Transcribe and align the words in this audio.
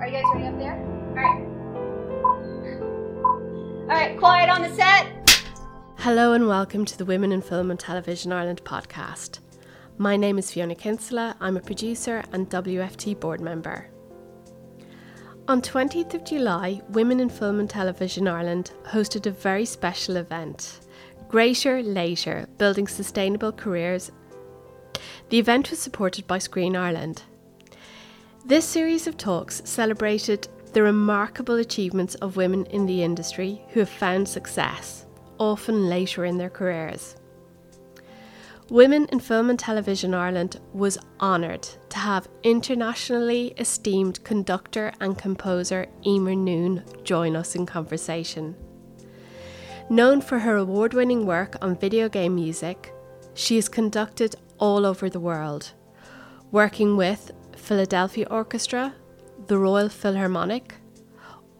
Are 0.00 0.06
you 0.06 0.12
guys 0.12 0.24
ready 0.32 0.46
up 0.46 0.58
there? 0.58 0.78
Alright. 1.10 1.42
Alright, 3.82 4.18
quiet 4.18 4.48
on 4.48 4.62
the 4.62 4.74
set. 4.74 5.06
Hello 5.98 6.32
and 6.32 6.48
welcome 6.48 6.86
to 6.86 6.96
the 6.96 7.04
Women 7.04 7.32
in 7.32 7.42
Film 7.42 7.70
and 7.70 7.78
Television 7.78 8.32
Ireland 8.32 8.64
podcast. 8.64 9.40
My 9.98 10.16
name 10.16 10.38
is 10.38 10.50
Fiona 10.50 10.74
Kinsella. 10.74 11.36
I'm 11.38 11.58
a 11.58 11.60
producer 11.60 12.24
and 12.32 12.48
WFT 12.48 13.20
board 13.20 13.42
member. 13.42 13.90
On 15.48 15.60
20th 15.60 16.14
of 16.14 16.24
July, 16.24 16.80
Women 16.88 17.20
in 17.20 17.28
Film 17.28 17.60
and 17.60 17.68
Television 17.68 18.26
Ireland 18.26 18.70
hosted 18.84 19.26
a 19.26 19.30
very 19.30 19.66
special 19.66 20.16
event, 20.16 20.80
Greater 21.28 21.82
Later 21.82 22.48
Building 22.56 22.88
Sustainable 22.88 23.52
Careers. 23.52 24.10
The 25.28 25.38
event 25.38 25.68
was 25.68 25.78
supported 25.78 26.26
by 26.26 26.38
Screen 26.38 26.74
Ireland. 26.74 27.24
This 28.50 28.64
series 28.64 29.06
of 29.06 29.16
talks 29.16 29.62
celebrated 29.64 30.48
the 30.72 30.82
remarkable 30.82 31.54
achievements 31.54 32.16
of 32.16 32.34
women 32.34 32.66
in 32.66 32.84
the 32.84 33.04
industry 33.04 33.62
who 33.68 33.78
have 33.78 33.88
found 33.88 34.28
success, 34.28 35.06
often 35.38 35.88
later 35.88 36.24
in 36.24 36.36
their 36.36 36.50
careers. 36.50 37.14
Women 38.68 39.06
in 39.12 39.20
Film 39.20 39.50
and 39.50 39.58
Television 39.58 40.14
Ireland 40.14 40.58
was 40.72 40.98
honoured 41.20 41.62
to 41.90 41.98
have 41.98 42.26
internationally 42.42 43.54
esteemed 43.56 44.24
conductor 44.24 44.92
and 45.00 45.16
composer 45.16 45.86
Eímear 46.04 46.36
Noone 46.36 46.82
join 47.04 47.36
us 47.36 47.54
in 47.54 47.66
conversation. 47.66 48.56
Known 49.88 50.20
for 50.20 50.40
her 50.40 50.56
award 50.56 50.92
winning 50.92 51.24
work 51.24 51.54
on 51.62 51.76
video 51.76 52.08
game 52.08 52.34
music, 52.34 52.92
she 53.32 53.54
has 53.54 53.68
conducted 53.68 54.34
all 54.58 54.84
over 54.84 55.08
the 55.08 55.20
world, 55.20 55.72
working 56.50 56.96
with 56.96 57.30
Philadelphia 57.60 58.26
Orchestra, 58.30 58.94
the 59.46 59.58
Royal 59.58 59.88
Philharmonic, 59.88 60.74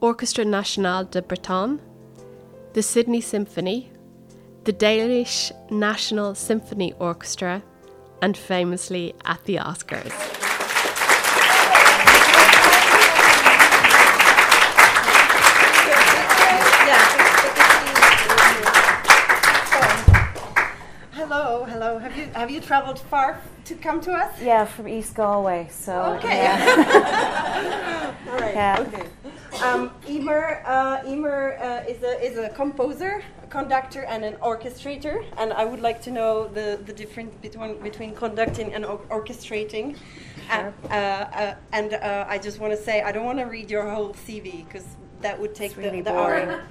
Orchestre 0.00 0.44
National 0.44 1.04
de 1.04 1.22
Bretagne, 1.22 1.78
the 2.72 2.82
Sydney 2.82 3.20
Symphony, 3.20 3.92
the 4.64 4.72
Danish 4.72 5.52
National 5.70 6.34
Symphony 6.34 6.92
Orchestra, 6.98 7.62
and 8.22 8.36
famously 8.36 9.14
at 9.24 9.44
the 9.44 9.56
Oscars. 9.56 10.49
Have 22.10 22.18
you 22.18 22.32
have 22.34 22.50
you 22.50 22.60
traveled 22.60 22.98
far 22.98 23.40
to 23.66 23.74
come 23.76 24.00
to 24.00 24.10
us? 24.10 24.42
Yeah, 24.42 24.64
from 24.64 24.88
East 24.88 25.14
Galway. 25.14 25.68
So 25.70 25.92
Okay. 26.18 26.42
yeah. 26.42 28.14
All 28.32 28.40
right. 28.40 28.54
Yeah. 28.54 28.84
Okay. 28.84 29.06
Um, 29.62 29.90
Eímear, 30.08 30.62
uh, 30.66 31.02
Eímear 31.02 31.60
uh, 31.60 31.88
is 31.92 32.02
a 32.02 32.20
is 32.20 32.36
a 32.36 32.48
composer, 32.48 33.22
a 33.44 33.46
conductor, 33.46 34.02
and 34.06 34.24
an 34.24 34.34
orchestrator. 34.42 35.24
And 35.38 35.52
I 35.52 35.64
would 35.64 35.80
like 35.80 36.02
to 36.02 36.10
know 36.10 36.48
the, 36.48 36.80
the 36.84 36.92
difference 36.92 37.36
between 37.36 37.80
between 37.80 38.12
conducting 38.16 38.74
and 38.74 38.84
or- 38.84 39.06
orchestrating. 39.08 39.96
Uh, 40.50 40.72
uh, 40.90 40.92
uh, 40.92 41.54
and 41.72 41.94
uh, 41.94 42.24
I 42.28 42.38
just 42.38 42.58
want 42.58 42.72
to 42.76 42.82
say 42.86 43.02
I 43.02 43.12
don't 43.12 43.24
want 43.24 43.38
to 43.38 43.44
read 43.44 43.70
your 43.70 43.88
whole 43.88 44.14
CV 44.14 44.66
because 44.66 44.86
that 45.20 45.38
would 45.38 45.54
take 45.54 45.76
really 45.76 46.00
the, 46.00 46.10
the 46.10 46.18
hour. 46.18 46.64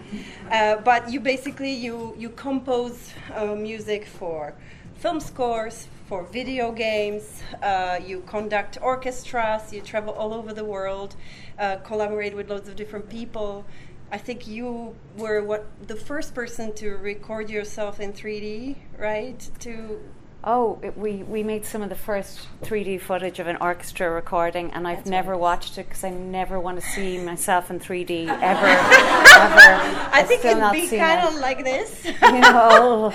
Uh, 0.52 0.76
but 0.78 1.10
you 1.10 1.22
basically 1.22 1.72
you 1.72 2.14
you 2.18 2.30
compose 2.30 3.14
uh, 3.36 3.56
music 3.56 4.06
for 4.06 4.54
film 5.00 5.20
scores, 5.20 5.88
for 6.08 6.24
video 6.24 6.72
games. 6.72 7.44
Uh, 7.62 8.00
you 8.06 8.22
conduct 8.22 8.78
orchestras. 8.82 9.72
You 9.72 9.82
travel 9.82 10.14
all 10.14 10.34
over 10.34 10.54
the 10.54 10.66
world, 10.66 11.16
uh, 11.60 11.78
collaborate 11.78 12.36
with 12.36 12.50
loads 12.50 12.68
of 12.68 12.76
different 12.76 13.10
people. 13.10 13.64
I 14.12 14.18
think 14.18 14.48
you 14.48 14.96
were 15.18 15.44
what 15.44 15.68
the 15.88 15.96
first 15.96 16.34
person 16.34 16.74
to 16.76 16.90
record 16.98 17.50
yourself 17.50 18.00
in 18.00 18.12
3D, 18.12 18.76
right? 18.98 19.40
To 19.60 20.00
Oh, 20.42 20.80
it, 20.82 20.98
we 20.98 21.22
we 21.24 21.44
made 21.44 21.66
some 21.66 21.82
of 21.84 21.90
the 21.90 21.96
first 21.96 22.48
3D 22.64 23.02
footage 23.02 23.40
of 23.40 23.48
an 23.48 23.58
orchestra 23.62 24.10
recording, 24.10 24.72
and 24.72 24.88
I've 24.88 25.00
That's 25.00 25.10
never 25.10 25.34
right. 25.34 25.40
watched 25.40 25.78
it 25.78 25.88
because 25.90 26.04
I 26.04 26.10
never 26.10 26.60
want 26.60 26.80
to 26.82 26.86
see 26.86 27.20
myself 27.32 27.70
in 27.70 27.80
3D 27.80 28.28
ever, 28.30 28.40
ever. 28.42 28.66
I 28.66 30.10
I've 30.14 30.28
think 30.28 30.44
it'd 30.46 30.72
be 30.72 30.88
kind 30.98 31.28
of 31.28 31.36
like 31.36 31.64
this. 31.64 32.06
You 32.24 32.40
know. 32.40 33.14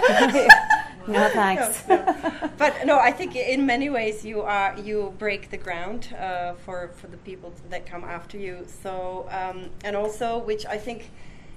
no 1.08 1.28
thanks. 1.28 1.86
No, 1.88 1.96
no. 1.96 2.50
But 2.56 2.86
no, 2.86 2.98
I 2.98 3.10
think 3.10 3.36
in 3.36 3.66
many 3.66 3.90
ways 3.90 4.24
you 4.24 4.42
are 4.42 4.76
you 4.78 5.14
break 5.18 5.50
the 5.50 5.56
ground 5.56 6.14
uh, 6.18 6.54
for 6.64 6.90
for 6.96 7.08
the 7.08 7.18
people 7.18 7.52
that 7.70 7.86
come 7.86 8.04
after 8.04 8.38
you. 8.38 8.66
So 8.82 9.26
um, 9.30 9.70
and 9.84 9.96
also, 9.96 10.38
which 10.38 10.64
I 10.66 10.78
think 10.78 11.10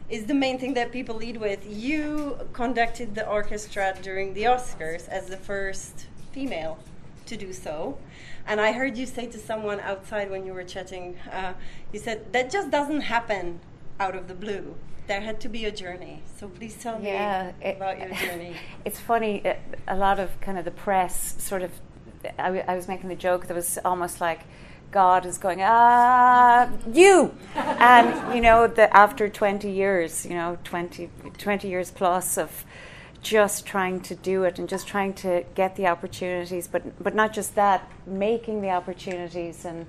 is 0.09 0.25
the 0.25 0.33
main 0.33 0.57
thing 0.57 0.73
that 0.73 0.91
people 0.91 1.15
lead 1.15 1.37
with. 1.37 1.65
You 1.65 2.37
conducted 2.53 3.15
the 3.15 3.27
orchestra 3.27 3.95
during 4.01 4.33
the 4.33 4.43
Oscars 4.43 5.07
as 5.09 5.27
the 5.27 5.37
first 5.37 6.07
female 6.31 6.79
to 7.25 7.35
do 7.35 7.51
so. 7.53 7.97
And 8.45 8.61
I 8.61 8.71
heard 8.71 8.97
you 8.97 9.05
say 9.05 9.27
to 9.27 9.37
someone 9.37 9.79
outside 9.81 10.31
when 10.31 10.45
you 10.45 10.53
were 10.53 10.63
chatting, 10.63 11.17
uh, 11.31 11.53
you 11.91 11.99
said 11.99 12.31
that 12.31 12.49
just 12.49 12.71
doesn't 12.71 13.01
happen 13.01 13.59
out 13.99 14.15
of 14.15 14.27
the 14.27 14.33
blue. 14.33 14.75
There 15.07 15.21
had 15.21 15.39
to 15.41 15.49
be 15.49 15.65
a 15.65 15.71
journey. 15.71 16.21
So 16.39 16.49
please 16.49 16.75
tell 16.75 17.01
Yeah, 17.01 17.51
me 17.59 17.65
it- 17.69 17.77
about 17.77 17.99
your 17.99 18.09
journey. 18.09 18.55
It's 18.85 18.99
funny. 18.99 19.41
A 19.87 19.95
lot 19.95 20.19
of 20.19 20.39
kind 20.41 20.57
of 20.57 20.65
the 20.65 20.71
press 20.71 21.35
sort 21.41 21.61
of. 21.61 21.71
I, 22.37 22.43
w- 22.45 22.63
I 22.67 22.75
was 22.75 22.87
making 22.87 23.09
the 23.09 23.15
joke 23.15 23.47
that 23.47 23.53
was 23.55 23.77
almost 23.85 24.19
like 24.19 24.41
God 24.91 25.25
is 25.25 25.37
going 25.37 25.59
ah 25.61 26.67
you, 26.91 27.33
and 27.55 28.35
you 28.35 28.41
know 28.41 28.67
that 28.67 28.89
after 28.93 29.29
twenty 29.29 29.71
years, 29.71 30.25
you 30.25 30.33
know 30.33 30.57
20, 30.63 31.09
20 31.37 31.67
years 31.69 31.91
plus 31.91 32.37
of 32.37 32.65
just 33.21 33.65
trying 33.65 33.99
to 34.01 34.15
do 34.15 34.43
it 34.45 34.57
and 34.59 34.67
just 34.69 34.87
trying 34.87 35.13
to 35.13 35.43
get 35.55 35.75
the 35.75 35.87
opportunities, 35.87 36.67
but 36.67 36.81
but 37.03 37.13
not 37.15 37.31
just 37.33 37.55
that, 37.55 37.89
making 38.05 38.61
the 38.61 38.71
opportunities 38.71 39.63
and 39.65 39.85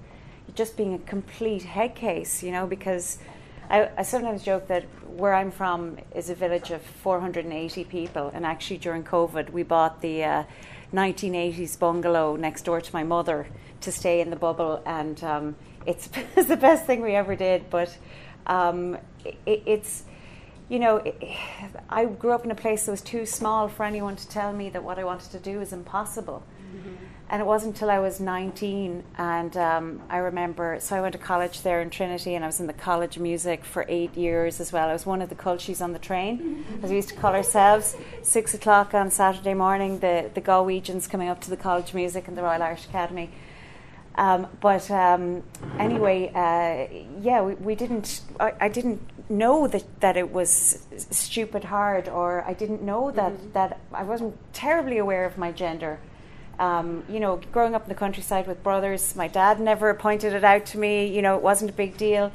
just 0.55 0.77
being 0.77 0.95
a 0.95 0.99
complete 0.99 1.63
head 1.63 1.95
case, 1.95 2.43
you 2.43 2.53
know, 2.53 2.67
because 2.67 3.19
I, 3.69 3.91
I 3.99 4.03
sometimes 4.03 4.43
joke 4.43 4.69
that 4.69 4.85
where 5.07 5.35
I'm 5.35 5.51
from 5.51 5.99
is 6.15 6.31
a 6.31 6.35
village 6.35 6.71
of 6.71 6.81
480 6.83 7.85
people, 7.85 8.31
and 8.33 8.47
actually 8.47 8.79
during 8.79 9.05
COVID, 9.05 9.51
we 9.51 9.63
bought 9.63 10.01
the 10.01 10.25
uh, 10.25 10.45
1980s 10.95 11.79
bungalow 11.79 12.37
next 12.37 12.63
door 12.63 12.81
to 12.81 12.95
my 12.95 13.03
mother 13.03 13.47
to 13.83 13.93
stay 13.93 14.21
in 14.21 14.31
the 14.31 14.37
bubble, 14.37 14.83
and 14.87 15.23
um, 15.23 15.57
it's, 15.87 16.09
it's 16.37 16.49
the 16.49 16.57
best 16.57 16.87
thing 16.87 17.03
we 17.03 17.15
ever 17.15 17.37
did. 17.37 17.69
But 17.69 17.97
um, 18.47 18.97
it, 19.25 19.63
it's 19.67 20.05
you 20.69 20.79
know, 20.79 21.03
I 21.89 22.05
grew 22.05 22.33
up 22.33 22.45
in 22.45 22.51
a 22.51 22.55
place 22.55 22.85
that 22.87 22.91
was 22.91 23.01
too 23.01 23.25
small 23.25 23.69
for 23.69 23.85
anyone 23.85 24.17
to 24.17 24.29
tell 24.29 24.53
me 24.53 24.69
that 24.71 24.85
what 24.85 24.99
I 24.99 25.05
wanted 25.05 25.31
to 25.33 25.39
do 25.39 25.61
is 25.63 25.73
impossible. 25.73 26.43
And 27.31 27.43
it 27.43 27.45
wasn't 27.45 27.75
until 27.75 27.91
I 27.91 27.99
was 27.99 28.21
19, 28.21 29.05
and 29.19 29.57
um, 29.59 30.01
I 30.09 30.17
remember, 30.17 30.79
so 30.81 30.97
I 30.97 31.03
went 31.03 31.13
to 31.13 31.19
college 31.19 31.61
there 31.61 31.83
in 31.83 31.91
Trinity, 31.91 32.35
and 32.35 32.43
I 32.43 32.49
was 32.49 32.59
in 32.59 32.67
the 32.67 32.73
College 32.73 33.17
of 33.17 33.23
Music 33.23 33.67
for 33.67 33.85
eight 33.87 34.17
years 34.17 34.61
as 34.61 34.73
well. 34.73 34.89
I 34.89 34.95
was 34.95 35.05
one 35.05 35.21
of 35.21 35.29
the 35.29 35.35
cultures 35.35 35.83
on 35.83 35.93
the 35.93 35.99
train, 35.99 36.65
as 36.83 36.89
we 36.89 36.97
used 36.97 37.11
to 37.11 37.15
call 37.15 37.35
ourselves. 37.35 37.97
Six 38.23 38.55
o'clock 38.55 38.95
on 38.95 39.11
Saturday 39.11 39.53
morning, 39.53 39.99
the, 39.99 40.31
the 40.33 40.41
Galwegians 40.41 41.09
coming 41.09 41.29
up 41.29 41.43
to 41.43 41.51
the 41.51 41.57
College 41.59 41.91
of 41.91 41.97
Music 41.97 42.29
and 42.29 42.37
the 42.37 42.43
Royal 42.43 42.63
Irish 42.63 42.87
Academy. 42.87 43.31
Um, 44.15 44.47
but 44.63 44.91
um, 44.91 45.43
anyway, 45.79 46.33
uh, 46.35 46.93
yeah, 47.21 47.43
we, 47.43 47.55
we 47.55 47.75
didn't. 47.75 48.23
I, 48.41 48.55
I 48.59 48.69
didn't 48.69 49.01
know 49.31 49.69
that, 49.69 50.01
that 50.01 50.17
it 50.17 50.33
was 50.33 50.87
stupid 50.97 51.65
hard, 51.65 52.09
or 52.09 52.43
I 52.45 52.55
didn't 52.55 52.83
know 52.83 53.11
that 53.13 53.53
that 53.53 53.81
I 53.93 54.03
wasn't 54.03 54.35
terribly 54.55 54.97
aware 54.97 55.25
of 55.27 55.37
my 55.37 55.53
gender. 55.53 56.01
Um, 56.59 57.05
you 57.09 57.21
know, 57.21 57.41
growing 57.53 57.75
up 57.75 57.85
in 57.85 57.89
the 57.89 57.95
countryside 57.95 58.47
with 58.47 58.63
brothers, 58.63 59.15
my 59.15 59.29
dad 59.29 59.61
never 59.61 59.95
pointed 59.95 60.33
it 60.33 60.45
out 60.45 60.67
to 60.67 60.79
me. 60.79 61.07
You 61.07 61.23
know, 61.23 61.37
it 61.37 61.43
wasn't 61.43 61.71
a 61.71 61.75
big 61.75 61.97
deal. 61.97 62.33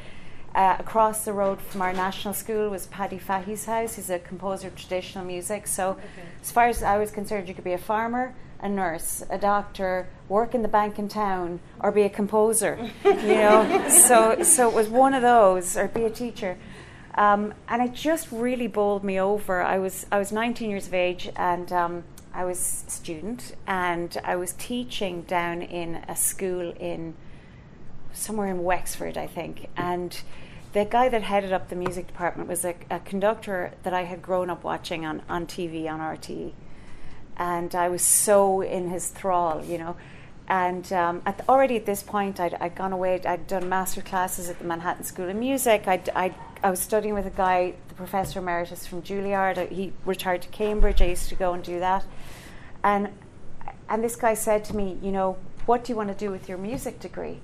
Uh, 0.56 0.76
across 0.80 1.26
the 1.26 1.34
road 1.34 1.60
from 1.60 1.82
our 1.82 1.92
national 1.92 2.32
school 2.34 2.70
was 2.70 2.86
Paddy 2.86 3.18
Fahy's 3.18 3.66
house. 3.66 3.96
He's 3.96 4.12
a 4.12 4.20
composer 4.20 4.68
of 4.68 4.76
traditional 4.76 5.26
music. 5.26 5.66
So, 5.66 5.98
as 6.42 6.52
far 6.52 6.68
as 6.68 6.84
I 6.84 7.00
was 7.00 7.10
concerned, 7.10 7.48
you 7.48 7.56
could 7.56 7.64
be 7.64 7.74
a 7.74 7.78
farmer, 7.80 8.36
a 8.60 8.70
nurse, 8.70 9.24
a 9.32 9.38
doctor, 9.40 10.08
work 10.30 10.54
in 10.54 10.62
the 10.62 10.68
bank 10.68 11.00
in 11.00 11.08
town, 11.08 11.60
or 11.80 11.92
be 11.92 12.04
a 12.04 12.10
composer. 12.10 12.78
you 13.04 13.36
know, 13.36 13.90
so 13.90 14.44
so 14.44 14.70
it 14.70 14.76
was 14.76 14.90
one 14.90 15.16
of 15.16 15.24
those, 15.24 15.76
or 15.76 15.88
be 15.88 16.04
a 16.04 16.12
teacher. 16.12 16.56
Um, 17.16 17.56
and 17.68 17.82
it 17.82 17.94
just 17.94 18.32
really 18.32 18.68
bowled 18.68 19.04
me 19.04 19.20
over. 19.20 19.62
I 19.62 19.80
was 19.80 20.06
I 20.12 20.20
was 20.20 20.32
19 20.32 20.70
years 20.70 20.86
of 20.86 20.94
age, 20.94 21.30
and 21.36 21.72
um, 21.74 22.04
I 22.34 22.46
was 22.46 22.84
a 22.88 22.92
student, 22.92 23.56
and 23.68 24.18
I 24.24 24.36
was 24.36 24.54
teaching 24.54 25.22
down 25.24 25.62
in 25.62 26.04
a 26.08 26.16
school 26.16 26.74
in 26.80 27.14
somewhere 28.14 28.48
in 28.48 28.64
Wexford, 28.64 29.18
I 29.18 29.28
think. 29.28 29.68
And 29.76 30.20
the 30.74 30.86
guy 30.86 31.10
that 31.10 31.24
headed 31.24 31.54
up 31.54 31.70
the 31.70 31.76
music 31.76 32.08
department 32.08 32.50
was 32.50 32.66
a, 32.66 32.76
a 32.90 33.00
conductor 33.00 33.74
that 33.84 33.94
I 33.94 34.04
had 34.04 34.22
grown 34.22 34.50
up 34.50 34.64
watching 34.64 35.06
on, 35.06 35.22
on 35.30 35.46
TV 35.46 35.88
on 35.90 36.00
RTE. 36.00 36.54
And 37.38 37.74
I 37.76 37.90
was 37.90 38.02
so 38.02 38.62
in 38.62 38.90
his 38.90 39.08
thrall, 39.08 39.64
you 39.64 39.78
know. 39.78 39.96
and 40.48 40.92
um, 40.94 41.22
at 41.26 41.38
the, 41.38 41.50
already 41.50 41.76
at 41.76 41.86
this 41.86 42.04
point, 42.04 42.40
I'd, 42.40 42.56
I'd 42.56 42.76
gone 42.76 42.94
away. 42.94 43.22
I'd 43.26 43.48
done 43.48 43.70
master 43.70 44.02
classes 44.02 44.50
at 44.50 44.60
the 44.60 44.66
Manhattan 44.66 45.04
School 45.04 45.30
of 45.30 45.36
Music. 45.36 45.88
I'd, 45.88 46.10
I'd, 46.10 46.36
I 46.64 46.70
was 46.70 46.80
studying 46.80 47.14
with 47.14 47.26
a 47.26 47.32
guy, 47.32 47.74
the 47.88 47.96
professor 47.96 48.40
emeritus 48.40 48.86
from 48.86 49.02
Juilliard. 49.02 49.70
He 49.70 49.94
retired 50.06 50.44
to 50.44 50.48
Cambridge. 50.50 51.02
I 51.02 51.06
used 51.06 51.30
to 51.30 51.36
go 51.36 51.54
and 51.54 51.64
do 51.64 51.80
that. 51.80 52.06
And, 52.84 53.10
and 53.90 54.04
this 54.04 54.16
guy 54.16 54.34
said 54.34 54.64
to 54.66 54.76
me, 54.76 54.98
You 55.02 55.12
know, 55.12 55.38
what 55.66 55.84
do 55.84 55.92
you 55.92 55.96
want 55.96 56.10
to 56.10 56.16
do 56.16 56.32
with 56.32 56.50
your 56.50 56.58
music 56.58 57.00
degree? 57.00 57.40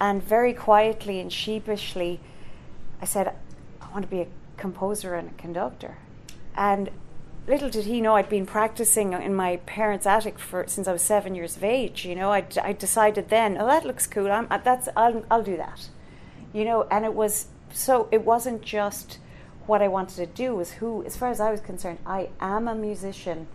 And 0.00 0.22
very 0.22 0.52
quietly 0.52 1.20
and 1.20 1.32
sheepishly, 1.32 2.20
I 3.02 3.04
said, 3.04 3.34
I 3.80 3.90
want 3.90 4.04
to 4.04 4.10
be 4.10 4.20
a 4.20 4.26
composer 4.56 5.14
and 5.14 5.30
a 5.30 5.34
conductor. 5.34 5.98
And 6.56 6.90
little 7.48 7.70
did 7.70 7.86
he 7.86 8.00
know 8.00 8.14
I'd 8.14 8.28
been 8.28 8.46
practicing 8.46 9.12
in 9.12 9.34
my 9.34 9.56
parents' 9.58 10.06
attic 10.06 10.38
for 10.38 10.64
since 10.68 10.86
I 10.86 10.92
was 10.92 11.02
seven 11.02 11.34
years 11.34 11.56
of 11.56 11.64
age. 11.64 12.04
You 12.04 12.14
know, 12.14 12.30
I, 12.30 12.44
I 12.62 12.72
decided 12.72 13.30
then, 13.30 13.56
oh, 13.58 13.66
that 13.66 13.84
looks 13.84 14.06
cool. 14.06 14.30
I'm, 14.30 14.46
uh, 14.50 14.58
that's 14.58 14.88
I'll, 14.96 15.24
I'll 15.30 15.42
do 15.42 15.56
that. 15.56 15.88
You 16.52 16.64
know, 16.64 16.86
and 16.90 17.04
it 17.04 17.14
was 17.14 17.46
so. 17.72 18.08
It 18.10 18.24
wasn't 18.24 18.62
just 18.62 19.18
what 19.66 19.82
I 19.82 19.88
wanted 19.88 20.16
to 20.16 20.26
do. 20.26 20.54
Was 20.54 20.72
who, 20.72 21.04
as 21.04 21.16
far 21.16 21.30
as 21.30 21.40
I 21.40 21.50
was 21.50 21.60
concerned, 21.60 21.98
I 22.06 22.30
am 22.40 22.68
a 22.68 22.74
musician. 22.74 23.48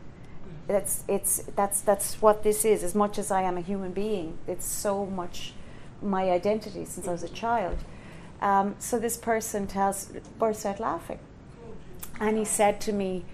That's 0.68 1.04
it's 1.08 1.44
that's 1.56 1.82
that's 1.82 2.22
what 2.22 2.44
this 2.44 2.66
is. 2.66 2.84
As 2.84 2.96
much 2.96 3.18
as 3.18 3.32
I 3.32 3.42
am 3.42 3.58
a 3.58 3.62
human 3.62 3.92
being, 3.92 4.38
it's 4.48 4.66
so 4.66 5.06
much 5.06 5.54
my 6.02 6.30
identity 6.32 6.86
since 6.86 7.08
I 7.08 7.12
was 7.12 7.24
a 7.24 7.30
child. 7.30 7.78
Um, 8.42 8.76
so 8.80 9.00
this 9.00 9.18
person 9.18 9.68
tells 9.68 10.12
burst 10.38 10.66
out 10.66 10.80
laughing, 10.80 11.20
and 12.20 12.38
he 12.38 12.46
said 12.46 12.82
to 12.82 12.94
me 12.94 13.26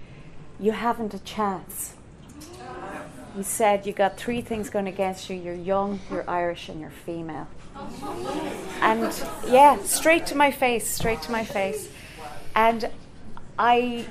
you 0.59 0.73
haven't 0.73 1.13
a 1.13 1.19
chance. 1.19 1.93
He 3.35 3.43
said, 3.43 3.85
You 3.85 3.93
got 3.93 4.17
three 4.17 4.41
things 4.41 4.69
going 4.69 4.87
against 4.87 5.29
you 5.29 5.35
you're 5.35 5.53
young, 5.53 5.99
you're 6.11 6.29
Irish, 6.29 6.67
and 6.67 6.81
you're 6.81 6.89
female. 6.89 7.47
And 8.81 9.13
yeah, 9.47 9.81
straight 9.83 10.25
to 10.27 10.35
my 10.35 10.51
face, 10.51 10.89
straight 10.89 11.21
to 11.23 11.31
my 11.31 11.45
face. 11.45 11.89
And 12.55 12.89
I, 13.57 14.05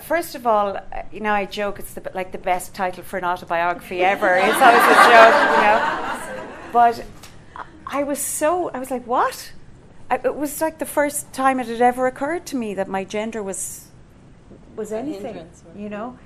first 0.00 0.34
of 0.34 0.46
all, 0.46 0.78
you 1.12 1.20
know, 1.20 1.32
I 1.32 1.44
joke 1.44 1.78
it's 1.78 1.94
the, 1.94 2.10
like 2.14 2.32
the 2.32 2.38
best 2.38 2.74
title 2.74 3.02
for 3.02 3.18
an 3.18 3.24
autobiography 3.24 4.00
ever. 4.00 4.34
It's 4.36 4.60
always 4.60 4.82
a 4.82 4.94
joke, 5.10 5.34
you 5.56 5.62
know. 5.62 6.48
But 6.72 7.04
I 7.86 8.02
was 8.02 8.18
so, 8.18 8.70
I 8.70 8.78
was 8.78 8.90
like, 8.90 9.06
What? 9.06 9.52
it 10.10 10.34
was 10.34 10.60
like 10.60 10.78
the 10.78 10.86
first 10.86 11.32
time 11.32 11.58
it 11.58 11.66
had 11.66 11.80
ever 11.80 12.06
occurred 12.06 12.44
to 12.44 12.56
me 12.56 12.74
that 12.74 12.88
my 12.88 13.02
gender 13.02 13.42
was 13.42 13.88
was 14.76 14.92
anything, 14.92 15.48
you 15.76 15.88
know. 15.88 16.18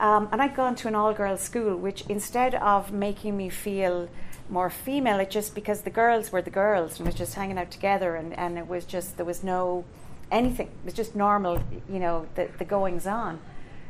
Um, 0.00 0.28
and 0.30 0.40
I'd 0.40 0.54
gone 0.54 0.76
to 0.76 0.88
an 0.88 0.94
all 0.94 1.12
girls 1.12 1.40
school, 1.40 1.76
which 1.76 2.04
instead 2.08 2.54
of 2.54 2.92
making 2.92 3.36
me 3.36 3.48
feel 3.48 4.08
more 4.48 4.70
female, 4.70 5.18
it 5.20 5.30
just 5.30 5.54
because 5.54 5.82
the 5.82 5.90
girls 5.90 6.30
were 6.30 6.40
the 6.40 6.50
girls 6.50 6.98
and 6.98 7.06
was 7.06 7.14
just 7.14 7.34
hanging 7.34 7.58
out 7.58 7.70
together, 7.70 8.14
and, 8.14 8.32
and 8.38 8.58
it 8.58 8.68
was 8.68 8.84
just, 8.84 9.16
there 9.16 9.26
was 9.26 9.42
no 9.42 9.84
anything. 10.30 10.66
It 10.66 10.84
was 10.84 10.94
just 10.94 11.14
normal, 11.14 11.62
you 11.88 11.98
know, 11.98 12.26
the, 12.34 12.48
the 12.58 12.64
goings 12.64 13.06
on. 13.06 13.40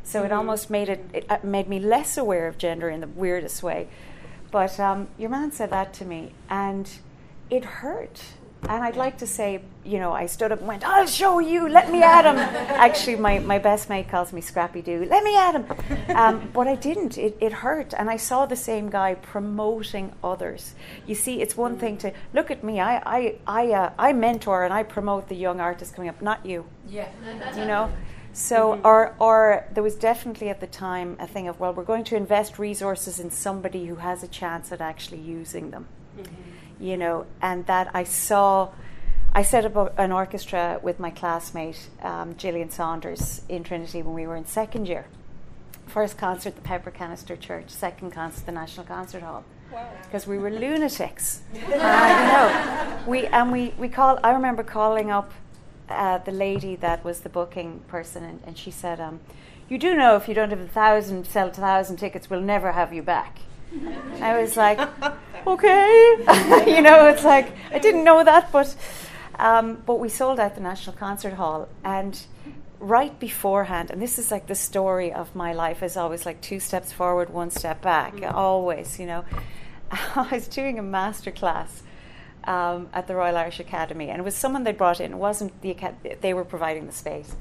So 0.03 0.21
mm-hmm. 0.21 0.27
it 0.27 0.33
almost 0.33 0.71
made 0.71 0.89
it, 0.89 1.05
it, 1.13 1.27
uh, 1.29 1.39
made 1.43 1.69
me 1.69 1.79
less 1.79 2.17
aware 2.17 2.47
of 2.49 2.59
gender 2.59 2.89
in 2.89 3.01
the 3.01 3.07
weirdest 3.09 3.63
way. 3.63 3.89
But 4.51 4.81
um, 4.81 5.09
your 5.19 5.31
man 5.31 5.53
said 5.53 5.71
that 5.71 5.93
to 5.95 6.05
me, 6.05 6.33
and 6.49 6.91
it 7.51 7.65
hurt 7.65 8.23
and 8.63 8.83
I'd 8.83 8.97
like 8.97 9.19
to 9.19 9.27
say, 9.27 9.63
you 9.85 9.99
know, 9.99 10.13
I 10.13 10.27
stood 10.27 10.51
up 10.51 10.59
and 10.59 10.69
went, 10.69 10.87
I'll 10.87 11.07
show 11.07 11.39
you, 11.39 11.69
let 11.69 11.91
me 11.91 12.03
at 12.03 12.25
him. 12.25 12.37
Actually, 12.77 13.17
my, 13.17 13.39
my 13.39 13.59
best 13.59 13.89
mate 13.89 14.09
calls 14.09 14.33
me 14.33 14.41
Scrappy 14.41 14.83
Doo, 14.83 15.07
let 15.09 15.23
me 15.23 15.37
at 15.37 15.55
him. 15.55 16.17
Um, 16.17 16.51
but 16.53 16.67
I 16.67 16.75
didn't, 16.75 17.17
it, 17.17 17.37
it 17.41 17.53
hurt. 17.53 17.95
And 17.95 18.11
I 18.11 18.17
saw 18.17 18.47
the 18.47 18.57
same 18.57 18.91
guy 18.91 19.15
promoting 19.15 20.13
others. 20.25 20.75
You 21.07 21.15
see, 21.15 21.41
it's 21.41 21.57
one 21.57 21.79
thing 21.79 21.99
to 21.99 22.13
look 22.35 22.51
at 22.51 22.65
me, 22.65 22.81
I, 22.81 22.97
I, 23.07 23.35
I, 23.47 23.73
uh, 23.73 23.93
I 23.99 24.13
mentor 24.13 24.65
and 24.65 24.75
I 24.75 24.83
promote 24.83 25.29
the 25.29 25.37
young 25.37 25.61
artists 25.61 25.95
coming 25.95 26.09
up, 26.09 26.21
not 26.21 26.45
you. 26.45 26.67
Yeah. 26.89 27.09
You 27.57 27.65
know? 27.65 27.93
So, 28.33 28.73
mm-hmm. 28.73 28.87
or, 28.87 29.15
or 29.21 29.67
there 29.73 29.83
was 29.83 29.95
definitely 29.95 30.49
at 30.49 30.61
the 30.61 30.67
time 30.67 31.17
a 31.21 31.27
thing 31.27 31.49
of, 31.49 31.61
well, 31.61 31.73
we're 31.73 31.85
going 31.85 32.05
to 32.05 32.17
invest 32.17 32.59
resources 32.59 33.21
in 33.21 33.31
somebody 33.31 33.87
who 33.87 33.97
has 33.97 34.23
a 34.23 34.29
chance 34.29 34.73
at 34.73 34.81
actually 34.81 35.21
using 35.21 35.71
them. 35.71 35.87
Mm-hmm 36.19 36.49
you 36.81 36.97
know, 36.97 37.27
and 37.43 37.67
that 37.67 37.91
I 37.95 38.05
saw. 38.05 38.71
I 39.31 39.43
set 39.43 39.67
up 39.67 39.99
an 39.99 40.11
orchestra 40.11 40.81
with 40.83 40.99
my 40.99 41.11
classmate 41.11 41.91
um, 42.03 42.35
Gillian 42.37 42.71
Saunders 42.71 43.43
in 43.49 43.63
Trinity 43.63 44.03
when 44.03 44.15
we 44.15 44.27
were 44.27 44.37
in 44.37 44.47
second 44.47 44.89
year. 44.89 45.07
First 45.87 46.17
concert, 46.17 46.55
the 46.55 46.63
Pepper 46.63 46.91
Canister 46.91 47.37
Church. 47.37 47.71
Second 47.71 48.11
concert, 48.11 48.47
the 48.47 48.53
National 48.53 48.87
Concert 48.87 49.23
Hall. 49.23 49.45
Because 50.05 50.27
wow. 50.27 50.33
we 50.33 50.39
were 50.39 50.51
lunatics. 50.51 51.43
uh, 51.55 51.59
you 51.59 51.69
know, 51.77 52.99
we 53.07 53.27
and 53.27 53.53
we 53.53 53.75
we 53.79 53.89
call. 53.89 54.19
I 54.25 54.33
remember 54.33 54.63
calling 54.63 55.11
up 55.11 55.33
uh, 55.89 56.19
the 56.19 56.33
lady 56.33 56.77
that 56.77 57.05
was 57.05 57.21
the 57.21 57.29
booking 57.29 57.81
person, 57.89 58.25
and, 58.25 58.41
and 58.47 58.59
she 58.59 58.71
said, 58.71 58.99
um, 59.01 59.21
"You 59.69 59.79
do 59.79 59.95
know 59.95 60.17
if 60.17 60.29
you 60.29 60.35
don't 60.35 60.51
have 60.51 60.61
a 60.61 60.69
thousand, 60.69 61.27
sell 61.27 61.49
a 61.49 61.53
thousand 61.53 61.97
tickets, 61.97 62.31
we'll 62.31 62.41
never 62.41 62.73
have 62.73 62.93
you 62.93 63.03
back." 63.03 63.41
I 64.21 64.41
was 64.41 64.57
like, 64.57 64.81
okay. 65.47 66.65
you 66.67 66.83
know, 66.83 67.07
it's 67.07 67.25
like, 67.25 67.53
I 67.73 67.79
didn't 67.79 68.05
know 68.05 68.25
that, 68.25 68.51
but, 68.53 68.75
um, 69.39 69.83
but 69.87 69.97
we 69.97 70.09
sold 70.09 70.41
out 70.41 70.55
the 70.55 70.61
National 70.61 70.97
Concert 70.97 71.35
Hall. 71.35 71.69
And 71.85 72.21
right 72.81 73.19
beforehand, 73.19 73.91
and 73.91 74.01
this 74.01 74.19
is 74.19 74.31
like 74.31 74.47
the 74.47 74.55
story 74.55 75.13
of 75.13 75.35
my 75.35 75.53
life, 75.53 75.83
is 75.83 75.97
always 75.97 76.25
like 76.27 76.41
two 76.41 76.61
steps 76.61 76.93
forward, 76.93 77.31
one 77.31 77.51
step 77.51 77.83
back, 77.83 78.15
mm-hmm. 78.15 78.35
always, 78.35 78.99
you 78.99 79.07
know. 79.07 79.25
I 79.91 80.29
was 80.33 80.49
doing 80.49 80.79
a 80.79 80.83
master 80.83 81.31
class. 81.31 81.83
Um, 82.45 82.89
at 82.95 83.07
the 83.07 83.15
Royal 83.15 83.37
Irish 83.37 83.61
Academy, 83.61 84.09
and 84.09 84.21
it 84.21 84.23
was 84.23 84.35
someone 84.35 84.65
they 84.65 84.73
brought 84.73 85.01
in. 85.01 85.13
It 85.13 85.19
wasn't 85.19 85.61
the 85.61 85.77
they 86.23 86.33
were 86.33 86.47
providing 86.47 86.87
the 86.87 86.93
space, 86.93 87.37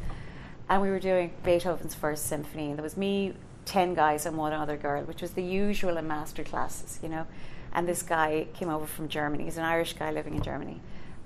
and 0.68 0.82
we 0.82 0.90
were 0.90 1.00
doing 1.00 1.32
Beethoven's 1.44 1.96
First 1.96 2.26
Symphony. 2.26 2.66
And 2.66 2.78
there 2.78 2.84
was 2.84 2.98
me, 2.98 3.34
10 3.68 3.94
guys 3.94 4.26
and 4.26 4.38
one 4.38 4.54
other 4.54 4.78
girl, 4.78 5.04
which 5.04 5.22
was 5.22 5.32
the 5.32 5.44
usual 5.44 5.98
in 5.98 6.08
master 6.08 6.44
classes, 6.44 7.00
you 7.04 7.10
know. 7.10 7.28
And 7.74 7.88
this 7.88 8.02
guy 8.02 8.48
came 8.54 8.70
over 8.70 8.88
from 8.88 9.10
Germany. 9.10 9.44
He's 9.44 9.58
an 9.58 9.66
Irish 9.66 9.94
guy 9.94 10.12
living 10.12 10.36
in 10.36 10.42
Germany. 10.42 10.82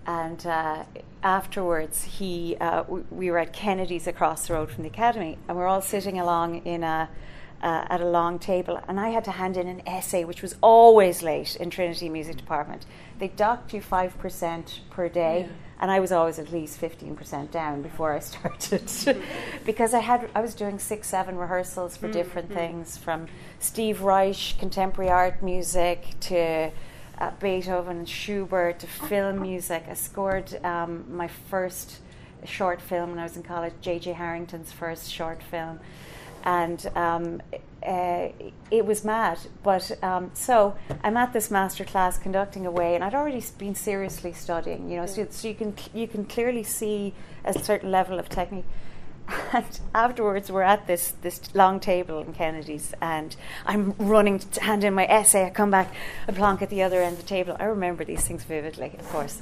And 0.06 0.46
uh, 0.46 0.84
afterwards, 1.22 2.04
he, 2.04 2.58
uh, 2.60 2.84
we 3.12 3.30
were 3.30 3.38
at 3.38 3.54
Kennedy's 3.54 4.08
across 4.08 4.48
the 4.48 4.56
road 4.56 4.72
from 4.72 4.84
the 4.84 4.90
academy, 4.90 5.38
and 5.48 5.56
we 5.56 5.64
are 5.64 5.68
all 5.68 5.82
sitting 5.82 6.20
along 6.20 6.66
in 6.66 6.84
a, 6.84 7.08
uh, 7.62 7.86
at 7.90 8.02
a 8.02 8.08
long 8.08 8.40
table. 8.40 8.80
And 8.88 9.00
I 9.00 9.10
had 9.10 9.24
to 9.26 9.32
hand 9.32 9.58
in 9.58 9.68
an 9.68 9.82
essay, 9.88 10.24
which 10.24 10.42
was 10.42 10.56
always 10.62 11.22
late 11.22 11.56
in 11.56 11.70
Trinity 11.70 12.10
Music 12.10 12.38
Department. 12.38 12.86
They 13.20 13.28
docked 13.30 13.74
you 13.74 13.82
5% 13.82 14.80
per 14.90 15.10
day. 15.10 15.48
Yeah 15.48 15.56
and 15.82 15.90
I 15.90 16.00
was 16.00 16.12
always 16.12 16.38
at 16.38 16.52
least 16.52 16.80
15% 16.80 17.50
down 17.50 17.82
before 17.82 18.14
I 18.14 18.20
started 18.20 18.84
because 19.66 19.94
I 19.94 20.00
had 20.00 20.30
I 20.36 20.42
was 20.42 20.54
doing 20.54 20.80
six 20.80 21.08
seven 21.08 21.36
rehearsals 21.36 21.98
for 21.98 22.08
mm, 22.08 22.14
different 22.14 22.50
mm. 22.50 22.54
things 22.54 22.98
from 22.98 23.28
Steve 23.60 24.02
Reich 24.02 24.56
contemporary 24.60 25.12
art 25.12 25.42
music 25.42 26.06
to 26.22 26.72
uh, 27.18 27.32
Beethoven 27.40 27.98
and 27.98 28.10
Schubert 28.10 28.80
to 28.80 28.88
film 28.88 29.42
music 29.50 29.86
I 29.90 29.96
scored 29.96 30.64
um, 30.64 31.04
my 31.14 31.28
first 31.28 31.98
short 32.46 32.80
film 32.80 33.12
when 33.12 33.20
I 33.20 33.24
was 33.24 33.36
in 33.36 33.44
college 33.44 33.74
J.J. 33.82 34.14
Harrington's 34.14 34.72
first 34.72 35.12
short 35.12 35.42
film 35.42 35.80
and 36.44 36.86
um, 36.96 37.42
uh, 37.86 38.30
it 38.70 38.86
was 38.86 39.04
mad. 39.04 39.40
But 39.64 39.92
um, 40.04 40.32
so 40.34 40.76
I'm 41.04 41.18
at 41.18 41.34
this 41.34 41.50
master 41.50 41.84
class 41.84 42.18
conducting 42.18 42.66
away, 42.66 42.96
and 42.96 43.04
I'd 43.04 43.16
already 43.16 43.44
been 43.58 43.76
seriously 43.76 44.34
studying. 44.34 44.90
You 44.90 44.98
know, 44.98 45.06
so, 45.06 45.28
so, 45.30 45.48
you 45.48 45.56
can 45.56 45.76
you 45.94 46.08
can 46.08 46.26
clearly 46.26 46.64
see 46.64 47.14
a 47.44 47.54
certain 47.54 47.92
level 47.92 48.20
of 48.20 48.30
technique. 48.30 48.66
And 49.54 49.80
afterwards, 49.96 50.52
we're 50.52 50.62
at 50.62 50.88
this 50.88 51.14
this 51.22 51.54
long 51.56 51.80
table 51.80 52.20
in 52.20 52.34
Kennedy's, 52.34 52.94
and 53.02 53.36
I'm 53.66 53.96
running 53.98 54.40
to 54.40 54.62
hand 54.62 54.84
in 54.84 54.94
my 54.94 55.06
essay. 55.06 55.46
I 55.46 55.50
come 55.50 55.72
back, 55.72 55.94
I 56.28 56.32
plonk 56.34 56.62
at 56.62 56.70
the 56.70 56.84
other 56.84 57.02
end 57.02 57.14
of 57.14 57.22
the 57.22 57.28
table. 57.28 57.56
I 57.60 57.66
remember 57.66 58.04
these 58.04 58.28
things 58.28 58.44
vividly, 58.44 58.96
of 59.00 59.08
course. 59.10 59.42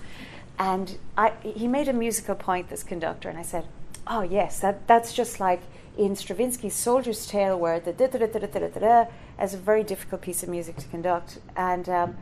And 0.59 0.97
I, 1.17 1.31
he 1.41 1.67
made 1.67 1.87
a 1.87 1.93
musical 1.93 2.35
point, 2.35 2.69
this 2.69 2.83
conductor, 2.83 3.29
and 3.29 3.37
I 3.37 3.43
said, 3.43 3.65
"Oh 4.05 4.21
yes, 4.21 4.59
that 4.59 4.87
that's 4.87 5.13
just 5.13 5.39
like." 5.39 5.61
In 5.99 6.15
Stravinsky's 6.15 6.73
Soldier's 6.75 7.27
Tale, 7.27 7.59
where 7.59 7.77
the 7.77 7.91
da 7.91 8.07
da 8.07 8.19
da 8.19 8.27
da 8.27 8.39
da 8.39 8.67
da 8.69 8.79
da 8.79 9.05
as 9.37 9.53
a 9.53 9.57
very 9.57 9.83
difficult 9.83 10.21
piece 10.21 10.41
of 10.43 10.49
music 10.49 10.77
to 10.77 10.87
conduct. 10.87 11.39
And 11.57 11.89
um, 11.89 12.17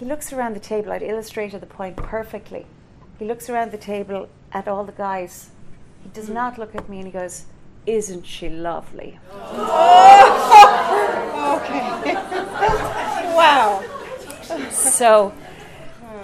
he 0.00 0.04
looks 0.04 0.32
around 0.32 0.56
the 0.56 0.60
table. 0.60 0.90
I'd 0.90 1.04
illustrated 1.04 1.60
the 1.60 1.66
point 1.66 1.94
perfectly. 1.96 2.66
He 3.20 3.24
looks 3.24 3.48
around 3.48 3.70
the 3.70 3.78
table 3.78 4.28
at 4.50 4.66
all 4.66 4.82
the 4.82 4.90
guys. 4.90 5.50
He 6.02 6.08
does 6.08 6.28
mm. 6.28 6.34
not 6.34 6.58
look 6.58 6.74
at 6.74 6.88
me, 6.88 6.96
and 6.96 7.06
he 7.06 7.12
goes, 7.12 7.44
"Isn't 7.86 8.26
she 8.26 8.48
lovely?" 8.48 9.20
Oh. 9.30 9.60
okay. 11.62 12.14
wow. 13.36 13.84
So, 14.72 15.32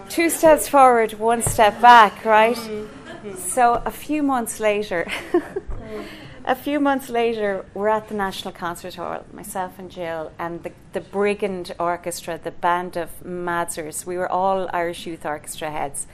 two 0.09 0.31
steps 0.31 0.67
forward, 0.67 1.13
one 1.13 1.43
step 1.43 1.81
back, 1.81 2.25
right? 2.25 2.57
Mm-hmm. 2.57 3.37
So, 3.37 3.83
a 3.87 3.93
few 3.93 4.25
months 4.25 4.59
later. 4.59 5.07
a 6.49 6.55
few 6.55 6.81
months 6.81 7.11
later, 7.11 7.67
we're 7.75 7.89
at 7.89 8.09
the 8.09 8.15
National 8.15 8.53
Concert 8.53 8.95
Hall, 8.95 9.23
myself 9.35 9.79
and 9.79 9.91
Jill, 9.91 10.33
and 10.39 10.63
the, 10.63 10.73
the 10.95 11.01
Brigand 11.01 11.75
Orchestra, 11.79 12.41
the 12.43 12.51
band 12.51 12.97
of 12.97 13.11
Madzers. 13.23 14.07
We 14.07 14.17
were 14.17 14.31
all 14.33 14.69
Irish 14.73 15.07
Youth 15.07 15.27
Orchestra 15.27 15.71
heads. 15.71 16.07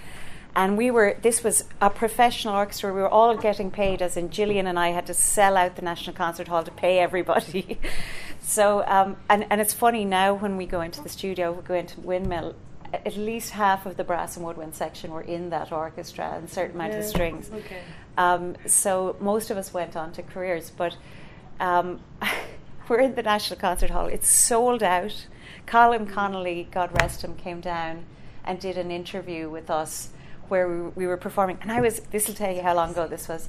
And 0.57 0.77
we 0.77 0.91
were, 0.91 1.17
this 1.23 1.45
was 1.45 1.65
a 1.81 1.89
professional 1.89 2.55
orchestra. 2.55 2.93
We 2.93 3.01
were 3.01 3.09
all 3.09 3.37
getting 3.37 3.71
paid, 3.71 4.03
as 4.03 4.17
in 4.17 4.31
Gillian 4.31 4.67
and 4.67 4.79
I 4.79 4.89
had 4.89 5.07
to 5.07 5.15
sell 5.15 5.57
out 5.57 5.77
the 5.77 5.83
National 5.83 6.17
Concert 6.17 6.49
Hall 6.49 6.65
to 6.65 6.71
pay 6.73 6.99
everybody. 6.99 7.79
so, 8.43 8.85
um, 8.89 9.17
and, 9.31 9.47
and 9.51 9.61
it's 9.61 9.75
funny 9.75 10.05
now 10.05 10.35
when 10.35 10.57
we 10.57 10.67
go 10.67 10.81
into 10.81 11.01
the 11.01 11.09
studio, 11.09 11.53
we 11.53 11.63
go 11.63 11.75
into 11.75 12.01
Windmill, 12.01 12.57
at 12.93 13.17
least 13.17 13.51
half 13.51 13.87
of 13.87 13.97
the 13.97 14.05
brass 14.05 14.37
and 14.37 14.45
woodwind 14.45 14.75
section 14.75 15.13
were 15.13 15.23
in 15.23 15.51
that 15.51 15.73
orchestra 15.73 16.35
and 16.37 16.49
certain 16.51 16.77
amount 16.77 16.93
Yeah, 16.93 16.99
of 17.01 17.05
strings. 17.05 17.51
okay. 17.53 17.81
Um, 18.17 18.57
so 18.67 19.17
most 19.21 19.51
of 19.51 19.57
us 19.57 19.75
went 19.75 19.97
on 19.97 20.13
to 20.13 20.23
careers, 20.23 20.71
but 20.71 20.97
um, 21.61 22.01
we're 22.89 23.01
in 23.01 23.15
the 23.15 23.23
National 23.23 23.59
Concert 23.59 23.91
Hall. 23.91 24.07
It's 24.07 24.29
sold 24.29 24.83
out. 24.83 25.27
Colin 25.67 26.07
Connolly, 26.07 26.69
God 26.71 26.91
rest 27.01 27.25
him, 27.25 27.35
came 27.37 27.61
down 27.61 28.05
and 28.45 28.61
did 28.61 28.77
an 28.77 28.91
interview 28.91 29.49
with 29.49 29.71
us 29.71 30.11
where 30.49 30.69
we, 30.69 30.89
we 30.91 31.07
were 31.07 31.17
performing. 31.17 31.59
And 31.63 31.73
I 31.73 31.81
was, 31.81 32.01
this 32.11 32.29
will 32.29 32.35
tell 32.35 32.55
you 32.55 32.63
how 32.63 32.75
long 32.75 32.91
ago 32.91 33.09
this 33.09 33.29
was. 33.29 33.49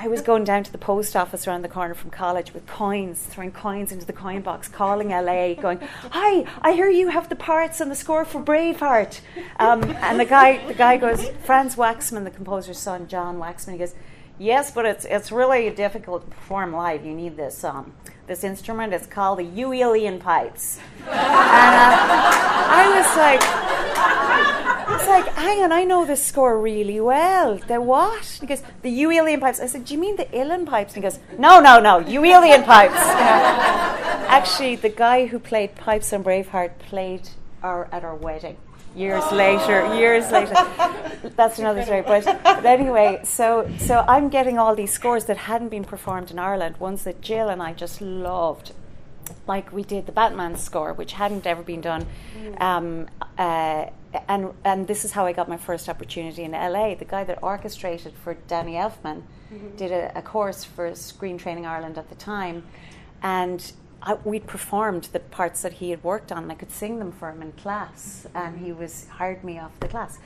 I 0.00 0.06
was 0.06 0.22
going 0.22 0.44
down 0.44 0.62
to 0.62 0.70
the 0.70 0.78
post 0.78 1.16
office 1.16 1.48
around 1.48 1.62
the 1.62 1.68
corner 1.68 1.92
from 1.92 2.10
college 2.10 2.54
with 2.54 2.64
coins, 2.68 3.20
throwing 3.20 3.50
coins 3.50 3.90
into 3.90 4.06
the 4.06 4.12
coin 4.12 4.42
box, 4.42 4.68
calling 4.68 5.08
LA, 5.08 5.54
going, 5.54 5.80
"Hi, 6.12 6.44
I 6.62 6.72
hear 6.72 6.88
you 6.88 7.08
have 7.08 7.28
the 7.28 7.34
parts 7.34 7.80
and 7.80 7.90
the 7.90 7.96
score 7.96 8.24
for 8.24 8.40
Braveheart." 8.40 9.20
Um, 9.58 9.82
and 9.82 10.20
the 10.20 10.24
guy, 10.24 10.64
the 10.68 10.74
guy 10.74 10.98
goes, 10.98 11.28
Franz 11.42 11.74
Waxman, 11.74 12.22
the 12.22 12.30
composer's 12.30 12.78
son, 12.78 13.08
John 13.08 13.38
Waxman. 13.38 13.72
He 13.72 13.78
goes, 13.78 13.96
"Yes, 14.38 14.70
but 14.70 14.86
it's 14.86 15.04
it's 15.04 15.30
really 15.32 15.70
difficult 15.70 16.24
to 16.24 16.30
perform 16.30 16.72
live. 16.72 17.04
You 17.04 17.14
need 17.14 17.36
this 17.36 17.64
um, 17.64 17.92
this 18.26 18.44
instrument. 18.44 18.92
It's 18.92 19.06
called 19.06 19.38
the 19.38 19.44
Uelian 19.44 20.20
pipes." 20.20 20.78
And 21.08 21.90
uh, 21.90 22.38
I 22.70 22.84
was 22.96 23.16
like, 23.16 23.42
it's 24.90 25.08
like, 25.08 25.28
hang 25.34 25.62
on, 25.62 25.72
I 25.72 25.84
know 25.84 26.04
this 26.04 26.24
score 26.24 26.60
really 26.60 27.00
well. 27.00 27.58
The 27.58 27.80
what? 27.80 28.24
He 28.40 28.46
goes, 28.46 28.62
the 28.82 28.90
Uelian 28.90 29.40
pipes. 29.40 29.60
I 29.60 29.66
said, 29.66 29.84
do 29.84 29.94
you 29.94 30.00
mean 30.00 30.16
the 30.16 30.24
Uilleann 30.26 30.66
pipes? 30.66 30.94
And 30.94 31.04
he 31.04 31.10
goes, 31.10 31.18
no, 31.38 31.60
no, 31.60 31.78
no, 31.78 32.02
Uelian 32.02 32.64
pipes. 32.64 32.94
Actually, 34.28 34.76
the 34.76 34.88
guy 34.88 35.26
who 35.26 35.38
played 35.38 35.74
pipes 35.74 36.12
on 36.12 36.24
Braveheart 36.24 36.78
played 36.78 37.30
our, 37.62 37.88
at 37.92 38.04
our 38.04 38.14
wedding. 38.14 38.56
Years 38.98 39.30
later, 39.30 39.94
years 39.94 40.28
later. 40.32 40.54
That's 41.36 41.60
another 41.60 41.84
story. 41.84 42.02
But, 42.02 42.24
but 42.42 42.66
anyway, 42.66 43.20
so 43.22 43.70
so 43.78 44.04
I'm 44.08 44.28
getting 44.28 44.58
all 44.58 44.74
these 44.74 44.92
scores 44.92 45.26
that 45.26 45.36
hadn't 45.36 45.68
been 45.68 45.84
performed 45.84 46.32
in 46.32 46.38
Ireland, 46.38 46.78
ones 46.78 47.04
that 47.04 47.20
Jill 47.20 47.48
and 47.48 47.62
I 47.62 47.74
just 47.74 48.00
loved 48.00 48.72
like 49.46 49.72
we 49.72 49.84
did 49.84 50.06
the 50.06 50.12
Batman 50.12 50.56
score, 50.56 50.92
which 50.92 51.12
hadn't 51.12 51.46
ever 51.46 51.62
been 51.62 51.80
done. 51.80 52.06
Um, 52.58 53.06
uh, 53.38 53.86
and 54.26 54.52
and 54.64 54.88
this 54.88 55.04
is 55.04 55.12
how 55.12 55.26
I 55.26 55.32
got 55.32 55.48
my 55.48 55.58
first 55.58 55.88
opportunity 55.88 56.42
in 56.42 56.52
LA. 56.52 56.94
The 56.96 57.04
guy 57.04 57.22
that 57.22 57.40
orchestrated 57.40 58.14
for 58.24 58.34
Danny 58.48 58.74
Elfman 58.74 59.22
did 59.76 59.92
a, 59.92 60.18
a 60.18 60.22
course 60.22 60.64
for 60.64 60.92
Screen 60.94 61.38
Training 61.38 61.66
Ireland 61.66 61.98
at 61.98 62.08
the 62.08 62.16
time, 62.16 62.64
and 63.22 63.72
I, 64.02 64.14
we'd 64.24 64.46
performed 64.46 65.08
the 65.12 65.20
parts 65.20 65.62
that 65.62 65.74
he 65.74 65.90
had 65.90 66.02
worked 66.04 66.30
on. 66.32 66.50
I 66.50 66.54
could 66.54 66.70
sing 66.70 66.98
them 66.98 67.12
for 67.12 67.30
him 67.30 67.42
in 67.42 67.52
class, 67.52 68.26
and 68.34 68.58
he 68.58 68.72
was 68.72 69.06
hired 69.08 69.44
me 69.44 69.58
off 69.58 69.78
the 69.80 69.88
class. 69.88 70.18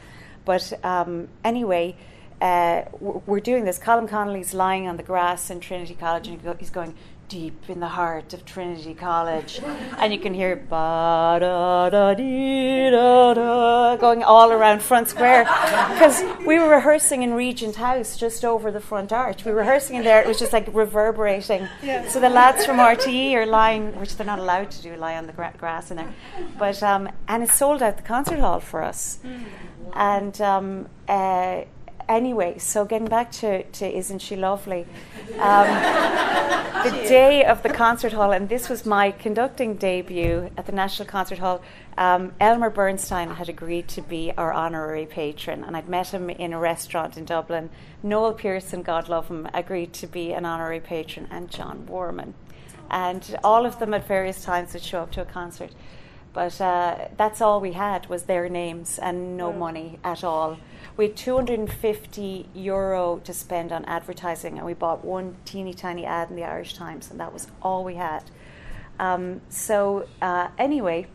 But 0.45 0.73
um, 0.85 1.29
anyway. 1.45 1.97
Uh, 2.41 2.87
we're 2.99 3.38
doing 3.38 3.64
this. 3.64 3.79
Colin 3.79 4.09
Connolly's 4.09 4.52
lying 4.52 4.88
on 4.88 4.97
the 4.97 5.05
grass 5.05 5.49
in 5.49 5.61
Trinity 5.61 5.95
College, 5.95 6.26
and 6.26 6.59
he's 6.59 6.71
going, 6.71 6.97
deep 7.29 7.69
in 7.69 7.81
the 7.81 7.88
heart 7.88 8.35
of 8.35 8.45
Trinity 8.45 8.95
College, 8.95 9.61
and 9.99 10.12
you 10.12 10.19
can 10.19 10.35
hear 10.35 10.57
ba 10.57 11.38
da 11.41 11.91
da 11.91 12.14
dee 12.14 12.91
da 12.91 13.35
da 13.35 13.97
going 13.97 14.23
all 14.23 14.52
around 14.52 14.83
Front 14.83 15.09
Square 15.09 15.45
because 15.93 16.23
we 16.47 16.59
were 16.59 16.69
rehearsing 16.69 17.23
in 17.23 17.35
Regent 17.35 17.76
House 17.76 18.17
just 18.17 18.45
over 18.45 18.71
the 18.71 18.81
front 18.81 19.12
arch. 19.12 19.45
We 19.45 19.52
were 19.52 19.59
rehearsing 19.59 19.97
in 19.97 20.05
there; 20.05 20.21
it 20.21 20.26
was 20.26 20.38
just 20.38 20.52
like 20.52 20.69
reverberating. 20.75 21.69
So 22.09 22.21
the 22.21 22.29
lads 22.29 22.67
from 22.67 22.76
RTE 22.76 23.35
are 23.35 23.47
lying, 23.47 23.99
which 23.99 24.17
they're 24.17 24.26
not 24.26 24.38
allowed 24.38 24.71
to 24.73 24.83
do, 24.83 24.97
lie 24.97 25.17
on 25.17 25.26
the 25.26 25.33
gra- 25.33 25.55
grass 25.59 25.91
in 25.91 25.97
there. 25.97 26.14
But 26.59 26.83
um, 26.83 27.09
and 27.29 27.43
it 27.43 27.50
sold 27.50 27.83
out 27.83 27.97
the 27.97 28.02
concert 28.02 28.38
hall 28.38 28.61
for 28.61 28.83
us, 28.83 29.19
and. 29.95 30.41
Um, 30.41 30.88
uh, 31.09 31.64
Anyway, 32.09 32.59
so 32.59 32.85
getting 32.85 33.09
back 33.09 33.30
to, 33.32 33.62
to 33.62 33.87
Isn't 33.87 34.21
She 34.21 34.37
Lovely? 34.37 34.87
Um, 35.38 35.66
the 36.85 36.90
day 37.09 37.44
of 37.44 37.62
the 37.62 37.68
concert 37.68 38.12
hall, 38.12 38.32
and 38.32 38.49
this 38.49 38.68
was 38.68 38.85
my 38.85 39.12
conducting 39.12 39.75
debut 39.75 40.50
at 40.56 40.66
the 40.66 40.73
National 40.73 41.09
Concert 41.09 41.38
Hall. 41.38 41.62
Um, 41.97 42.32
Elmer 42.40 42.71
Bernstein 42.71 43.30
had 43.30 43.49
agreed 43.49 43.87
to 43.88 44.02
be 44.02 44.32
our 44.37 44.52
honorary 44.52 45.06
patron, 45.06 45.62
and 45.64 45.76
I'd 45.76 45.88
met 45.88 46.09
him 46.09 46.28
in 46.30 46.52
a 46.52 46.59
restaurant 46.59 47.16
in 47.16 47.25
Dublin. 47.25 47.71
Noel 48.02 48.32
Pearson, 48.32 48.82
God 48.82 49.09
love 49.09 49.28
him, 49.28 49.49
agreed 49.54 49.92
to 49.94 50.06
be 50.06 50.32
an 50.32 50.44
honorary 50.44 50.80
patron, 50.80 51.28
and 51.30 51.50
John 51.50 51.87
Warman. 51.87 52.35
And 52.90 53.38
all 53.44 53.64
of 53.64 53.78
them 53.78 53.94
at 53.94 54.06
various 54.06 54.44
times 54.44 54.73
would 54.73 54.82
show 54.82 55.02
up 55.02 55.12
to 55.12 55.23
a 55.23 55.25
concert. 55.25 55.73
But 56.32 56.60
uh, 56.60 57.08
that's 57.16 57.40
all 57.40 57.60
we 57.60 57.72
had 57.72 58.08
was 58.08 58.24
their 58.24 58.48
names 58.48 58.98
and 58.98 59.36
no 59.36 59.52
money 59.52 59.98
at 60.02 60.24
all. 60.24 60.58
We 60.96 61.08
had 61.08 61.16
250 61.16 62.48
euro 62.54 63.20
to 63.24 63.34
spend 63.34 63.72
on 63.72 63.84
advertising, 63.84 64.56
and 64.56 64.66
we 64.66 64.74
bought 64.74 65.04
one 65.04 65.36
teeny 65.44 65.74
tiny 65.74 66.06
ad 66.06 66.30
in 66.30 66.36
the 66.36 66.44
Irish 66.44 66.74
Times, 66.74 67.10
and 67.10 67.20
that 67.20 67.32
was 67.32 67.48
all 67.60 67.84
we 67.84 67.96
had. 67.96 68.24
Um, 68.98 69.40
so 69.48 70.06
uh, 70.20 70.48
anyway, 70.58 71.06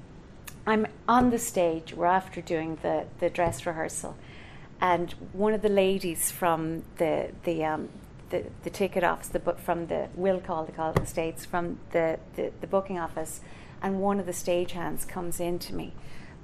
I'm 0.66 0.88
on 1.08 1.30
the 1.30 1.40
stage. 1.40 1.94
We're 1.94 2.06
after 2.06 2.42
doing 2.42 2.78
the, 2.82 3.06
the 3.20 3.30
dress 3.30 3.66
rehearsal, 3.66 4.16
and 4.82 5.12
one 5.34 5.54
of 5.54 5.62
the 5.62 5.70
ladies 5.70 6.32
from 6.32 6.84
the 6.98 7.32
the 7.44 7.64
um, 7.64 7.90
the, 8.30 8.44
the 8.64 8.70
ticket 8.70 9.04
office, 9.04 9.30
the 9.30 9.40
book 9.40 9.60
from 9.60 9.88
the 9.88 10.10
will 10.16 10.40
call 10.40 10.66
the 10.66 10.72
call 10.72 10.94
the 10.94 11.06
states 11.06 11.46
from 11.46 11.80
the, 11.92 12.20
the, 12.36 12.52
the 12.62 12.68
booking 12.68 13.00
office, 13.00 13.42
and 13.82 14.00
one 14.00 14.20
of 14.20 14.26
the 14.26 14.32
stagehands 14.32 15.08
comes 15.08 15.40
in 15.40 15.60
to 15.60 15.76
me. 15.76 15.94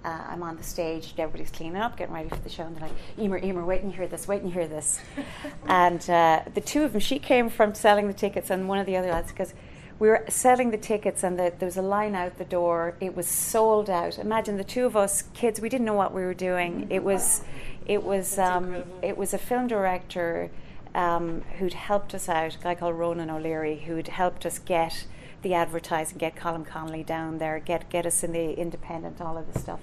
Uh, 0.03 0.21
I'm 0.27 0.43
on 0.43 0.57
the 0.57 0.63
stage, 0.63 1.13
everybody's 1.17 1.49
cleaning 1.49 1.77
up, 1.77 1.95
getting 1.95 2.13
ready 2.13 2.27
for 2.27 2.35
the 2.35 2.49
show, 2.49 2.63
and 2.63 2.75
they're 2.75 2.89
like, 2.89 3.17
Eímear, 3.17 3.41
Eímear, 3.41 3.65
wait 3.65 3.83
and 3.83 3.93
hear 3.93 4.05
this, 4.05 4.27
wait 4.27 4.41
and 4.41 4.51
hear 4.51 4.67
this. 4.67 4.99
and 5.67 6.09
uh, 6.09 6.41
the 6.53 6.59
two 6.59 6.83
of 6.83 6.91
them, 6.91 6.99
she 6.99 7.19
came 7.19 7.49
from 7.49 7.73
selling 7.73 8.07
the 8.07 8.13
tickets, 8.13 8.49
and 8.49 8.67
one 8.67 8.79
of 8.79 8.85
the 8.85 8.97
other 8.97 9.09
lads, 9.09 9.31
because 9.31 9.53
we 9.99 10.09
were 10.09 10.25
selling 10.27 10.71
the 10.71 10.77
tickets, 10.77 11.23
and 11.23 11.39
the, 11.39 11.53
there 11.57 11.67
was 11.67 11.77
a 11.77 11.81
line 11.81 12.15
out 12.15 12.37
the 12.37 12.43
door. 12.43 12.97
It 12.99 13.15
was 13.15 13.27
sold 13.27 13.89
out. 13.89 14.19
Imagine 14.19 14.57
the 14.57 14.65
two 14.65 14.85
of 14.85 14.97
us 14.97 15.23
kids, 15.33 15.61
we 15.61 15.69
didn't 15.69 15.85
know 15.85 15.93
what 15.93 16.13
we 16.13 16.23
were 16.23 16.33
doing. 16.33 16.87
It 16.89 17.03
was, 17.11 17.41
it 17.85 18.03
was, 18.03 18.37
um, 18.37 18.83
it 19.01 19.17
was 19.17 19.33
a 19.33 19.37
film 19.37 19.67
director 19.67 20.51
um, 20.95 21.43
who'd 21.57 21.73
helped 21.73 22.13
us 22.13 22.27
out, 22.27 22.55
a 22.55 22.59
guy 22.59 22.75
called 22.75 22.95
Ronan 22.95 23.29
O'Leary, 23.29 23.77
who'd 23.85 24.09
helped 24.09 24.45
us 24.45 24.59
get 24.59 25.05
the 25.43 25.53
advertising, 25.53 26.17
get 26.17 26.35
Colin 26.35 26.65
Connolly 26.65 27.03
down 27.03 27.37
there, 27.37 27.59
get 27.59 27.89
get 27.89 28.05
us 28.05 28.23
in 28.23 28.31
the 28.31 28.53
independent, 28.53 29.21
all 29.21 29.37
of 29.37 29.51
this 29.51 29.61
stuff. 29.61 29.79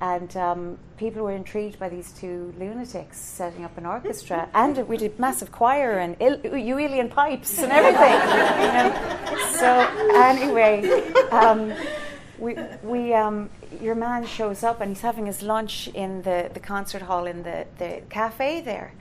And 0.00 0.36
um, 0.36 0.78
people 0.96 1.22
were 1.22 1.32
intrigued 1.32 1.78
by 1.78 1.88
these 1.88 2.10
two 2.10 2.52
lunatics 2.58 3.18
setting 3.18 3.64
up 3.64 3.78
an 3.78 3.86
orchestra, 3.86 4.48
and 4.54 4.76
we 4.88 4.96
did 4.96 5.18
massive 5.18 5.52
choir 5.52 5.98
and 5.98 6.18
Uelian 6.18 7.08
pipes 7.08 7.58
and 7.58 7.72
everything. 7.72 8.12
you 8.60 8.72
know? 8.76 9.48
So 9.52 9.68
anyway, 10.20 11.12
um, 11.30 11.72
we 12.38 12.56
we 12.82 13.14
um, 13.14 13.48
your 13.80 13.94
man 13.94 14.26
shows 14.26 14.62
up 14.62 14.80
and 14.80 14.90
he's 14.90 15.00
having 15.00 15.26
his 15.26 15.42
lunch 15.42 15.88
in 15.88 16.22
the, 16.22 16.50
the 16.52 16.60
concert 16.60 17.02
hall 17.02 17.26
in 17.26 17.42
the, 17.42 17.66
the 17.78 18.02
cafe 18.10 18.60
there 18.60 18.92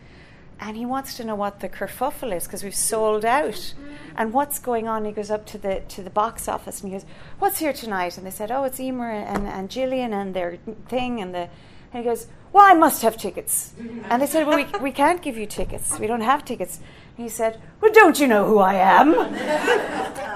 and 0.62 0.78
he 0.78 0.86
wants 0.86 1.16
to 1.16 1.24
know 1.24 1.34
what 1.34 1.60
the 1.60 1.68
kerfuffle 1.68 2.34
is 2.34 2.46
because 2.46 2.64
we've 2.64 2.76
sold 2.76 3.26
out. 3.26 3.74
And 4.16 4.32
what's 4.32 4.60
going 4.60 4.88
on? 4.88 5.06
He 5.06 5.12
goes 5.12 5.32
up 5.32 5.46
to 5.48 5.58
the 5.58 5.82
to 5.90 6.04
the 6.04 6.12
box 6.12 6.48
office 6.48 6.82
and 6.82 6.92
he 6.92 6.98
goes 6.98 7.06
what's 7.40 7.58
here 7.58 7.74
tonight? 7.74 8.18
And 8.18 8.26
they 8.26 8.32
said 8.32 8.52
oh 8.52 8.64
it's 8.64 8.78
Eímear 8.78 9.12
and, 9.12 9.48
and 9.48 9.70
Gillian 9.70 10.14
and 10.14 10.36
their 10.36 10.58
thing 10.88 11.20
and 11.20 11.34
the 11.34 11.50
and 11.92 12.04
he 12.04 12.04
goes 12.04 12.28
well 12.54 12.64
I 12.64 12.76
must 12.76 13.02
have 13.02 13.18
tickets. 13.18 13.74
And 14.10 14.22
they 14.22 14.28
said 14.28 14.46
well 14.46 14.58
we, 14.58 14.80
we 14.80 14.92
can't 14.92 15.22
give 15.22 15.36
you 15.36 15.48
tickets. 15.48 15.98
We 15.98 16.06
don't 16.06 16.22
have 16.22 16.46
tickets. 16.46 16.80
And 17.18 17.26
he 17.26 17.30
said 17.30 17.60
well 17.82 17.92
don't 17.92 18.20
you 18.20 18.28
know 18.28 18.46
who 18.46 18.60
I 18.60 18.76
am? 18.76 19.16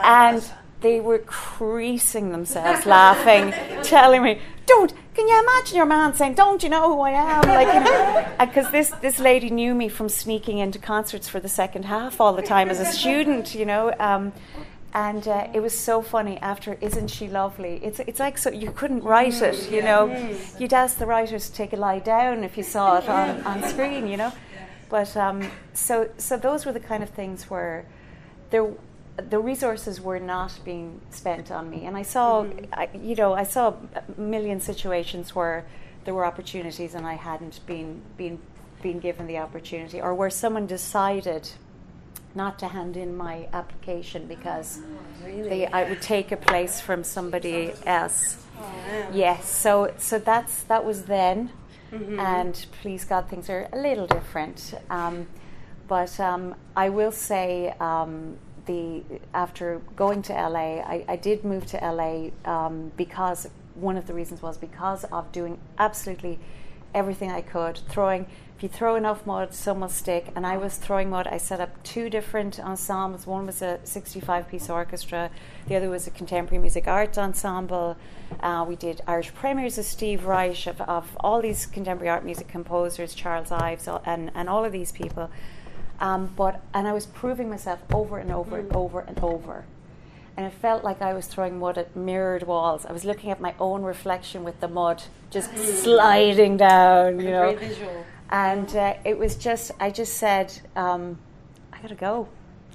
And 0.04 0.44
they 0.82 1.00
were 1.02 1.20
creasing 1.20 2.32
themselves 2.32 2.88
laughing 2.88 3.52
telling 3.84 4.24
me 4.24 4.42
don't 4.66 4.94
can 5.16 5.28
you 5.28 5.40
imagine 5.42 5.78
your 5.78 5.86
man 5.86 6.14
saying 6.14 6.34
don't 6.34 6.62
you 6.62 6.70
know 6.70 6.94
who 6.94 7.02
I 7.02 7.12
am? 7.12 7.44
Like 7.56 7.74
you 7.74 7.80
know 7.80 8.36
because 8.40 8.70
this 8.72 8.90
this 9.02 9.20
lady 9.20 9.50
knew 9.50 9.74
me 9.74 9.88
from 9.90 10.10
sneaking 10.10 10.58
into 10.58 10.78
concerts 10.78 11.28
for 11.30 11.40
the 11.40 11.50
second 11.50 11.86
half 11.86 12.20
all 12.20 12.34
the 12.34 12.42
time 12.42 12.70
as 12.70 12.80
a 12.80 12.86
student 12.86 13.56
you 13.56 13.66
know 13.66 13.94
um, 14.00 14.34
and 14.94 15.28
uh, 15.28 15.48
it 15.54 15.60
was 15.60 15.78
so 15.78 16.02
funny. 16.02 16.38
After 16.38 16.78
isn't 16.80 17.10
she 17.10 17.28
lovely? 17.28 17.82
It's 17.84 18.00
it's 18.00 18.20
like 18.20 18.38
so 18.38 18.50
you 18.50 18.72
couldn't 18.72 19.04
write 19.04 19.42
it 19.42 19.70
you 19.70 19.82
know? 19.82 20.04
you'd 20.58 20.74
ask 20.74 20.98
the 20.98 21.06
writers 21.06 21.50
to 21.50 21.56
take 21.56 21.74
a 21.74 21.76
lie 21.76 22.00
down 22.00 22.44
if 22.44 22.58
you 22.58 22.64
saw 22.64 22.98
it 22.98 23.10
on, 23.10 23.42
on 23.44 23.64
screen 23.70 24.08
you 24.08 24.18
know? 24.18 24.32
But 24.90 25.16
um, 25.18 25.50
so 25.74 26.10
so 26.18 26.38
those 26.38 26.66
were 26.66 26.72
the 26.72 26.80
kind 26.80 27.04
of 27.04 27.10
things 27.10 27.50
where 27.50 27.86
there 28.52 28.68
the 29.18 29.40
resources 29.40 30.02
were 30.02 30.20
not 30.20 30.60
being 30.66 31.00
spent 31.10 31.50
on 31.52 31.70
me, 31.70 31.86
and 31.86 31.96
I 31.98 32.02
saw, 32.04 32.44
Mhm. 32.44 32.68
I, 32.74 32.90
you 32.94 33.16
know, 33.16 33.34
I 33.34 33.44
saw 33.44 33.74
a 33.96 34.20
million 34.20 34.60
situations 34.60 35.34
where 35.36 35.66
there 36.04 36.14
were 36.14 36.26
opportunities 36.26 36.94
and 36.94 37.06
I 37.08 37.16
hadn't 37.16 37.66
been 37.66 38.02
been 38.18 38.40
been 38.82 39.00
given 39.00 39.26
the 39.26 39.38
opportunity, 39.40 40.00
or 40.02 40.14
where 40.14 40.30
someone 40.30 40.68
decided 40.68 41.50
not 42.36 42.60
to 42.60 42.68
hand 42.68 42.98
in 42.98 43.16
my 43.16 43.48
application 43.54 44.28
because 44.28 44.80
Really? 45.26 45.50
they, 45.50 45.66
I 45.68 45.86
would 45.90 46.02
take 46.02 46.32
a 46.32 46.38
place 46.38 46.82
from 46.82 47.04
somebody 47.04 47.72
else. 47.86 48.38
Oh, 48.60 48.62
wow. 48.62 49.08
Yes, 49.14 49.48
so 49.50 49.92
so 49.98 50.20
that's 50.20 50.64
that 50.64 50.84
was 50.86 51.04
then, 51.06 51.50
Mhm. 51.92 52.20
and 52.20 52.66
please 52.82 53.06
God, 53.06 53.28
things 53.30 53.50
are 53.50 53.70
a 53.72 53.78
little 53.78 54.06
different. 54.08 54.74
Um, 54.90 55.28
but 55.88 56.20
um, 56.20 56.56
I 56.76 56.90
will 56.90 57.12
say, 57.14 57.74
um, 57.80 58.38
the 58.66 59.04
after 59.34 59.82
going 59.96 60.22
to 60.24 60.34
LA, 60.34 60.80
I, 60.80 61.06
I 61.08 61.16
did 61.16 61.44
move 61.44 61.66
to 61.68 61.78
LA 61.78 62.30
um, 62.50 62.92
because 62.98 63.48
one 63.76 63.98
of 63.98 64.08
the 64.08 64.14
reasons 64.14 64.42
was 64.42 64.58
because 64.58 65.04
of 65.06 65.32
doing 65.32 65.60
absolutely 65.78 66.40
everything 66.94 67.30
I 67.30 67.42
could, 67.42 67.80
throwing. 67.90 68.26
If 68.56 68.64
you 68.64 68.70
throw 68.70 68.96
enough 68.96 69.26
mud, 69.26 69.54
some 69.54 69.82
will 69.82 69.90
stick. 69.90 70.32
And 70.34 70.48
I 70.48 70.56
was 70.56 70.78
throwing 70.78 71.10
mud. 71.10 71.28
I 71.28 71.38
set 71.38 71.60
up 71.60 71.84
two 71.84 72.10
different 72.10 72.58
ensembles. 72.58 73.28
One 73.28 73.46
was 73.46 73.62
a 73.62 73.80
65-piece 73.84 74.70
orchestra. 74.70 75.30
The 75.68 75.76
other 75.76 75.90
was 75.90 76.08
a 76.08 76.12
contemporary 76.12 76.62
music 76.62 76.88
arts 76.88 77.18
ensemble. 77.18 77.98
Uh, 78.40 78.66
we 78.66 78.78
did 78.78 79.02
Irish 79.08 79.34
premieres 79.34 79.78
of 79.78 79.84
Steve 79.84 80.26
Reich, 80.26 80.68
of, 80.68 80.80
of 80.82 81.18
all 81.20 81.42
these 81.42 81.66
contemporary 81.66 82.10
art 82.10 82.24
music 82.24 82.48
composers, 82.48 83.14
Charles 83.14 83.52
Ives, 83.52 83.90
and, 84.06 84.32
and 84.34 84.48
all 84.48 84.64
of 84.64 84.72
these 84.72 84.94
people. 84.94 85.30
Um, 86.00 86.32
but 86.36 86.62
and 86.74 86.88
I 86.88 86.94
was 86.94 87.06
proving 87.06 87.50
myself 87.50 87.80
over 87.94 88.18
and 88.18 88.32
over 88.32 88.58
and 88.58 88.76
over 88.76 89.00
and 89.02 89.20
over 89.20 89.66
and 90.38 90.46
it 90.46 90.54
felt 90.54 90.84
like 90.84 91.02
I 91.02 91.14
was 91.14 91.28
throwing 91.28 91.60
mud 91.60 91.78
at 91.78 91.96
mirrored 91.96 92.44
walls. 92.44 92.86
I 92.86 92.92
was 92.92 93.06
looking 93.06 93.32
at 93.32 93.40
my 93.40 93.56
own 93.60 93.84
reflection 93.84 94.44
with 94.44 94.60
the 94.60 94.68
mud 94.68 95.04
just 95.30 95.56
sliding 95.58 96.58
down, 96.58 97.20
you 97.20 97.32
know. 97.32 97.56
Very 97.56 97.70
visual. 97.70 98.06
And 98.30 98.76
uh, 98.76 98.96
it 99.06 99.18
was 99.18 99.36
just, 99.36 99.72
I 99.80 99.92
just 99.92 100.16
said, 100.18 100.54
um, 100.76 101.18
I 101.72 101.82
gotta 101.82 101.96
go, 101.96 102.28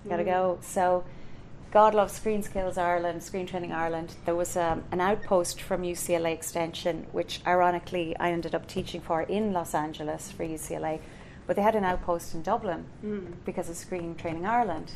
I 0.05 0.09
gotta 0.09 0.25
go. 0.25 0.59
So, 0.63 1.05
God 1.71 1.95
loves 1.95 2.15
Screen 2.15 2.43
Skills 2.43 2.79
Ireland, 2.79 3.23
Screen 3.23 3.47
Training 3.47 3.73
Ireland. 3.73 4.15
There 4.25 4.35
was 4.35 4.57
um, 4.57 4.83
an 4.91 5.01
outpost 5.01 5.61
from 5.61 5.83
UCLA 5.83 6.33
Extension, 6.33 7.07
which 7.13 7.41
ironically 7.47 8.17
I 8.19 8.33
ended 8.33 8.57
up 8.57 8.67
teaching 8.67 9.01
for 9.01 9.23
in 9.23 9.53
Los 9.53 9.75
Angeles 9.75 10.33
for 10.33 10.45
UCLA, 10.45 10.99
but 11.51 11.57
they 11.57 11.63
had 11.63 11.75
an 11.75 11.83
outpost 11.83 12.33
in 12.33 12.43
Dublin 12.43 12.85
Mm. 13.05 13.33
because 13.45 13.69
of 13.69 13.75
Screen 13.75 14.15
Training 14.15 14.47
Ireland. 14.47 14.93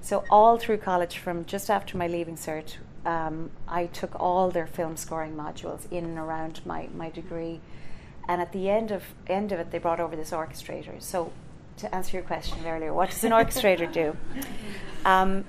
So 0.00 0.24
all 0.30 0.56
through 0.56 0.78
college, 0.78 1.18
from 1.18 1.44
just 1.44 1.68
after 1.68 1.98
my 1.98 2.06
leaving 2.06 2.36
cert, 2.36 2.78
um, 3.04 3.50
I 3.68 3.84
took 3.84 4.18
all 4.18 4.50
their 4.50 4.66
film 4.66 4.96
scoring 4.96 5.36
modules 5.36 5.80
in 5.92 6.06
and 6.06 6.16
around 6.16 6.62
my, 6.64 6.88
my 6.94 7.10
degree. 7.10 7.60
And 8.26 8.40
at 8.40 8.52
the 8.52 8.70
end 8.70 8.90
of 8.90 9.02
end 9.26 9.52
of 9.52 9.60
it, 9.60 9.70
they 9.70 9.76
brought 9.76 10.00
over 10.00 10.16
this 10.16 10.30
orchestrator. 10.30 10.98
So, 11.02 11.30
to 11.76 11.94
answer 11.94 12.16
your 12.16 12.24
question 12.24 12.66
earlier, 12.66 12.94
what 12.94 13.10
does 13.10 13.22
an 13.24 13.32
orchestrator 13.32 13.92
do? 13.92 14.16
Um, 15.04 15.44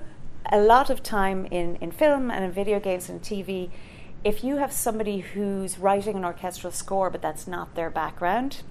a 0.52 0.60
lot 0.60 0.90
of 0.90 1.02
time 1.02 1.46
in, 1.46 1.78
in 1.78 1.92
film 1.92 2.30
and 2.30 2.44
in 2.44 2.52
video 2.52 2.82
games 2.82 3.08
and 3.08 3.22
TV, 3.22 3.70
if 4.26 4.44
you 4.44 4.58
have 4.58 4.74
somebody 4.74 5.20
who's 5.20 5.80
writing 5.80 6.18
an 6.18 6.26
orchestral 6.26 6.74
score, 6.74 7.10
but 7.10 7.22
that's 7.22 7.48
not 7.48 7.76
their 7.76 7.90
background, 7.90 8.64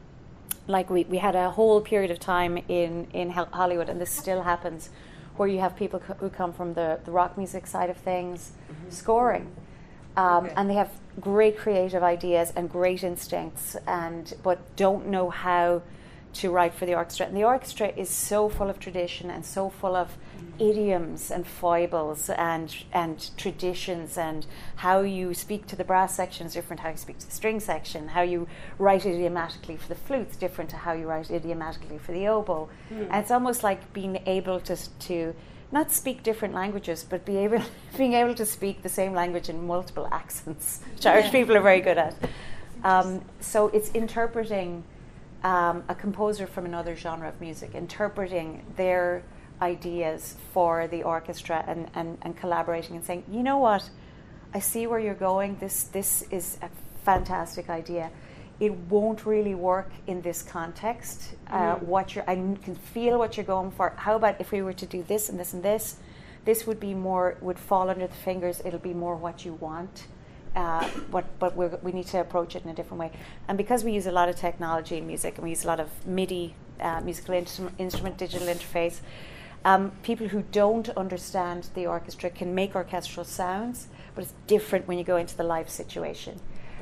like 0.68 0.90
we, 0.90 1.04
we 1.04 1.18
had 1.18 1.34
a 1.34 1.50
whole 1.50 1.80
period 1.80 2.10
of 2.10 2.20
time 2.20 2.58
in, 2.68 3.08
in 3.12 3.30
Hollywood, 3.30 3.88
and 3.88 4.00
this 4.00 4.10
still 4.10 4.42
happens, 4.42 4.90
where 5.36 5.48
you 5.48 5.58
have 5.60 5.74
people 5.74 5.98
co- 5.98 6.14
who 6.14 6.28
come 6.28 6.52
from 6.52 6.74
the, 6.74 7.00
the 7.04 7.10
rock 7.10 7.36
music 7.36 7.66
side 7.66 7.90
of 7.90 7.96
things 7.96 8.52
scoring. 8.90 9.50
Um, 10.16 10.44
Okay. 10.46 10.54
And 10.56 10.68
they 10.70 10.74
have 10.74 10.90
great 11.20 11.56
creative 11.58 12.02
ideas 12.02 12.52
and 12.54 12.68
great 12.70 13.02
instincts, 13.02 13.76
and 13.86 14.34
but 14.42 14.58
don't 14.76 15.06
know 15.08 15.30
how 15.30 15.82
to 16.34 16.50
write 16.50 16.74
for 16.74 16.86
the 16.86 16.94
orchestra. 16.94 17.26
And 17.26 17.36
the 17.36 17.44
orchestra 17.44 17.92
is 17.96 18.08
so 18.10 18.48
full 18.48 18.70
of 18.70 18.78
tradition 18.78 19.30
and 19.30 19.44
so 19.44 19.70
full 19.70 19.96
of 19.96 20.16
idioms 20.58 21.30
and 21.30 21.46
foibles 21.46 22.30
and 22.30 22.84
and 22.92 23.30
traditions 23.36 24.18
and 24.18 24.46
how 24.76 25.00
you 25.00 25.34
speak 25.34 25.66
to 25.66 25.76
the 25.76 25.84
brass 25.84 26.14
section 26.14 26.46
is 26.46 26.52
different 26.54 26.80
how 26.80 26.90
you 26.90 26.96
speak 26.96 27.18
to 27.18 27.26
the 27.26 27.32
string 27.32 27.60
section. 27.60 28.08
How 28.08 28.22
you 28.22 28.46
write 28.78 29.06
idiomatically 29.06 29.76
for 29.76 29.88
the 29.88 29.94
flutes 29.94 30.36
different 30.36 30.70
to 30.70 30.76
how 30.76 30.92
you 30.92 31.06
write 31.06 31.30
idiomatically 31.30 31.98
for 31.98 32.12
the 32.12 32.28
oboe. 32.28 32.68
And 33.10 33.22
it's 33.22 33.30
almost 33.30 33.62
like 33.62 33.92
being 33.92 34.22
able 34.26 34.60
to 34.60 34.76
to 34.76 35.34
not 35.70 35.90
speak 35.92 36.22
different 36.22 36.54
languages 36.54 37.04
but 37.08 37.24
be 37.24 37.36
able 37.36 37.62
being 37.96 38.14
able 38.14 38.34
to 38.34 38.46
speak 38.46 38.82
the 38.82 38.88
same 38.88 39.12
language 39.12 39.48
in 39.48 39.66
multiple 39.66 40.08
accents 40.12 40.80
which 40.94 41.06
Irish 41.06 41.30
people 41.30 41.56
are 41.56 41.62
very 41.62 41.80
good 41.80 41.98
at. 41.98 42.14
Um, 42.84 43.22
so 43.40 43.68
it's 43.68 43.90
interpreting 43.90 44.84
um, 45.42 45.84
a 45.88 45.94
composer 45.94 46.46
from 46.46 46.66
another 46.66 46.96
genre 46.96 47.28
of 47.28 47.40
music, 47.40 47.74
interpreting 47.74 48.64
their 48.76 49.22
ideas 49.62 50.36
for 50.52 50.86
the 50.88 51.02
orchestra 51.02 51.64
and, 51.66 51.90
and, 51.94 52.18
and 52.22 52.36
collaborating 52.36 52.96
and 52.96 53.04
saying, 53.04 53.24
you 53.30 53.42
know 53.42 53.58
what, 53.58 53.88
I 54.54 54.60
see 54.60 54.86
where 54.86 54.98
you're 54.98 55.14
going. 55.14 55.56
This, 55.58 55.84
this 55.84 56.22
is 56.30 56.58
a 56.62 56.68
fantastic 57.04 57.68
idea. 57.68 58.10
It 58.60 58.72
won't 58.72 59.24
really 59.24 59.54
work 59.54 59.90
in 60.06 60.20
this 60.22 60.42
context. 60.42 61.34
Uh, 61.48 61.76
what 61.76 62.14
you're, 62.14 62.28
I 62.28 62.34
can 62.34 62.74
feel 62.74 63.18
what 63.18 63.36
you're 63.36 63.46
going 63.46 63.70
for. 63.70 63.92
How 63.96 64.16
about 64.16 64.40
if 64.40 64.50
we 64.50 64.62
were 64.62 64.72
to 64.72 64.86
do 64.86 65.02
this 65.04 65.28
and 65.28 65.38
this 65.38 65.52
and 65.52 65.62
this? 65.62 65.96
This 66.44 66.66
would 66.66 66.80
be 66.80 66.94
more, 66.94 67.36
would 67.40 67.58
fall 67.58 67.90
under 67.90 68.06
the 68.06 68.14
fingers. 68.14 68.60
It'll 68.64 68.80
be 68.80 68.94
more 68.94 69.14
what 69.16 69.44
you 69.44 69.54
want 69.54 70.06
uh, 70.54 70.88
but 71.10 71.24
but 71.38 71.56
we 71.56 71.66
we 71.82 71.92
need 71.92 72.06
to 72.06 72.20
approach 72.20 72.56
it 72.56 72.64
in 72.64 72.70
a 72.70 72.74
different 72.74 73.00
way. 73.00 73.10
And 73.46 73.58
because 73.58 73.84
we 73.84 73.92
use 73.92 74.06
a 74.06 74.12
lot 74.12 74.28
of 74.28 74.36
technology 74.36 74.96
in 74.96 75.06
music, 75.06 75.36
and 75.36 75.44
we 75.44 75.50
use 75.50 75.64
a 75.64 75.66
lot 75.66 75.80
of 75.80 75.88
MIDI 76.06 76.54
uh, 76.80 77.00
musical 77.00 77.34
instru- 77.34 77.72
instrument 77.78 78.18
digital 78.18 78.48
interface, 78.48 79.00
um, 79.64 79.92
people 80.02 80.28
who 80.28 80.42
don't 80.52 80.88
understand 80.90 81.68
the 81.74 81.86
orchestra 81.86 82.30
can 82.30 82.54
make 82.54 82.74
orchestral 82.74 83.24
sounds, 83.24 83.88
but 84.14 84.24
it's 84.24 84.34
different 84.46 84.86
when 84.86 84.98
you 84.98 85.04
go 85.04 85.16
into 85.16 85.36
the 85.36 85.44
live 85.44 85.68
situation. 85.68 86.40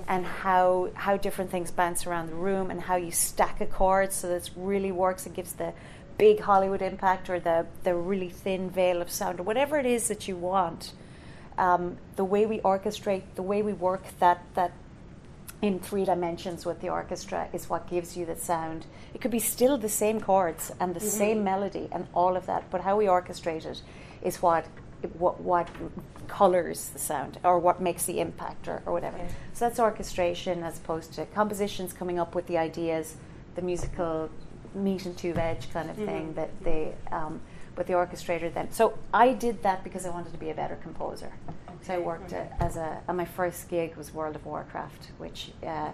And 0.08 0.26
how 0.26 0.90
how 0.94 1.16
different 1.16 1.50
things 1.50 1.70
bounce 1.70 2.06
around 2.06 2.28
the 2.28 2.34
room, 2.34 2.70
and 2.70 2.82
how 2.82 2.96
you 2.96 3.10
stack 3.10 3.60
a 3.60 3.66
chord 3.66 4.12
so 4.12 4.28
that 4.28 4.46
it 4.46 4.50
really 4.56 4.92
works 4.92 5.26
and 5.26 5.34
gives 5.34 5.54
the 5.54 5.72
big 6.18 6.40
Hollywood 6.40 6.82
impact 6.82 7.28
or 7.28 7.40
the 7.40 7.66
the 7.82 7.94
really 7.94 8.28
thin 8.28 8.70
veil 8.70 9.02
of 9.02 9.10
sound 9.10 9.40
or 9.40 9.42
whatever 9.42 9.78
it 9.78 9.86
is 9.86 10.08
that 10.08 10.28
you 10.28 10.36
want 10.36 10.92
um, 11.58 11.96
the 12.16 12.24
way 12.24 12.46
we 12.46 12.58
orchestrate, 12.60 13.22
the 13.34 13.42
way 13.42 13.62
we 13.62 13.72
work 13.72 14.04
that 14.18 14.42
that 14.54 14.72
in 15.62 15.80
three 15.80 16.04
dimensions 16.04 16.66
with 16.66 16.80
the 16.80 16.88
orchestra 16.88 17.48
is 17.52 17.68
what 17.68 17.88
gives 17.88 18.16
you 18.16 18.26
the 18.26 18.36
sound. 18.36 18.86
It 19.14 19.20
could 19.20 19.30
be 19.30 19.38
still 19.38 19.78
the 19.78 19.88
same 19.88 20.20
chords 20.20 20.70
and 20.78 20.94
the 20.94 21.00
same 21.00 21.42
melody 21.42 21.88
and 21.90 22.06
all 22.14 22.36
of 22.36 22.46
that, 22.46 22.70
but 22.70 22.82
how 22.82 22.98
we 22.98 23.06
orchestrate 23.06 23.64
it 23.64 23.80
is 24.22 24.42
what 24.42 24.66
what 25.18 25.40
what 25.40 25.68
colors 26.28 26.88
the 26.90 26.98
sound 26.98 27.38
or 27.44 27.58
what 27.58 27.80
makes 27.80 28.04
the 28.04 28.20
impact 28.20 28.68
or, 28.68 28.82
or 28.86 28.92
whatever. 28.92 29.16
Okay. 29.16 29.28
So 29.52 29.66
that's 29.66 29.78
orchestration 29.78 30.62
as 30.62 30.78
opposed 30.78 31.12
to 31.14 31.26
compositions 31.26 31.92
coming 31.92 32.18
up 32.18 32.34
with 32.34 32.46
the 32.46 32.58
ideas, 32.58 33.16
the 33.54 33.62
musical 33.62 34.28
meat 34.74 35.06
and 35.06 35.16
two 35.16 35.32
veg 35.32 35.58
kind 35.72 35.88
of 35.88 35.96
thing 35.96 36.34
that 36.34 36.50
they 36.62 36.94
um, 37.10 37.40
with 37.76 37.86
the 37.86 37.92
orchestrator 37.92 38.52
then. 38.52 38.70
So 38.72 38.94
I 39.12 39.32
did 39.32 39.62
that 39.62 39.84
because 39.84 40.06
I 40.06 40.10
wanted 40.10 40.32
to 40.32 40.38
be 40.38 40.50
a 40.50 40.54
better 40.54 40.76
composer. 40.76 41.32
So 41.82 41.92
I 41.92 41.96
Okay. 41.96 42.04
worked 42.06 42.32
uh, 42.32 42.42
as 42.60 42.76
a, 42.76 42.98
and 43.06 43.16
my 43.16 43.24
first 43.24 43.68
gig 43.68 43.96
was 43.96 44.12
World 44.14 44.34
of 44.36 44.44
Warcraft, 44.46 45.10
which 45.18 45.52
uh, 45.64 45.90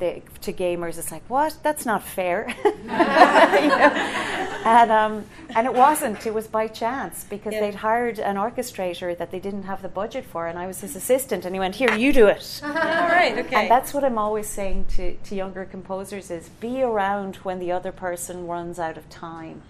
the, 0.00 0.20
to 0.42 0.52
gamers 0.52 0.98
it's 0.98 1.12
like, 1.12 1.22
what? 1.28 1.56
That's 1.62 1.86
not 1.86 2.02
fair. 2.02 2.54
You 2.84 3.68
know? 3.68 4.20
And, 4.66 4.90
um, 4.90 5.24
and 5.54 5.66
it 5.66 5.74
wasn't, 5.74 6.26
it 6.26 6.32
was 6.34 6.46
by 6.46 6.68
chance 6.68 7.24
because 7.24 7.52
Yeah. 7.52 7.60
they'd 7.60 7.74
hired 7.76 8.18
an 8.18 8.36
orchestrator 8.36 9.16
that 9.18 9.30
they 9.30 9.38
didn't 9.38 9.64
have 9.64 9.82
the 9.82 9.88
budget 9.88 10.24
for, 10.24 10.46
and 10.46 10.58
I 10.58 10.66
was 10.66 10.80
his 10.80 10.96
assistant, 10.96 11.44
and 11.44 11.54
he 11.54 11.60
went, 11.60 11.76
Here, 11.76 11.92
you 11.94 12.12
do 12.14 12.26
it. 12.28 12.60
All 12.64 12.72
right. 12.72 13.36
Okay. 13.38 13.54
And 13.56 13.70
that's 13.70 13.92
what 13.94 14.04
I'm 14.04 14.16
always 14.18 14.48
saying 14.48 14.86
to, 14.96 15.14
to 15.16 15.34
younger 15.34 15.64
composers 15.66 16.30
is 16.30 16.48
be 16.48 16.82
around 16.82 17.36
when 17.36 17.58
the 17.58 17.72
other 17.72 17.92
person 17.92 18.46
runs 18.46 18.78
out 18.78 18.96
of 18.96 19.08
time. 19.10 19.62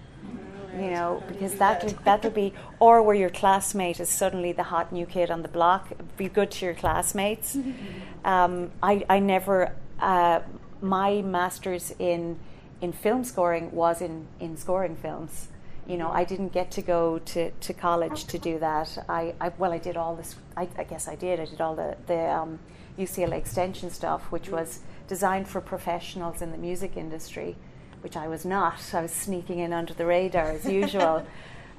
You 0.78 0.90
know, 0.90 1.22
because 1.28 1.54
that'll 1.54 1.90
that'll 2.04 2.30
be 2.30 2.52
or 2.80 3.02
where 3.02 3.14
your 3.14 3.30
classmate 3.30 4.00
is 4.00 4.08
suddenly 4.08 4.52
the 4.52 4.64
hot 4.64 4.92
new 4.92 5.06
kid 5.06 5.30
on 5.30 5.42
the 5.42 5.48
block. 5.48 5.92
Be 6.16 6.28
good 6.28 6.50
to 6.52 6.66
your 6.66 6.74
classmates. 6.74 7.56
um, 8.24 8.70
I 8.82 9.04
I 9.08 9.20
never 9.20 9.74
uh, 10.00 10.40
my 10.80 11.22
masters 11.22 11.94
in 11.98 12.38
in 12.80 12.92
film 12.92 13.24
scoring 13.24 13.70
was 13.72 14.00
in 14.00 14.26
in 14.40 14.56
scoring 14.56 14.96
films. 14.96 15.48
You 15.86 15.98
know, 15.98 16.10
I 16.10 16.24
didn't 16.24 16.52
get 16.52 16.70
to 16.72 16.82
go 16.82 17.18
to, 17.18 17.50
to 17.50 17.72
college 17.74 18.24
to 18.24 18.38
do 18.38 18.58
that. 18.58 19.04
I, 19.06 19.34
I 19.38 19.52
well, 19.58 19.72
I 19.72 19.78
did 19.78 19.96
all 19.96 20.16
this. 20.16 20.36
I, 20.56 20.68
I 20.78 20.84
guess 20.84 21.08
I 21.08 21.14
did. 21.14 21.40
I 21.40 21.44
did 21.44 21.60
all 21.60 21.74
the 21.74 21.96
the 22.06 22.30
um, 22.30 22.58
UCLA 22.98 23.34
extension 23.34 23.90
stuff, 23.90 24.30
which 24.30 24.48
was 24.48 24.80
designed 25.08 25.48
for 25.48 25.60
professionals 25.60 26.40
in 26.40 26.52
the 26.52 26.58
music 26.58 26.96
industry, 26.96 27.56
which 28.04 28.16
I 28.16 28.28
was 28.28 28.44
not. 28.44 28.94
I 28.94 29.02
was 29.02 29.10
sneaking 29.10 29.58
in 29.58 29.72
under 29.72 29.94
the 29.94 30.06
radar 30.06 30.50
as 30.52 30.66
usual. 30.66 31.26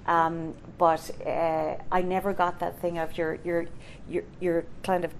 Um, 0.07 0.53
but 0.77 1.09
uh, 1.25 1.77
I 1.91 2.03
never 2.03 2.31
got 2.31 2.59
that 2.59 2.79
thing 2.79 2.99
of 2.99 3.17
you're 3.17 3.39
you're 3.43 3.65
you're, 4.07 4.23
you're 4.39 4.65
kind 4.83 5.03
of 5.03 5.11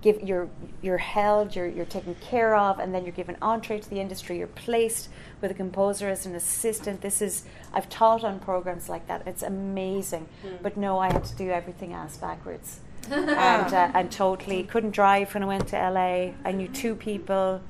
give 0.00 0.22
you're 0.22 0.48
you're 0.80 0.98
held, 0.98 1.56
you're 1.56 1.66
you're 1.66 1.84
taken 1.84 2.14
care 2.16 2.54
of, 2.54 2.78
and 2.78 2.94
then 2.94 3.04
you're 3.04 3.12
given 3.12 3.36
entree 3.42 3.80
to 3.80 3.90
the 3.90 4.00
industry. 4.00 4.38
You're 4.38 4.46
placed 4.46 5.08
with 5.40 5.50
a 5.50 5.54
composer 5.54 6.08
as 6.08 6.24
an 6.26 6.34
assistant. 6.34 7.00
This 7.00 7.20
is 7.20 7.44
I've 7.72 7.88
taught 7.88 8.22
on 8.22 8.38
programs 8.38 8.88
like 8.88 9.08
that. 9.08 9.26
It's 9.26 9.42
amazing. 9.42 10.28
Mm. 10.44 10.62
But 10.62 10.76
no, 10.76 10.98
I 10.98 11.12
had 11.12 11.24
to 11.24 11.34
do 11.34 11.50
everything 11.50 11.92
ass 11.92 12.16
backwards, 12.16 12.80
and 13.12 13.72
uh, 13.74 13.90
and 13.94 14.10
totally 14.10 14.62
couldn't 14.64 14.90
drive 14.92 15.34
when 15.34 15.42
I 15.42 15.46
went 15.46 15.68
to 15.68 15.76
LA. 15.76 16.32
I 16.44 16.52
knew 16.52 16.68
two 16.68 16.94
people. 16.94 17.60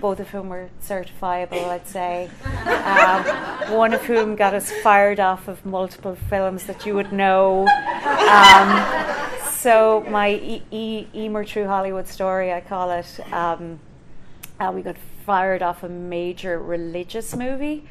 Both 0.00 0.18
of 0.18 0.28
whom 0.30 0.48
were 0.48 0.68
certifiable, 0.82 1.68
I'd 1.68 1.86
say. 1.86 2.28
Um, 2.66 3.72
one 3.78 3.92
of 3.94 4.02
whom 4.02 4.34
got 4.34 4.52
us 4.52 4.68
fired 4.82 5.20
off 5.20 5.46
of 5.46 5.64
multiple 5.64 6.16
films 6.28 6.64
that 6.64 6.84
you 6.86 6.94
would 6.96 7.12
know. 7.12 7.68
Um, 7.68 9.48
so 9.52 10.04
my 10.08 10.30
e- 10.30 10.64
e- 10.72 11.06
Eímear 11.14 11.46
True 11.46 11.68
Hollywood 11.68 12.08
story, 12.08 12.52
I 12.52 12.60
call 12.60 12.90
it. 12.90 13.20
Um, 13.32 13.78
uh, 14.58 14.72
we 14.74 14.82
got 14.82 14.96
fired 15.30 15.62
off 15.62 15.84
a 15.84 15.88
major 15.88 16.58
religious 16.58 17.36
movie. 17.36 17.84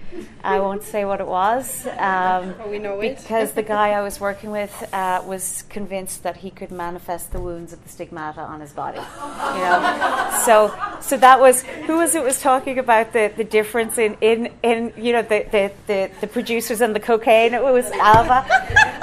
I 0.43 0.59
won't 0.59 0.83
say 0.83 1.05
what 1.05 1.21
it 1.21 1.27
was. 1.27 1.87
Um, 1.97 2.53
Oh, 2.59 2.69
we 2.69 2.79
know 2.79 2.99
it. 2.99 3.17
because 3.17 3.53
the 3.53 3.63
guy 3.77 3.91
I 3.91 4.01
was 4.01 4.19
working 4.19 4.51
with 4.51 4.73
uh, 4.93 5.23
was 5.25 5.63
convinced 5.69 6.23
that 6.23 6.35
he 6.35 6.49
could 6.49 6.69
manifest 6.69 7.31
the 7.31 7.39
wounds 7.39 7.71
of 7.71 7.81
the 7.81 7.87
stigmata 7.87 8.41
on 8.41 8.59
his 8.59 8.73
body. 8.73 8.99
You 8.99 9.63
know, 9.67 9.79
so 10.47 10.55
so 10.99 11.15
that 11.15 11.39
was 11.39 11.61
who 11.87 11.95
was 11.95 12.13
it 12.13 12.23
was 12.23 12.41
talking 12.41 12.77
about 12.77 13.13
the, 13.13 13.31
the 13.37 13.45
difference 13.45 13.97
in, 13.97 14.17
in, 14.19 14.51
in 14.61 14.91
you 14.97 15.13
know 15.13 15.21
the, 15.21 15.39
the, 15.55 15.71
the, 15.87 16.11
the 16.19 16.27
producers 16.27 16.81
and 16.81 16.93
the 16.93 16.99
cocaine. 16.99 17.53
It 17.53 17.63
was 17.63 17.89
Alva. 17.91 18.45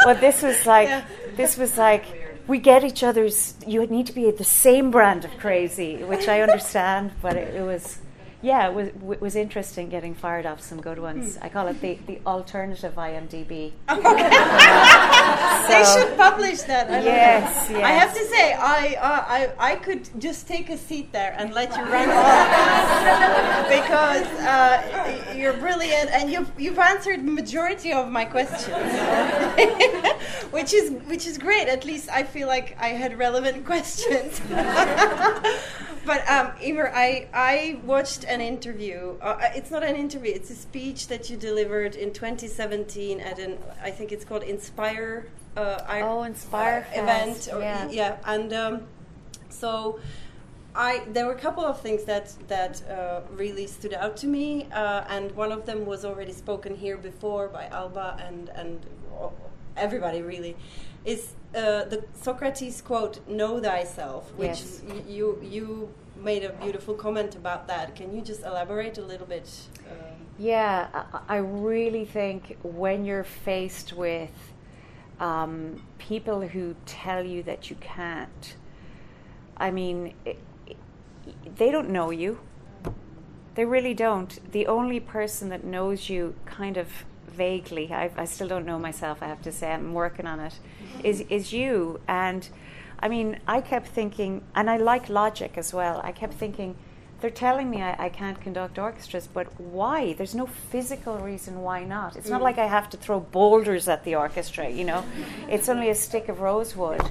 Well, 0.04 0.16
this 0.20 0.42
was 0.42 0.66
like 0.66 0.90
this 1.36 1.56
was 1.56 1.78
like 1.78 2.04
we 2.46 2.58
get 2.58 2.84
each 2.84 3.02
other's. 3.02 3.54
You 3.66 3.86
need 3.86 4.06
to 4.08 4.12
be 4.12 4.30
the 4.30 4.44
same 4.44 4.90
brand 4.90 5.24
of 5.24 5.32
crazy, 5.38 6.04
which 6.04 6.28
I 6.28 6.42
understand, 6.42 7.12
but 7.22 7.36
it, 7.36 7.54
it 7.54 7.62
was. 7.62 7.98
Yeah, 8.46 8.68
it 8.68 8.74
was, 8.74 8.88
it 9.14 9.20
was 9.20 9.34
interesting 9.34 9.88
getting 9.88 10.14
fired 10.14 10.46
off 10.46 10.60
some 10.60 10.80
good 10.80 11.00
ones. 11.00 11.36
I 11.42 11.48
call 11.48 11.66
it 11.66 11.80
the, 11.80 11.98
the 12.06 12.20
alternative 12.24 12.94
IMDb. 12.94 13.72
they 13.88 15.82
So- 15.84 15.98
should 15.98 16.16
publish 16.16 16.60
that. 16.70 16.86
I 16.88 16.94
love 16.98 17.04
Yes. 17.04 17.70
I 17.70 17.90
have 17.90 18.14
to 18.14 18.24
say, 18.26 18.52
I, 18.52 18.94
uh, 19.00 19.24
I 19.36 19.40
I 19.72 19.74
could 19.86 20.02
just 20.20 20.46
take 20.46 20.70
a 20.70 20.78
seat 20.78 21.10
there 21.10 21.34
and 21.38 21.52
let 21.54 21.76
you 21.76 21.82
run 21.96 22.08
on 22.26 23.64
because 23.78 24.26
uh, 24.54 25.34
you're 25.36 25.54
brilliant 25.54 26.08
and 26.16 26.30
you've 26.30 26.50
you've 26.56 26.78
answered 26.78 27.20
the 27.26 27.32
majority 27.42 27.92
of 27.92 28.04
my 28.18 28.24
questions, 28.24 28.68
which 30.56 30.72
is 30.72 30.86
which 31.10 31.26
is 31.26 31.36
great. 31.36 31.66
At 31.76 31.84
least 31.84 32.08
I 32.10 32.22
feel 32.22 32.46
like 32.46 32.76
I 32.80 32.90
had 33.02 33.18
relevant 33.18 33.66
questions. 33.66 34.40
But 36.06 36.20
um, 36.30 36.52
I, 36.94 37.28
I 37.34 37.80
watched 37.84 38.24
an 38.24 38.40
interview. 38.40 39.16
Uh, 39.20 39.38
it's 39.54 39.72
not 39.72 39.82
an 39.82 39.96
interview. 39.96 40.32
It's 40.32 40.50
a 40.50 40.54
speech 40.54 41.08
that 41.08 41.28
you 41.28 41.36
delivered 41.36 41.96
in 41.96 42.12
2017 42.12 43.20
at 43.20 43.40
an 43.40 43.58
I 43.82 43.90
think 43.90 44.12
it's 44.12 44.24
called 44.24 44.44
Inspire. 44.44 45.26
Uh, 45.56 45.82
Oh, 46.04 46.22
Inspire 46.22 46.86
uh, 46.96 47.00
event. 47.02 47.48
Or, 47.52 47.60
yeah. 47.60 47.88
yeah, 47.90 48.16
and 48.24 48.52
um, 48.52 48.82
so 49.48 49.98
I 50.76 51.02
there 51.08 51.26
were 51.26 51.32
a 51.32 51.38
couple 51.38 51.64
of 51.64 51.80
things 51.80 52.04
that 52.04 52.32
that 52.46 52.88
uh, 52.88 53.22
really 53.32 53.66
stood 53.66 53.94
out 53.94 54.16
to 54.18 54.28
me, 54.28 54.68
uh, 54.72 55.04
and 55.08 55.32
one 55.32 55.50
of 55.50 55.66
them 55.66 55.86
was 55.86 56.04
already 56.04 56.32
spoken 56.32 56.76
here 56.76 56.98
before 56.98 57.48
by 57.48 57.66
Alba 57.66 58.18
and 58.24 58.50
and 58.50 58.86
everybody 59.76 60.22
really 60.22 60.56
is 61.04 61.35
uh, 61.56 61.84
the 61.84 62.04
Socrates 62.20 62.80
quote 62.82 63.26
"Know 63.28 63.60
thyself," 63.60 64.32
which 64.36 64.60
Yes. 64.60 64.82
you 65.08 65.38
you 65.42 65.88
made 66.22 66.44
a 66.44 66.52
beautiful 66.64 66.94
comment 66.94 67.34
about 67.34 67.66
that. 67.68 67.94
Can 67.96 68.14
you 68.14 68.22
just 68.22 68.42
elaborate 68.42 68.98
a 68.98 69.02
little 69.02 69.26
bit? 69.26 69.48
Um, 69.90 69.96
Yeah, 70.38 70.88
I, 70.94 71.36
I 71.36 71.36
really 71.38 72.04
think 72.04 72.58
when 72.62 73.04
you're 73.04 73.24
faced 73.24 73.92
with 73.92 74.34
um, 75.20 75.82
people 75.98 76.40
who 76.48 76.74
tell 76.84 77.24
you 77.24 77.42
that 77.44 77.70
you 77.70 77.76
can't, 77.80 78.56
I 79.56 79.70
mean, 79.70 80.12
it, 80.24 80.38
it, 80.66 80.76
they 81.56 81.70
don't 81.70 81.88
know 81.90 82.10
you. 82.10 82.38
They 83.54 83.64
really 83.64 83.94
don't. 83.94 84.38
The 84.52 84.66
only 84.66 85.00
person 85.00 85.48
that 85.48 85.64
knows 85.64 86.10
you 86.10 86.34
kind 86.44 86.76
of 86.76 86.88
vaguely, 87.28 87.92
I, 87.92 88.10
I 88.16 88.24
still 88.26 88.48
don't 88.48 88.66
know 88.66 88.78
myself, 88.78 89.22
I 89.22 89.26
have 89.28 89.42
to 89.42 89.52
say, 89.52 89.72
I'm 89.72 89.94
working 89.94 90.26
on 90.26 90.40
it, 90.40 90.58
is, 91.04 91.20
is 91.28 91.52
you. 91.52 92.00
And 92.08 92.48
I 92.98 93.08
mean, 93.08 93.40
I 93.46 93.60
kept 93.60 93.88
thinking, 93.88 94.42
and 94.54 94.70
I 94.70 94.76
like 94.76 95.08
logic 95.08 95.52
as 95.56 95.72
well, 95.72 96.00
I 96.02 96.12
kept 96.12 96.34
thinking, 96.34 96.76
they're 97.20 97.30
telling 97.30 97.70
me 97.70 97.82
I, 97.82 98.06
I 98.06 98.08
can't 98.08 98.40
conduct 98.40 98.78
orchestras, 98.78 99.26
but 99.26 99.58
why? 99.60 100.12
There's 100.14 100.34
no 100.34 100.46
physical 100.46 101.18
reason 101.18 101.62
why 101.62 101.84
not. 101.84 102.16
It's 102.16 102.28
not 102.28 102.40
mm. 102.40 102.44
like 102.44 102.58
I 102.58 102.66
have 102.66 102.90
to 102.90 102.96
throw 102.96 103.20
boulders 103.20 103.88
at 103.88 104.04
the 104.04 104.14
orchestra, 104.14 104.68
you 104.68 104.84
know. 104.84 105.04
it's 105.48 105.68
only 105.68 105.88
a 105.88 105.94
stick 105.94 106.28
of 106.28 106.40
rosewood. 106.40 107.02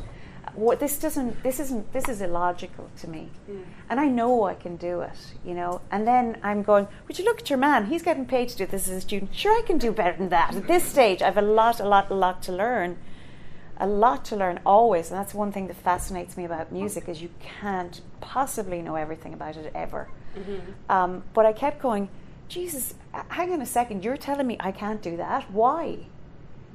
What 0.54 0.80
this 0.80 0.98
doesn't, 1.00 1.44
this 1.44 1.60
isn't, 1.60 1.92
this 1.92 2.08
is 2.08 2.22
illogical 2.22 2.90
to 3.02 3.10
me, 3.10 3.30
mm. 3.50 3.64
and 3.90 4.00
I 4.00 4.08
know 4.08 4.46
I 4.46 4.54
can 4.54 4.78
do 4.78 5.02
it, 5.02 5.18
you 5.44 5.54
know. 5.54 5.82
And 5.92 6.08
then 6.08 6.38
I'm 6.44 6.64
going, 6.64 6.88
would 7.08 7.20
you 7.20 7.26
look 7.26 7.40
at 7.40 7.50
your 7.50 7.60
man? 7.60 7.88
He's 7.88 8.04
getting 8.04 8.26
paid 8.26 8.50
to 8.50 8.58
do 8.58 8.66
this 8.66 8.88
as 8.88 8.94
a 8.94 9.02
student. 9.02 9.36
Sure, 9.36 9.58
I 9.58 9.64
can 9.64 9.78
do 9.78 9.92
better 9.92 10.18
than 10.18 10.30
that. 10.30 10.56
At 10.56 10.68
this 10.68 10.86
stage, 10.86 11.22
I've 11.22 11.38
a 11.38 11.42
lot, 11.42 11.80
a 11.82 11.86
lot, 11.86 12.10
a 12.10 12.14
lot 12.14 12.42
to 12.44 12.54
learn 12.54 12.98
a 13.78 13.88
lot 13.88 14.24
to 14.26 14.36
learn 14.36 14.60
always 14.66 15.12
and 15.12 15.20
that's 15.20 15.34
one 15.34 15.52
thing 15.52 15.68
that 15.68 15.76
fascinates 15.76 16.38
me 16.38 16.46
about 16.46 16.72
music 16.72 17.10
is 17.10 17.22
you 17.22 17.30
can't 17.40 18.02
possibly 18.22 18.82
know 18.82 18.96
everything 18.96 19.34
about 19.34 19.56
it 19.58 19.72
ever. 19.76 20.08
Um, 20.90 21.24
but 21.34 21.46
i 21.46 21.54
kept 21.54 21.82
going 21.82 22.10
jesus 22.48 22.94
hang 23.30 23.52
on 23.54 23.62
a 23.62 23.66
second 23.66 24.04
you're 24.04 24.18
telling 24.18 24.48
me 24.48 24.58
i 24.60 24.72
can't 24.72 25.02
do 25.02 25.18
that? 25.18 25.50
Why? 25.52 25.98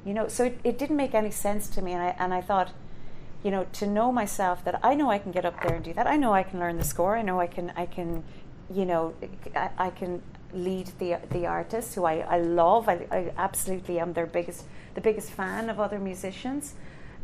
You 0.05 0.13
know 0.13 0.27
so 0.27 0.45
it, 0.45 0.59
it 0.63 0.77
didn't 0.77 0.97
make 0.97 1.13
any 1.13 1.31
sense 1.31 1.67
to 1.69 1.81
me 1.81 1.93
and 1.93 2.01
I, 2.01 2.15
and 2.17 2.33
I 2.33 2.41
thought 2.41 2.71
you 3.43 3.51
know 3.51 3.65
to 3.73 3.87
know 3.87 4.11
myself 4.11 4.63
that 4.65 4.79
i 4.83 4.93
know 4.93 5.09
i 5.09 5.17
can 5.17 5.31
get 5.31 5.45
up 5.45 5.61
there 5.63 5.73
and 5.75 5.83
do 5.83 5.93
that 5.93 6.07
i 6.07 6.15
know 6.15 6.33
i 6.33 6.43
can 6.43 6.59
learn 6.59 6.77
the 6.77 6.83
score 6.83 7.15
i 7.17 7.21
know 7.21 7.39
i 7.39 7.47
can 7.47 7.71
i 7.75 7.85
can 7.85 8.23
you 8.73 8.85
know 8.85 9.13
i, 9.55 9.69
I 9.77 9.89
can 9.89 10.21
lead 10.53 10.91
the 10.99 11.17
the 11.31 11.47
artists 11.47 11.95
who 11.95 12.05
i, 12.05 12.19
I 12.19 12.39
love 12.39 12.87
I, 12.89 13.07
I 13.11 13.31
absolutely 13.37 13.99
am 13.99 14.13
their 14.13 14.25
biggest 14.27 14.65
the 14.93 15.01
biggest 15.01 15.31
fan 15.31 15.69
of 15.69 15.79
other 15.79 15.99
musicians 15.99 16.75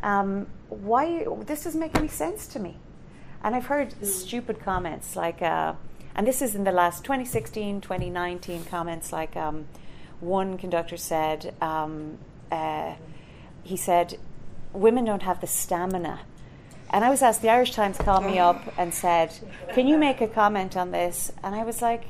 um, 0.02 0.48
why 0.70 1.26
this 1.46 1.64
doesn't 1.64 1.80
make 1.80 1.96
any 1.98 2.08
sense 2.08 2.48
to 2.48 2.60
me 2.60 2.78
and 3.44 3.56
i've 3.56 3.68
heard 3.68 3.94
stupid 4.06 4.60
comments 4.60 5.16
like 5.16 5.42
uh, 5.42 5.74
and 6.16 6.28
this 6.28 6.42
is 6.42 6.56
in 6.56 6.64
the 6.64 6.72
last 6.72 7.04
2016 7.04 7.82
2019 7.82 8.66
comments 8.66 9.12
like 9.12 9.36
um, 9.36 9.66
one 10.20 10.58
conductor 10.58 10.98
said 10.98 11.54
um, 11.62 12.18
uh, 12.52 12.94
he 13.64 13.78
said 13.78 14.18
women 14.74 15.06
don't 15.06 15.24
have 15.24 15.42
the 15.42 15.48
stamina 15.48 16.20
and 16.90 17.04
I 17.04 17.10
was 17.10 17.22
asked, 17.22 17.42
the 17.42 17.50
Irish 17.50 17.72
Times 17.72 17.98
called 17.98 18.26
me 18.26 18.40
up 18.40 18.62
and 18.78 18.94
said, 18.94 19.34
Can 19.74 19.88
you 19.88 19.98
make 19.98 20.22
a 20.22 20.28
comment 20.28 20.78
on 20.78 20.92
this? 20.92 21.32
And 21.44 21.54
I 21.56 21.64
was 21.64 21.82
like, 21.82 22.06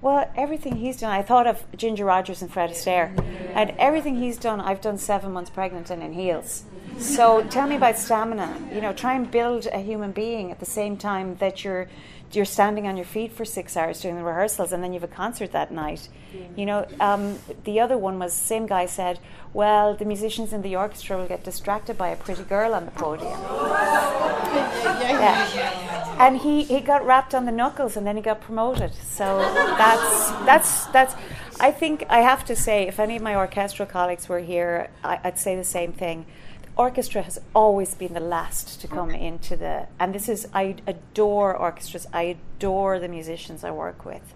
Well, 0.00 0.30
everything 0.36 0.76
he's 0.76 0.98
done, 0.98 1.10
I 1.10 1.22
thought 1.22 1.46
of 1.46 1.64
Ginger 1.76 2.04
Rogers 2.04 2.42
and 2.42 2.52
Fred 2.52 2.70
Astaire. 2.70 3.16
And 3.54 3.70
everything 3.78 4.16
he's 4.16 4.38
done, 4.38 4.60
I've 4.60 4.80
done 4.80 4.98
seven 4.98 5.32
months 5.32 5.50
pregnant 5.50 5.90
and 5.90 6.02
in 6.02 6.12
heels. 6.12 6.64
So 6.98 7.42
tell 7.44 7.66
me 7.66 7.76
about 7.76 7.98
stamina. 7.98 8.68
You 8.72 8.80
know, 8.80 8.92
try 8.92 9.14
and 9.14 9.30
build 9.30 9.66
a 9.72 9.78
human 9.78 10.12
being 10.12 10.50
at 10.50 10.60
the 10.60 10.66
same 10.66 10.96
time 10.96 11.36
that 11.36 11.64
you're 11.64 11.88
you're 12.32 12.44
standing 12.44 12.88
on 12.88 12.96
your 12.96 13.06
feet 13.06 13.32
for 13.32 13.44
six 13.44 13.76
hours 13.76 14.00
doing 14.00 14.16
the 14.16 14.22
rehearsals 14.24 14.72
and 14.72 14.82
then 14.82 14.92
you 14.92 14.98
have 15.00 15.08
a 15.08 15.14
concert 15.14 15.52
that 15.52 15.70
night. 15.70 16.08
You 16.56 16.66
know, 16.66 16.86
um, 17.00 17.38
the 17.64 17.78
other 17.80 17.96
one 17.96 18.18
was 18.18 18.32
same 18.34 18.66
guy 18.66 18.86
said, 18.86 19.20
"Well, 19.52 19.94
the 19.94 20.04
musicians 20.04 20.52
in 20.52 20.62
the 20.62 20.76
orchestra 20.76 21.16
will 21.16 21.28
get 21.28 21.44
distracted 21.44 21.96
by 21.96 22.08
a 22.08 22.16
pretty 22.16 22.42
girl 22.42 22.74
on 22.74 22.84
the 22.84 22.90
podium." 22.90 23.38
Yeah. 24.96 26.16
And 26.18 26.38
he, 26.38 26.62
he 26.62 26.80
got 26.80 27.04
wrapped 27.04 27.34
on 27.34 27.44
the 27.44 27.52
knuckles 27.52 27.96
and 27.96 28.06
then 28.06 28.16
he 28.16 28.22
got 28.22 28.40
promoted. 28.40 28.94
So 28.94 29.38
that's 29.78 30.30
that's 30.44 30.86
that's 30.86 31.14
I 31.60 31.70
think 31.70 32.04
I 32.08 32.20
have 32.20 32.44
to 32.46 32.56
say 32.56 32.86
if 32.86 32.98
any 32.98 33.16
of 33.16 33.22
my 33.22 33.34
orchestral 33.34 33.86
colleagues 33.86 34.28
were 34.28 34.40
here, 34.40 34.88
I, 35.04 35.20
I'd 35.24 35.38
say 35.38 35.56
the 35.56 35.64
same 35.64 35.92
thing. 35.92 36.26
Orchestra 36.76 37.22
has 37.22 37.38
always 37.54 37.94
been 37.94 38.12
the 38.12 38.20
last 38.20 38.80
to 38.82 38.88
come 38.88 39.10
into 39.10 39.56
the 39.56 39.86
and 39.98 40.14
this 40.14 40.28
is 40.28 40.46
I 40.52 40.76
adore 40.86 41.56
orchestras. 41.56 42.06
I 42.12 42.36
adore 42.36 42.98
the 42.98 43.08
musicians 43.08 43.64
I 43.64 43.70
work 43.70 44.04
with. 44.04 44.34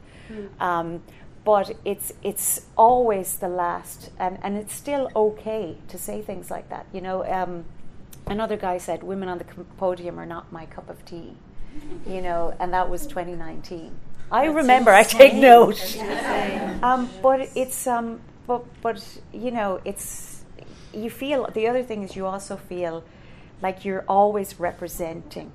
Um, 0.61 1.03
but 1.45 1.77
it's 1.85 2.13
it's 2.23 2.67
always 2.77 3.37
the 3.39 3.49
last 3.49 4.11
and, 4.19 4.39
and 4.43 4.57
it's 4.57 4.75
still 4.75 5.11
okay 5.17 5.77
to 5.89 5.99
say 5.99 6.23
things 6.23 6.51
like 6.51 6.69
that. 6.71 6.87
You 6.93 7.01
know, 7.01 7.27
um, 7.27 7.65
another 8.27 8.57
guy 8.57 8.79
said 8.79 9.03
women 9.03 9.29
on 9.29 9.39
the 9.39 9.45
podium 9.77 10.19
are 10.19 10.27
not 10.27 10.53
my 10.53 10.67
cup 10.67 10.89
of 10.89 11.05
tea 11.05 11.35
you 12.07 12.21
know 12.21 12.55
and 12.61 12.73
that 12.73 12.89
was 12.89 13.07
2019 13.07 13.93
i 14.31 14.47
remember 14.47 14.91
i 14.91 15.03
take 15.03 15.35
note 15.35 15.81
um, 16.83 17.09
but 17.23 17.49
it's 17.55 17.87
um 17.87 18.21
but 18.47 18.65
but 18.83 19.03
you 19.33 19.51
know 19.51 19.81
it's 19.85 20.30
you 20.93 21.11
feel 21.11 21.49
the 21.53 21.67
other 21.67 21.83
thing 21.83 22.03
is 22.03 22.17
you 22.17 22.27
also 22.27 22.57
feel 22.57 23.05
like 23.63 23.85
you're 23.85 24.05
always 24.09 24.59
representing 24.59 25.53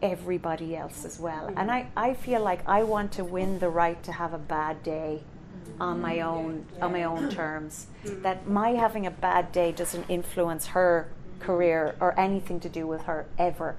everybody 0.00 0.74
else 0.76 1.04
as 1.04 1.18
well. 1.20 1.46
And 1.46 1.70
mm-hmm. 1.70 1.96
I, 1.96 2.10
I 2.10 2.14
feel 2.14 2.42
like 2.42 2.66
I 2.68 2.82
want 2.82 3.12
to 3.12 3.24
win 3.24 3.60
the 3.60 3.68
right 3.68 4.02
to 4.02 4.12
have 4.12 4.34
a 4.34 4.38
bad 4.38 4.82
day 4.82 5.22
mm-hmm. 5.22 5.82
on 5.82 6.00
my 6.00 6.20
own 6.20 6.66
on 6.80 6.92
my 6.92 7.04
own 7.04 7.30
terms. 7.30 7.86
Mm-hmm. 8.02 8.22
That 8.22 8.48
my 8.48 8.70
having 8.70 9.06
a 9.06 9.12
bad 9.12 9.52
day 9.52 9.70
doesn't 9.70 10.06
influence 10.08 10.66
her 10.68 11.08
career 11.38 11.94
or 12.00 12.18
anything 12.18 12.58
to 12.58 12.68
do 12.68 12.84
with 12.84 13.02
her 13.02 13.26
ever. 13.38 13.76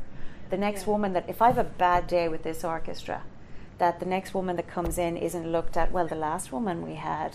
The 0.50 0.56
next 0.56 0.88
woman 0.88 1.12
that 1.12 1.28
if 1.28 1.42
I 1.42 1.48
have 1.48 1.58
a 1.58 1.66
bad 1.66 2.08
day 2.08 2.30
with 2.30 2.44
this 2.44 2.64
orchestra, 2.64 3.24
that 3.80 4.00
the 4.00 4.06
next 4.06 4.34
woman 4.34 4.56
that 4.56 4.68
comes 4.70 4.98
in 4.98 5.18
isn't 5.18 5.52
looked 5.52 5.76
at, 5.76 5.92
well 5.92 6.08
the 6.08 6.16
last 6.16 6.54
woman 6.54 6.88
we 6.88 6.96
had 6.96 7.34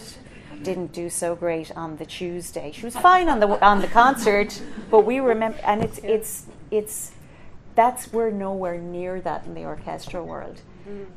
didn't 0.63 0.93
do 0.93 1.11
so 1.11 1.35
great 1.35 1.75
on 1.77 1.97
the 1.97 2.07
Tuesday. 2.07 2.73
She 2.73 2.85
was 2.85 2.97
fine 2.97 3.29
on 3.29 3.41
the 3.41 3.65
on 3.65 3.81
the 3.81 3.87
concert, 3.89 4.61
but 4.91 5.05
we 5.05 5.21
remember 5.21 5.59
and 5.65 5.83
it's 5.83 5.99
it's 5.99 6.47
it's 6.71 7.13
that's 7.75 8.13
we're 8.13 8.31
nowhere 8.31 8.79
near 8.79 9.21
that 9.21 9.47
in 9.47 9.55
the 9.55 9.65
orchestral 9.65 10.27
world. 10.27 10.61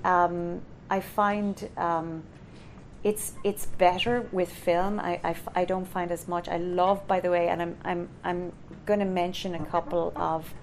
Um, 0.04 0.62
I 0.90 1.00
find 1.00 1.70
um, 1.78 2.24
it's 3.04 3.34
it's 3.44 3.66
better 3.66 4.28
with 4.32 4.52
film. 4.52 5.00
I, 5.00 5.20
I, 5.24 5.30
f- 5.32 5.48
I 5.56 5.66
don't 5.66 5.86
find 5.88 6.12
as 6.12 6.28
much. 6.28 6.48
I 6.48 6.58
love, 6.58 7.08
by 7.08 7.20
the 7.20 7.32
way, 7.32 7.48
and 7.48 7.62
I'm 7.62 7.78
I'm 7.84 8.10
I'm 8.24 8.52
going 8.86 9.00
to 9.00 9.06
mention 9.06 9.56
a 9.56 9.66
couple 9.66 10.12
of 10.16 10.54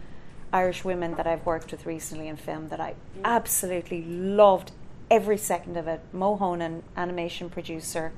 Irish 0.52 0.84
women 0.84 1.14
that 1.14 1.26
I've 1.26 1.44
worked 1.44 1.72
with 1.72 1.86
recently 1.86 2.28
in 2.28 2.36
film 2.36 2.68
that 2.68 2.80
I 2.80 2.94
absolutely 3.24 4.04
loved 4.04 4.72
every 5.10 5.38
second 5.38 5.76
of 5.76 5.88
it. 5.88 6.00
Moe 6.12 6.36
Honan, 6.36 6.82
animation 6.96 7.50
producer, 7.50 8.12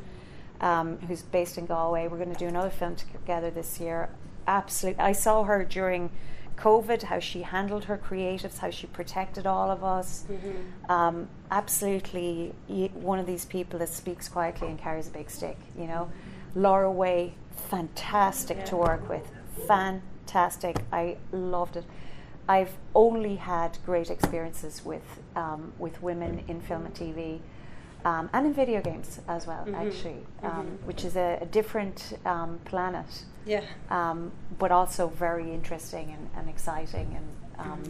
um, 0.61 0.99
who's 0.99 1.23
based 1.23 1.59
in 1.59 1.66
Galway. 1.66 2.09
We're 2.09 2.18
going 2.18 2.33
to 2.33 2.38
do 2.38 2.46
another 2.46 2.70
film 2.70 2.96
together 2.96 3.51
this 3.51 3.81
year. 3.81 4.11
Absolutely, 4.46 5.03
I 5.03 5.12
saw 5.12 5.44
her 5.44 5.64
during 5.64 6.11
COVID, 6.57 7.03
how 7.05 7.18
she 7.18 7.42
handled 7.42 7.85
her 7.85 7.96
creatives, 7.96 8.59
how 8.59 8.70
she 8.70 8.87
protected 8.87 9.46
all 9.46 9.70
of 9.70 9.83
us. 9.83 10.25
Um, 10.88 11.29
absolutely, 11.51 12.53
one 12.94 13.18
of 13.18 13.27
these 13.27 13.44
people 13.44 13.79
that 13.79 13.88
speaks 13.88 14.29
quietly 14.29 14.68
and 14.68 14.79
carries 14.79 15.09
a 15.09 15.11
big 15.11 15.31
stick. 15.31 15.57
You 15.79 15.87
know, 15.87 16.11
Laura 16.55 16.90
Way, 16.90 17.35
fantastic 17.70 18.64
to 18.66 18.77
work 18.77 19.09
with, 19.09 19.27
fantastic. 19.66 20.77
I 20.92 21.16
loved 21.33 21.77
it. 21.77 21.85
I've 22.49 22.73
only 22.94 23.37
had 23.37 23.79
great 23.87 24.11
experiences 24.11 24.85
with 24.85 25.20
um, 25.37 25.73
with 25.79 26.03
women 26.03 26.44
in 26.49 26.61
film 26.61 26.85
and 26.85 26.94
TV. 26.94 27.40
Um, 28.04 28.30
and 28.32 28.46
in 28.46 28.54
video 28.54 28.80
games 28.80 29.20
as 29.28 29.46
well, 29.46 29.66
actually, 29.74 30.18
um, 30.42 30.78
which 30.84 31.04
is 31.04 31.16
a, 31.16 31.38
a 31.40 31.46
different 31.46 32.18
um, 32.24 32.58
planet 32.64 33.24
Yeah. 33.46 33.62
um, 33.90 34.32
but 34.58 34.70
also 34.72 35.08
very 35.08 35.52
interesting 35.52 36.10
and, 36.16 36.28
and 36.36 36.48
exciting. 36.48 37.16
And 37.16 37.26
um, 37.58 37.82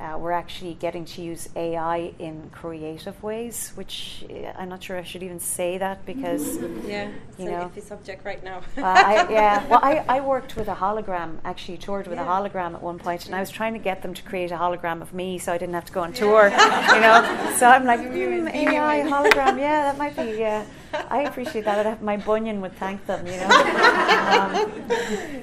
uh, 0.00 0.16
we're 0.18 0.32
actually 0.32 0.74
getting 0.74 1.04
to 1.06 1.22
use 1.22 1.48
AI 1.56 2.12
in 2.18 2.50
creative 2.50 3.22
ways, 3.22 3.72
which 3.76 4.24
uh, 4.30 4.52
I'm 4.58 4.68
not 4.68 4.82
sure 4.82 4.98
I 4.98 5.02
should 5.04 5.22
even 5.22 5.40
say 5.40 5.78
that 5.78 6.04
because. 6.04 6.58
Yeah. 6.86 7.08
It's 7.30 7.38
You 7.38 7.46
an 7.46 7.52
know. 7.52 7.70
iffy 7.74 7.82
subject 7.82 8.24
right 8.24 8.42
now. 8.44 8.58
Uh, 8.76 8.82
I, 8.82 9.26
yeah, 9.30 9.66
well, 9.66 9.80
I, 9.82 10.04
I 10.08 10.20
worked 10.20 10.56
with 10.56 10.68
a 10.68 10.74
hologram, 10.74 11.38
actually 11.44 11.78
toured 11.78 12.06
with 12.06 12.18
a 12.18 12.22
hologram 12.22 12.74
at 12.74 12.82
one 12.82 12.98
point, 12.98 13.26
and 13.26 13.34
I 13.34 13.40
was 13.40 13.50
trying 13.50 13.72
to 13.72 13.78
get 13.78 14.02
them 14.02 14.14
to 14.14 14.22
create 14.22 14.52
a 14.52 14.56
hologram 14.56 15.02
of 15.02 15.12
me 15.12 15.38
so 15.38 15.52
I 15.52 15.58
didn't 15.58 15.74
have 15.74 15.86
to 15.86 15.92
go 15.92 16.02
on 16.02 16.12
tour, 16.12 16.44
you 16.48 17.00
know. 17.00 17.54
So 17.58 17.66
I'm 17.66 17.84
like, 17.92 18.00
mm, 18.00 18.52
AI 18.54 19.00
hologram, 19.02 19.58
yeah, 19.58 19.82
that 19.90 19.98
might 19.98 20.14
be, 20.16 20.38
yeah. 20.38 20.64
I 20.92 21.22
appreciate 21.22 21.64
that. 21.64 21.84
Have, 21.86 22.02
my 22.02 22.16
bunion 22.16 22.60
would 22.60 22.76
thank 22.76 23.06
them, 23.06 23.26
you 23.26 23.36
know. 23.36 23.48
Um, 24.26 24.72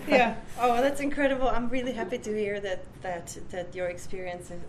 yeah. 0.07 0.35
Oh, 0.59 0.81
that's 0.81 0.99
incredible. 0.99 1.47
I'm 1.47 1.69
really 1.69 1.93
happy 1.93 2.17
to 2.17 2.31
hear 2.35 2.59
that 2.59 2.83
that 3.01 3.37
that 3.49 3.73
your 3.73 3.87
experiences 3.87 4.59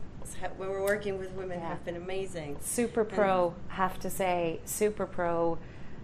when 0.57 0.69
we're 0.71 0.83
working 0.83 1.19
with 1.19 1.33
women 1.33 1.59
Yeah. 1.61 1.69
have 1.69 1.85
been 1.85 1.97
amazing. 1.97 2.57
super 2.61 3.05
pro 3.05 3.55
have 3.69 3.99
to 4.01 4.11
say 4.11 4.61
super 4.65 5.07
pro 5.07 5.59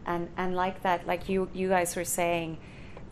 and 0.07 0.29
and 0.37 0.55
like 0.57 0.83
that 0.83 1.07
like 1.07 1.29
you 1.29 1.49
you 1.55 1.69
guys 1.69 1.95
were 1.97 2.05
saying 2.05 2.59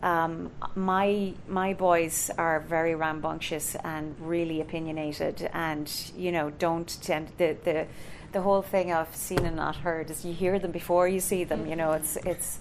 um, 0.03 0.51
my 0.75 1.33
my 1.47 1.73
boys 1.73 2.29
are 2.37 2.59
very 2.61 2.95
rambunctious 2.95 3.75
and 3.83 4.15
really 4.19 4.61
opinionated 4.61 5.49
and 5.53 5.91
you 6.15 6.31
know 6.31 6.49
don't 6.51 7.01
tend 7.01 7.29
the 7.37 7.55
the 7.63 7.87
the 8.31 8.41
whole 8.41 8.61
thing 8.61 8.91
of 8.91 9.15
seen 9.15 9.45
and 9.45 9.55
not 9.55 9.77
heard 9.77 10.09
is 10.11 10.23
you 10.25 10.33
hear 10.33 10.59
them 10.59 10.71
before 10.71 11.07
you 11.07 11.19
see 11.19 11.43
them 11.43 11.65
you 11.67 11.75
know 11.75 11.91
it's 11.93 12.15
it's 12.17 12.59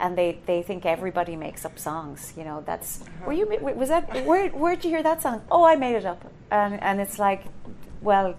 and 0.00 0.16
they, 0.16 0.38
they 0.46 0.62
think 0.62 0.86
everybody 0.86 1.34
makes 1.34 1.64
up 1.64 1.76
songs. 1.76 2.32
You 2.36 2.44
know, 2.44 2.62
that's 2.64 3.02
were 3.26 3.32
you 3.32 3.46
was 3.74 3.88
that 3.88 4.24
where 4.24 4.48
where'd 4.50 4.84
you 4.84 4.90
hear 4.90 5.02
that 5.02 5.22
song? 5.22 5.42
Oh, 5.50 5.64
I 5.64 5.74
made 5.74 5.96
it 5.96 6.04
up, 6.06 6.24
and 6.52 6.80
and 6.82 7.00
it's 7.00 7.18
like, 7.18 7.42
well, 8.00 8.36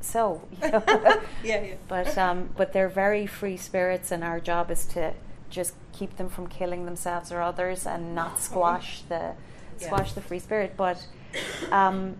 so. 0.00 0.42
You 0.62 0.70
know? 0.72 0.82
Yeah, 1.44 1.62
yeah. 1.62 1.74
But 1.86 2.18
um, 2.18 2.50
but 2.56 2.72
they're 2.72 2.88
very 2.88 3.26
free 3.26 3.56
spirits, 3.56 4.10
and 4.10 4.24
our 4.24 4.40
job 4.40 4.70
is 4.70 4.84
to 4.86 5.12
just 5.48 5.74
keep 5.92 6.16
them 6.16 6.28
from 6.28 6.48
killing 6.48 6.86
themselves 6.86 7.30
or 7.30 7.40
others, 7.40 7.86
and 7.86 8.14
not 8.14 8.40
squash 8.40 9.02
the 9.08 9.34
Yeah. 9.78 9.86
squash 9.86 10.12
the 10.12 10.20
free 10.20 10.40
spirit. 10.40 10.74
But 10.76 11.06
um, 11.70 12.16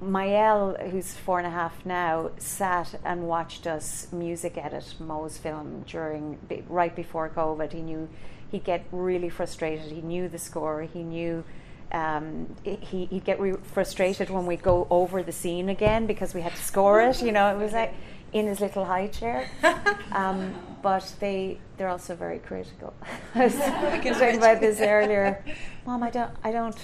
Mael, 0.00 0.76
who's 0.90 1.14
four 1.14 1.38
and 1.38 1.46
a 1.46 1.50
half 1.50 1.86
now, 1.86 2.30
sat 2.38 2.98
and 3.04 3.28
watched 3.28 3.66
us 3.66 4.08
music 4.12 4.56
edit 4.56 4.94
Moe's 4.98 5.38
film 5.38 5.84
during 5.86 6.38
right 6.68 6.94
before 6.94 7.28
COVID. 7.28 7.72
He 7.72 7.82
knew 7.82 8.08
he'd 8.50 8.64
get 8.64 8.84
really 8.90 9.28
frustrated. 9.28 9.92
He 9.92 10.02
knew 10.02 10.28
the 10.28 10.38
score. 10.38 10.82
He 10.82 11.02
knew. 11.02 11.44
Um, 11.92 12.56
he, 12.64 13.06
he'd 13.06 13.24
get 13.24 13.38
re- 13.38 13.54
frustrated 13.62 14.28
when 14.28 14.44
we'd 14.44 14.62
go 14.62 14.88
over 14.90 15.22
the 15.22 15.30
scene 15.30 15.68
again 15.68 16.06
because 16.06 16.34
we 16.34 16.40
had 16.40 16.52
to 16.52 16.62
score 16.62 17.00
it. 17.00 17.22
You 17.22 17.30
know, 17.30 17.54
it 17.54 17.62
was 17.62 17.72
like 17.72 17.94
in 18.32 18.46
his 18.48 18.60
little 18.60 18.84
high 18.84 19.08
chair. 19.08 19.48
Um, 20.12 20.54
but 20.82 21.14
they 21.20 21.58
they're 21.76 21.88
also 21.88 22.14
very 22.14 22.38
critical. 22.38 22.94
I 23.34 23.44
was 23.46 23.56
talking 23.58 24.38
about 24.38 24.60
this 24.60 24.80
earlier. 24.80 25.44
Mom, 25.84 26.02
I 26.02 26.10
don't 26.10 26.30
I 26.42 26.52
don't. 26.52 26.76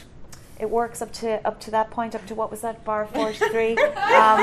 It 0.62 0.70
works 0.70 1.02
up 1.02 1.12
to 1.14 1.44
up 1.44 1.58
to 1.62 1.72
that 1.72 1.90
point, 1.90 2.14
up 2.14 2.24
to 2.26 2.36
what 2.36 2.48
was 2.48 2.60
that 2.60 2.84
bar 2.84 3.06
forty 3.06 3.36
three? 3.50 3.72
Um, 3.72 4.38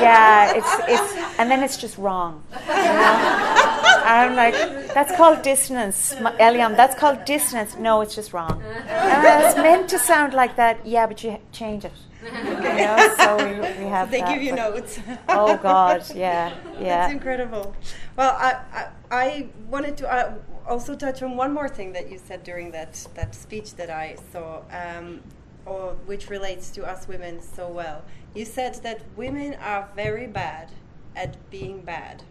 yeah, 0.00 0.54
it's 0.56 0.72
it's 0.88 1.38
and 1.38 1.50
then 1.50 1.62
it's 1.62 1.76
just 1.76 1.98
wrong. 1.98 2.42
You 2.52 2.74
know? 2.74 4.02
I'm 4.02 4.34
like, 4.34 4.54
that's 4.94 5.14
called 5.14 5.42
dissonance, 5.42 6.14
Eliam. 6.14 6.74
That's 6.74 6.94
called 6.98 7.26
dissonance. 7.26 7.76
No, 7.76 8.00
it's 8.00 8.14
just 8.14 8.32
wrong. 8.32 8.62
And 8.88 9.44
it's 9.44 9.56
meant 9.56 9.90
to 9.90 9.98
sound 9.98 10.32
like 10.32 10.56
that. 10.56 10.86
Yeah, 10.86 11.06
but 11.06 11.22
you 11.22 11.36
change 11.52 11.84
it. 11.84 11.92
You 12.24 12.30
know, 12.30 13.14
so 13.18 13.36
we, 13.36 13.60
we 13.60 13.90
have. 13.90 14.10
They 14.10 14.20
that, 14.20 14.32
give 14.32 14.42
you 14.42 14.54
notes. 14.54 14.98
Oh 15.28 15.58
God, 15.58 16.02
yeah, 16.14 16.54
That's 16.64 16.80
yeah. 16.80 17.10
incredible. 17.10 17.76
Well, 18.16 18.34
I, 18.38 18.62
I, 18.72 18.88
I 19.10 19.48
wanted 19.68 19.98
to 19.98 20.10
uh, 20.10 20.34
also 20.66 20.94
touch 20.94 21.22
on 21.22 21.36
one 21.36 21.52
more 21.52 21.68
thing 21.68 21.92
that 21.92 22.10
you 22.10 22.18
said 22.18 22.44
during 22.44 22.70
that, 22.72 23.06
that 23.14 23.34
speech 23.34 23.74
that 23.76 23.90
I 23.90 24.16
saw, 24.32 24.62
um, 24.70 25.20
or 25.68 25.92
which 26.06 26.30
relates 26.30 26.70
to 26.70 26.84
us 26.84 27.06
women 27.08 27.40
so 27.42 27.68
well. 27.68 28.02
You 28.34 28.44
said 28.44 28.74
that 28.82 29.00
women 29.16 29.54
are 29.54 29.88
very 29.94 30.26
bad 30.26 30.70
at 31.16 31.36
being 31.50 31.80
bad. 31.80 32.22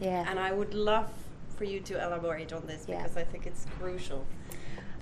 Yeah. 0.00 0.24
And 0.28 0.38
I 0.38 0.52
would 0.52 0.74
love 0.74 1.10
for 1.56 1.64
you 1.64 1.80
to 1.80 1.94
elaborate 2.04 2.52
on 2.52 2.66
this 2.66 2.84
Yeah. 2.86 2.98
because 3.02 3.16
I 3.16 3.24
think 3.24 3.46
it's 3.46 3.66
crucial. 3.78 4.26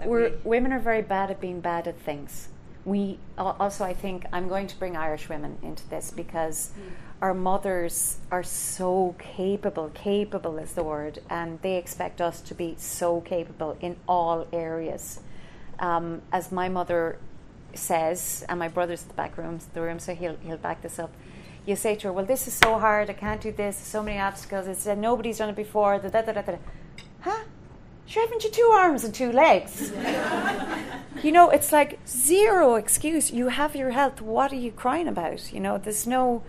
We're, 0.04 0.30
we- 0.30 0.36
women 0.44 0.72
are 0.72 0.78
very 0.78 1.02
bad 1.02 1.30
at 1.30 1.40
being 1.40 1.60
bad 1.60 1.88
at 1.88 1.98
things. 1.98 2.48
We 2.84 3.18
also, 3.38 3.82
I 3.84 3.94
think, 3.94 4.26
I'm 4.32 4.46
going 4.46 4.66
to 4.66 4.78
bring 4.78 4.94
Irish 4.96 5.28
women 5.30 5.56
into 5.62 5.88
this 5.88 6.10
because 6.10 6.70
our 7.22 7.32
mothers 7.32 8.18
are 8.30 8.42
so 8.42 9.14
capable. 9.18 9.90
Capable 9.94 10.58
is 10.58 10.74
the 10.74 10.82
word, 10.84 11.20
and 11.30 11.58
they 11.62 11.76
expect 11.76 12.20
us 12.20 12.42
to 12.42 12.54
be 12.54 12.74
so 12.76 13.22
capable 13.22 13.78
in 13.80 13.96
all 14.06 14.46
areas. 14.52 15.20
Um, 15.78 16.20
as 16.30 16.52
my 16.52 16.68
mother 16.68 17.18
says, 17.78 18.44
and 18.48 18.58
my 18.58 18.68
brother's 18.68 19.02
in 19.02 19.08
the 19.08 19.14
back 19.14 19.36
room, 19.38 19.58
the 19.72 19.80
room, 19.82 19.98
so 19.98 20.14
he'll 20.14 20.36
he'll 20.36 20.56
back 20.56 20.82
this 20.82 20.98
up. 20.98 21.12
You 21.66 21.76
say 21.76 21.94
to 21.96 22.08
her, 22.08 22.12
"Well, 22.12 22.26
this 22.26 22.46
is 22.46 22.54
so 22.54 22.78
hard. 22.78 23.08
I 23.08 23.14
can't 23.14 23.40
do 23.40 23.50
this. 23.50 23.76
There's 23.76 23.86
so 23.88 24.02
many 24.02 24.18
obstacles. 24.18 24.66
It's 24.66 24.86
uh, 24.86 24.94
nobody's 24.94 25.38
done 25.38 25.48
it 25.48 25.56
before." 25.56 25.98
Da, 25.98 26.08
da, 26.08 26.22
da, 26.22 26.32
da, 26.32 26.42
da. 26.42 26.56
Huh? 27.20 27.44
Sure, 28.06 28.22
haven't 28.22 28.44
you 28.44 28.50
two 28.50 28.70
arms 28.74 29.02
and 29.04 29.14
two 29.14 29.32
legs? 29.32 29.90
you 31.22 31.32
know, 31.32 31.48
it's 31.48 31.72
like 31.72 31.98
zero 32.06 32.74
excuse. 32.74 33.30
You 33.30 33.48
have 33.48 33.74
your 33.74 33.90
health. 33.92 34.20
What 34.20 34.52
are 34.52 34.56
you 34.56 34.72
crying 34.72 35.08
about? 35.08 35.52
You 35.52 35.60
know, 35.60 35.78
there's 35.78 36.06
no. 36.06 36.42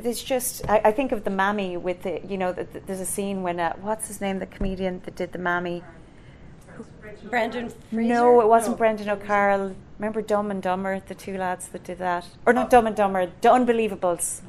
There's 0.00 0.22
just. 0.22 0.68
I, 0.68 0.80
I 0.84 0.92
think 0.92 1.10
of 1.12 1.24
the 1.24 1.30
mammy 1.30 1.76
with 1.76 2.02
the. 2.04 2.20
You 2.24 2.38
know, 2.38 2.52
the, 2.52 2.64
the- 2.64 2.80
there's 2.80 3.00
a 3.00 3.06
scene 3.06 3.42
when 3.42 3.58
uh, 3.58 3.74
what's 3.80 4.06
his 4.06 4.20
name, 4.20 4.38
the 4.38 4.46
comedian 4.46 5.00
that 5.06 5.16
did 5.16 5.32
the 5.32 5.38
mammy. 5.38 5.82
Brendan 7.30 7.70
Fraser? 7.90 8.08
No, 8.14 8.40
it 8.40 8.48
wasn't 8.48 8.74
No. 8.74 8.78
Brendan 8.78 9.08
O'Carroll. 9.10 9.74
Remember 9.98 10.22
Dumb 10.22 10.50
and 10.50 10.62
Dumber, 10.62 11.00
the 11.06 11.14
two 11.14 11.36
lads 11.38 11.68
that 11.68 11.84
did 11.84 11.98
that? 11.98 12.26
Or 12.46 12.52
not 12.52 12.70
Dumb 12.70 12.86
and 12.86 12.96
Dumber, 12.96 13.30
The 13.40 13.48
Unbelievables. 13.52 14.42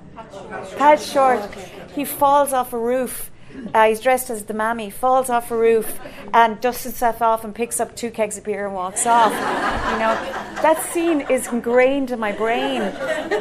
Pat 0.77 0.99
Shortt. 0.99 1.49
He 1.95 2.05
falls 2.05 2.53
off 2.53 2.73
a 2.73 2.77
roof 2.77 3.29
Uh, 3.73 3.87
he's 3.89 3.99
dressed 3.99 4.31
as 4.31 4.45
the 4.45 4.53
mammy, 4.53 4.89
falls 4.89 5.29
off 5.29 5.51
a 5.51 5.55
roof 5.55 5.99
and 6.33 6.59
dusts 6.59 6.83
himself 6.83 7.21
off 7.21 7.43
and 7.43 7.53
picks 7.53 7.79
up 7.79 7.95
two 7.95 8.09
kegs 8.09 8.35
of 8.35 8.43
beer 8.43 8.65
and 8.65 8.73
walks 8.73 9.05
off. 9.05 9.31
You 9.31 9.99
know, 9.99 10.15
that 10.63 10.81
scene 10.91 11.21
is 11.29 11.47
ingrained 11.47 12.09
in 12.09 12.19
my 12.19 12.31
brain 12.31 12.81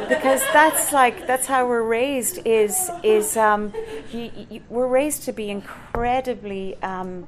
because 0.07 0.41
that's 0.53 0.91
like 0.91 1.25
that's 1.25 1.47
how 1.47 1.67
we're 1.67 1.81
raised. 1.81 2.45
Is 2.45 2.91
is 3.01 3.35
um, 3.37 3.73
you, 4.11 4.29
you, 4.51 4.61
we're 4.69 4.87
raised 4.87 5.23
to 5.23 5.33
be 5.33 5.49
incredibly 5.49 6.77
um, 6.83 7.27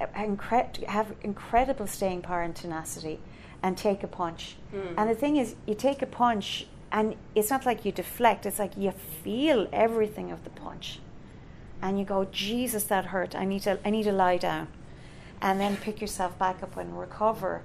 incre- 0.00 0.84
have 0.86 1.14
incredible 1.22 1.86
staying 1.86 2.22
power 2.22 2.42
and 2.42 2.54
tenacity, 2.54 3.20
and 3.62 3.76
take 3.76 4.02
a 4.02 4.08
punch. 4.08 4.56
Mm. 4.74 4.94
And 4.96 5.10
the 5.10 5.14
thing 5.14 5.36
is, 5.36 5.56
you 5.66 5.74
take 5.74 6.02
a 6.02 6.06
punch 6.06 6.66
and 6.90 7.16
it's 7.34 7.50
not 7.50 7.66
like 7.66 7.84
you 7.84 7.92
deflect, 7.92 8.46
it's 8.46 8.58
like 8.58 8.76
you 8.76 8.92
feel 8.92 9.68
everything 9.72 10.30
of 10.30 10.44
the 10.44 10.50
punch. 10.50 11.00
And 11.82 11.98
you 11.98 12.04
go, 12.04 12.26
Jesus, 12.32 12.84
that 12.84 13.06
hurt. 13.06 13.34
I 13.34 13.44
need 13.44 13.62
to 13.62 13.78
I 13.84 13.90
need 13.90 14.04
to 14.04 14.12
lie 14.12 14.38
down. 14.38 14.68
And 15.40 15.60
then 15.60 15.76
pick 15.76 16.00
yourself 16.00 16.36
back 16.38 16.62
up 16.62 16.76
and 16.76 16.98
recover 16.98 17.62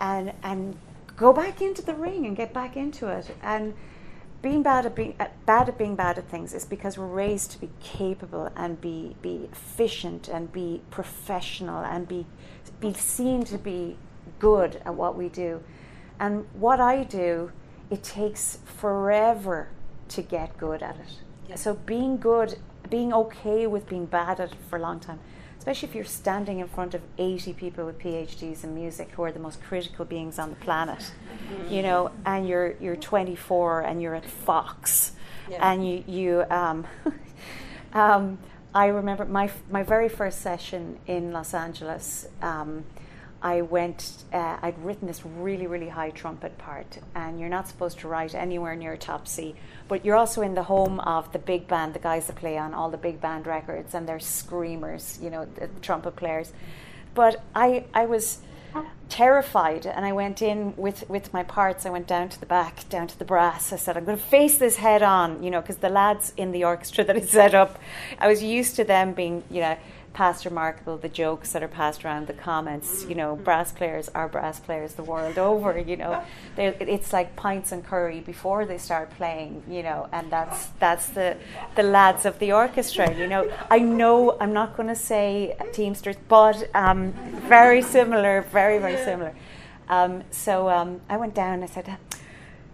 and 0.00 0.32
and 0.42 0.76
go 1.16 1.32
back 1.32 1.60
into 1.60 1.82
the 1.82 1.94
ring 1.94 2.26
and 2.26 2.36
get 2.36 2.52
back 2.52 2.76
into 2.76 3.08
it. 3.08 3.34
And 3.42 3.74
being 4.40 4.62
bad 4.62 4.86
at 4.86 4.94
being 4.94 5.14
uh, 5.18 5.26
bad 5.46 5.68
at 5.68 5.78
being 5.78 5.96
bad 5.96 6.18
at 6.18 6.28
things 6.28 6.54
is 6.54 6.64
because 6.64 6.96
we're 6.96 7.06
raised 7.06 7.50
to 7.52 7.60
be 7.60 7.70
capable 7.80 8.50
and 8.56 8.80
be 8.80 9.16
be 9.20 9.48
efficient 9.52 10.28
and 10.28 10.52
be 10.52 10.80
professional 10.90 11.84
and 11.84 12.06
be 12.06 12.26
be 12.80 12.92
seen 12.92 13.44
to 13.44 13.58
be 13.58 13.96
good 14.38 14.80
at 14.84 14.94
what 14.94 15.16
we 15.16 15.28
do. 15.28 15.62
And 16.20 16.46
what 16.52 16.80
I 16.80 17.04
do 17.04 17.52
it 17.90 18.02
takes 18.02 18.58
forever 18.64 19.68
to 20.08 20.22
get 20.22 20.56
good 20.58 20.82
at 20.82 20.96
it. 20.96 21.20
Yeah. 21.48 21.56
So 21.56 21.74
being 21.74 22.18
good, 22.18 22.58
being 22.90 23.12
okay 23.12 23.66
with 23.66 23.88
being 23.88 24.06
bad 24.06 24.40
at 24.40 24.52
it 24.52 24.58
for 24.68 24.76
a 24.78 24.82
long 24.82 25.00
time, 25.00 25.18
especially 25.58 25.88
if 25.88 25.94
you're 25.94 26.04
standing 26.04 26.60
in 26.60 26.68
front 26.68 26.94
of 26.94 27.02
80 27.18 27.52
people 27.54 27.84
with 27.84 27.98
PhDs 27.98 28.64
in 28.64 28.74
music 28.74 29.10
who 29.12 29.22
are 29.22 29.32
the 29.32 29.38
most 29.38 29.62
critical 29.62 30.04
beings 30.04 30.38
on 30.38 30.50
the 30.50 30.56
planet, 30.56 31.12
you 31.68 31.82
know, 31.82 32.10
and 32.24 32.48
you're 32.48 32.74
you're 32.80 32.96
24 32.96 33.82
and 33.82 34.00
you're 34.00 34.14
at 34.14 34.24
Fox, 34.24 35.12
yeah. 35.50 35.72
and 35.72 35.88
you 35.88 36.04
you 36.06 36.44
um, 36.50 36.86
um, 37.92 38.38
I 38.74 38.86
remember 38.86 39.24
my 39.24 39.50
my 39.70 39.82
very 39.82 40.08
first 40.08 40.40
session 40.40 40.98
in 41.06 41.32
Los 41.32 41.54
Angeles. 41.54 42.28
Um, 42.42 42.84
I 43.40 43.62
went, 43.62 44.24
uh, 44.32 44.58
I'd 44.60 44.78
written 44.84 45.06
this 45.06 45.24
really, 45.24 45.68
really 45.68 45.88
high 45.88 46.10
trumpet 46.10 46.58
part, 46.58 46.98
and 47.14 47.38
you're 47.38 47.48
not 47.48 47.68
supposed 47.68 48.00
to 48.00 48.08
write 48.08 48.34
anywhere 48.34 48.74
near 48.74 48.96
top 48.96 49.28
C, 49.28 49.54
but 49.86 50.04
you're 50.04 50.16
also 50.16 50.42
in 50.42 50.54
the 50.54 50.64
home 50.64 50.98
of 51.00 51.32
the 51.32 51.38
big 51.38 51.68
band, 51.68 51.94
the 51.94 52.00
guys 52.00 52.26
that 52.26 52.36
play 52.36 52.58
on 52.58 52.74
all 52.74 52.90
the 52.90 52.96
big 52.96 53.20
band 53.20 53.46
records, 53.46 53.94
and 53.94 54.08
they're 54.08 54.18
screamers, 54.18 55.18
you 55.22 55.30
know, 55.30 55.44
the 55.44 55.68
trumpet 55.82 56.16
players. 56.16 56.52
But 57.14 57.42
I, 57.54 57.84
I 57.94 58.06
was 58.06 58.38
terrified, 59.08 59.86
and 59.86 60.04
I 60.04 60.12
went 60.12 60.42
in 60.42 60.76
with, 60.76 61.08
with 61.08 61.32
my 61.32 61.42
parts. 61.42 61.86
I 61.86 61.90
went 61.90 62.06
down 62.06 62.28
to 62.28 62.40
the 62.40 62.46
back, 62.46 62.88
down 62.88 63.06
to 63.06 63.18
the 63.18 63.24
brass. 63.24 63.72
I 63.72 63.76
said, 63.76 63.96
I'm 63.96 64.04
going 64.04 64.18
to 64.18 64.22
face 64.22 64.58
this 64.58 64.76
head 64.76 65.02
on, 65.02 65.42
you 65.42 65.50
know, 65.50 65.60
because 65.60 65.76
the 65.76 65.88
lads 65.88 66.32
in 66.36 66.52
the 66.52 66.64
orchestra 66.64 67.04
that 67.04 67.16
I 67.16 67.20
set 67.20 67.54
up, 67.54 67.78
I 68.18 68.28
was 68.28 68.42
used 68.42 68.76
to 68.76 68.84
them 68.84 69.14
being, 69.14 69.44
you 69.50 69.60
know, 69.60 69.78
past 70.18 70.44
remarkable 70.44 70.96
the 70.96 71.08
jokes 71.08 71.52
that 71.52 71.62
are 71.62 71.68
passed 71.68 72.04
around 72.04 72.26
the 72.26 72.32
comments 72.32 73.06
you 73.08 73.14
know 73.14 73.36
brass 73.36 73.70
players 73.70 74.08
are 74.16 74.28
brass 74.28 74.58
players 74.58 74.94
the 74.94 75.02
world 75.04 75.38
over 75.50 75.78
you 75.78 75.96
know. 75.96 76.20
It's 76.56 77.12
like 77.12 77.36
pints 77.36 77.70
and 77.70 77.86
curry 77.86 78.18
before 78.18 78.66
they 78.66 78.78
start 78.78 79.10
playing 79.10 79.62
you 79.68 79.84
know 79.84 80.08
and 80.10 80.28
that's 80.28 80.60
that's 80.80 81.06
the 81.10 81.36
the 81.76 81.84
lads 81.84 82.26
of 82.26 82.40
the 82.40 82.50
orchestra 82.50 83.06
you 83.16 83.28
know. 83.28 83.48
I 83.70 83.78
know 83.78 84.36
i'm 84.40 84.52
not 84.52 84.76
going 84.76 84.88
to 84.88 85.00
say 85.12 85.56
teamsters 85.72 86.16
but 86.26 86.68
um, 86.74 87.00
very 87.56 87.80
similar 87.80 88.42
very 88.42 88.78
very 88.80 89.00
similar. 89.04 89.34
Um, 89.88 90.24
so 90.32 90.68
um, 90.68 91.00
i 91.08 91.16
went 91.16 91.34
down 91.42 91.52
and 91.54 91.62
i 91.62 91.68
said 91.68 91.96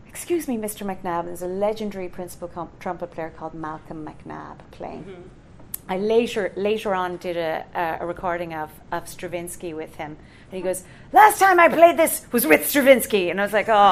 excuse 0.09 0.49
me 0.49 0.57
mr 0.57 0.83
McNab 0.91 1.27
there's 1.27 1.43
a 1.43 1.55
legendary 1.69 2.09
principal 2.09 2.49
com- 2.49 2.75
trumpet 2.81 3.11
player 3.11 3.33
called 3.39 3.53
malcolm 3.53 4.01
McNab 4.09 4.57
playing. 4.71 5.05
Mm-hmm 5.05 5.44
I 5.89 5.99
later 5.99 6.53
later 6.57 6.95
on 6.95 7.19
did 7.19 7.37
a, 7.37 7.99
a, 8.01 8.07
recording 8.07 8.55
of, 8.55 8.71
of 8.91 9.07
Stravinsky 9.07 9.75
with 9.75 9.97
him, 9.97 10.17
and 10.51 10.57
he 10.57 10.63
goes, 10.63 10.83
"Last 11.13 11.39
time 11.39 11.61
I 11.61 11.69
played 11.69 11.99
this 11.99 12.25
was 12.33 12.47
with 12.47 12.67
Stravinsky," 12.67 13.29
and 13.29 13.39
I 13.39 13.45
was 13.45 13.53
like, 13.53 13.69
"Oh, 13.69 13.75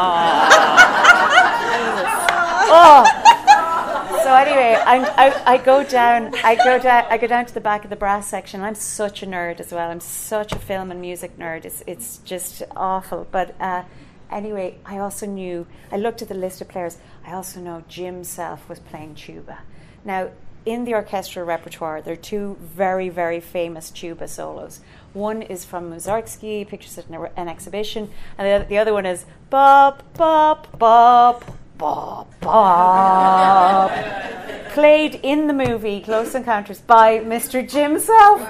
oh." 2.70 3.32
So 4.22 4.34
anyway, 4.34 4.80
I, 4.80 5.42
I 5.54 5.58
go 5.58 5.82
down, 5.82 6.34
I 6.44 6.54
go 6.54 6.78
down, 6.78 7.04
I 7.10 7.18
go 7.18 7.26
down 7.26 7.44
to 7.44 7.52
the 7.52 7.60
back 7.60 7.84
of 7.84 7.90
the 7.90 7.96
brass 7.96 8.28
section. 8.28 8.62
I'm 8.62 8.76
such 8.76 9.22
a 9.22 9.26
nerd 9.26 9.58
as 9.60 9.72
well. 9.72 9.90
I'm 9.90 10.00
such 10.00 10.52
a 10.52 10.58
film 10.58 10.90
and 10.90 11.00
music 11.00 11.36
nerd. 11.38 11.64
It's 11.64 11.82
it's 11.86 12.18
just 12.18 12.62
awful. 12.74 13.26
But 13.30 13.54
uh, 13.60 13.82
anyway, 14.30 14.78
I 14.86 14.98
also 14.98 15.26
knew. 15.26 15.66
I 15.90 15.96
looked 15.96 16.22
at 16.22 16.28
the 16.28 16.34
list 16.34 16.62
of 16.62 16.68
players. 16.68 16.96
I 17.26 17.32
also 17.32 17.60
know 17.60 17.84
Jim 17.88 18.24
Self 18.24 18.66
was 18.68 18.78
playing 18.78 19.16
tuba. 19.16 19.58
Now 20.04 20.30
in 20.64 20.84
the 20.84 20.94
orchestral 20.94 21.44
repertoire, 21.44 22.00
there 22.00 22.14
are 22.14 22.16
two 22.16 22.56
very, 22.60 23.08
very 23.08 23.40
famous 23.40 23.90
tuba 23.90 24.28
solos. 24.28 24.80
One 25.12 25.42
is 25.42 25.64
from 25.64 25.90
Mussorgsky, 25.90 26.66
pictures 26.66 26.98
it 26.98 27.06
in 27.08 27.14
an 27.36 27.48
exhibition, 27.48 28.10
and 28.38 28.62
the, 28.62 28.66
the 28.68 28.78
other 28.78 28.92
one 28.92 29.06
is 29.06 29.26
bop, 29.50 30.02
bop, 30.14 30.78
bop, 30.78 31.44
bop, 31.78 32.40
bop, 32.40 33.90
played 34.70 35.20
in 35.22 35.46
the 35.46 35.52
movie 35.52 36.00
Close 36.00 36.34
Encounters 36.34 36.80
by 36.80 37.18
Mr. 37.18 37.68
Jim 37.68 37.98
Self. 37.98 38.40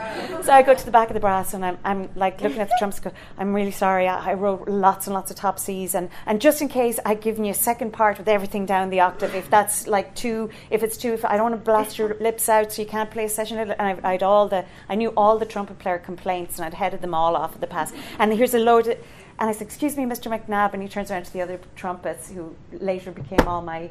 So 0.45 0.53
I 0.53 0.63
go 0.63 0.75
to 0.75 0.85
the 0.85 0.91
back 0.91 1.09
of 1.09 1.15
the 1.15 1.21
brass 1.21 1.55
and 1.55 1.65
I'm, 1.65 1.79
I'm 1.85 2.09
like 2.15 2.41
looking 2.41 2.61
at 2.61 2.69
the 2.69 2.77
drums. 2.79 3.01
I'm 3.39 3.55
really 3.55 3.71
sorry. 3.71 4.09
I, 4.09 4.31
I, 4.31 4.35
wrote 4.35 4.69
lots 4.69 5.07
and 5.07 5.15
lots 5.15 5.31
of 5.31 5.37
top 5.37 5.59
C's, 5.59 5.95
and, 5.95 6.11
and 6.27 6.41
just 6.41 6.61
in 6.63 6.69
case, 6.69 6.99
I've 7.05 7.21
given 7.21 7.45
you 7.45 7.53
a 7.53 7.55
second 7.55 7.93
part 7.93 8.19
with 8.19 8.29
everything 8.29 8.67
down 8.67 8.91
the 8.91 9.01
octave. 9.01 9.35
If 9.35 9.51
that's 9.51 9.87
like 9.87 10.15
too, 10.15 10.51
if 10.71 10.83
it's 10.83 10.97
too, 10.97 11.13
if 11.13 11.25
I 11.25 11.37
don't 11.37 11.51
want 11.51 11.55
to 11.55 11.65
blast 11.65 11.99
your 11.99 12.15
lips 12.15 12.49
out 12.49 12.73
so 12.73 12.83
you 12.83 12.89
can't 12.89 13.11
play 13.11 13.25
a 13.25 13.29
session. 13.29 13.59
And 13.59 13.75
I, 13.81 13.99
I'd 14.03 14.23
all 14.23 14.49
the, 14.49 14.65
I 14.89 14.95
knew 14.95 15.09
all 15.17 15.39
the 15.39 15.47
trumpet 15.47 15.79
player 15.79 15.99
complaints, 15.99 16.59
and 16.59 16.67
I'd 16.67 16.75
headed 16.75 17.01
them 17.01 17.15
all 17.15 17.37
off 17.37 17.55
at 17.55 17.61
the 17.61 17.67
pass. 17.67 17.93
And 18.19 18.33
here's 18.33 18.55
a 18.55 18.59
load. 18.59 18.89
Of, 18.89 18.99
and 19.43 19.51
I 19.51 19.53
said, 19.53 19.67
"Excuse 19.67 19.97
me, 19.97 20.05
Mr. 20.05 20.31
McNab," 20.31 20.73
and 20.73 20.81
he 20.81 20.89
turns 20.89 21.11
around 21.11 21.25
to 21.25 21.33
the 21.33 21.41
other 21.41 21.59
trumpets, 21.75 22.31
who 22.31 22.55
later 22.71 23.11
became 23.11 23.41
all 23.49 23.61
my 23.61 23.91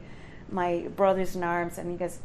my 0.49 0.87
brothers 0.95 1.35
in 1.35 1.43
arms, 1.43 1.77
and 1.77 1.91
he 1.91 1.97
goes, 1.97 2.19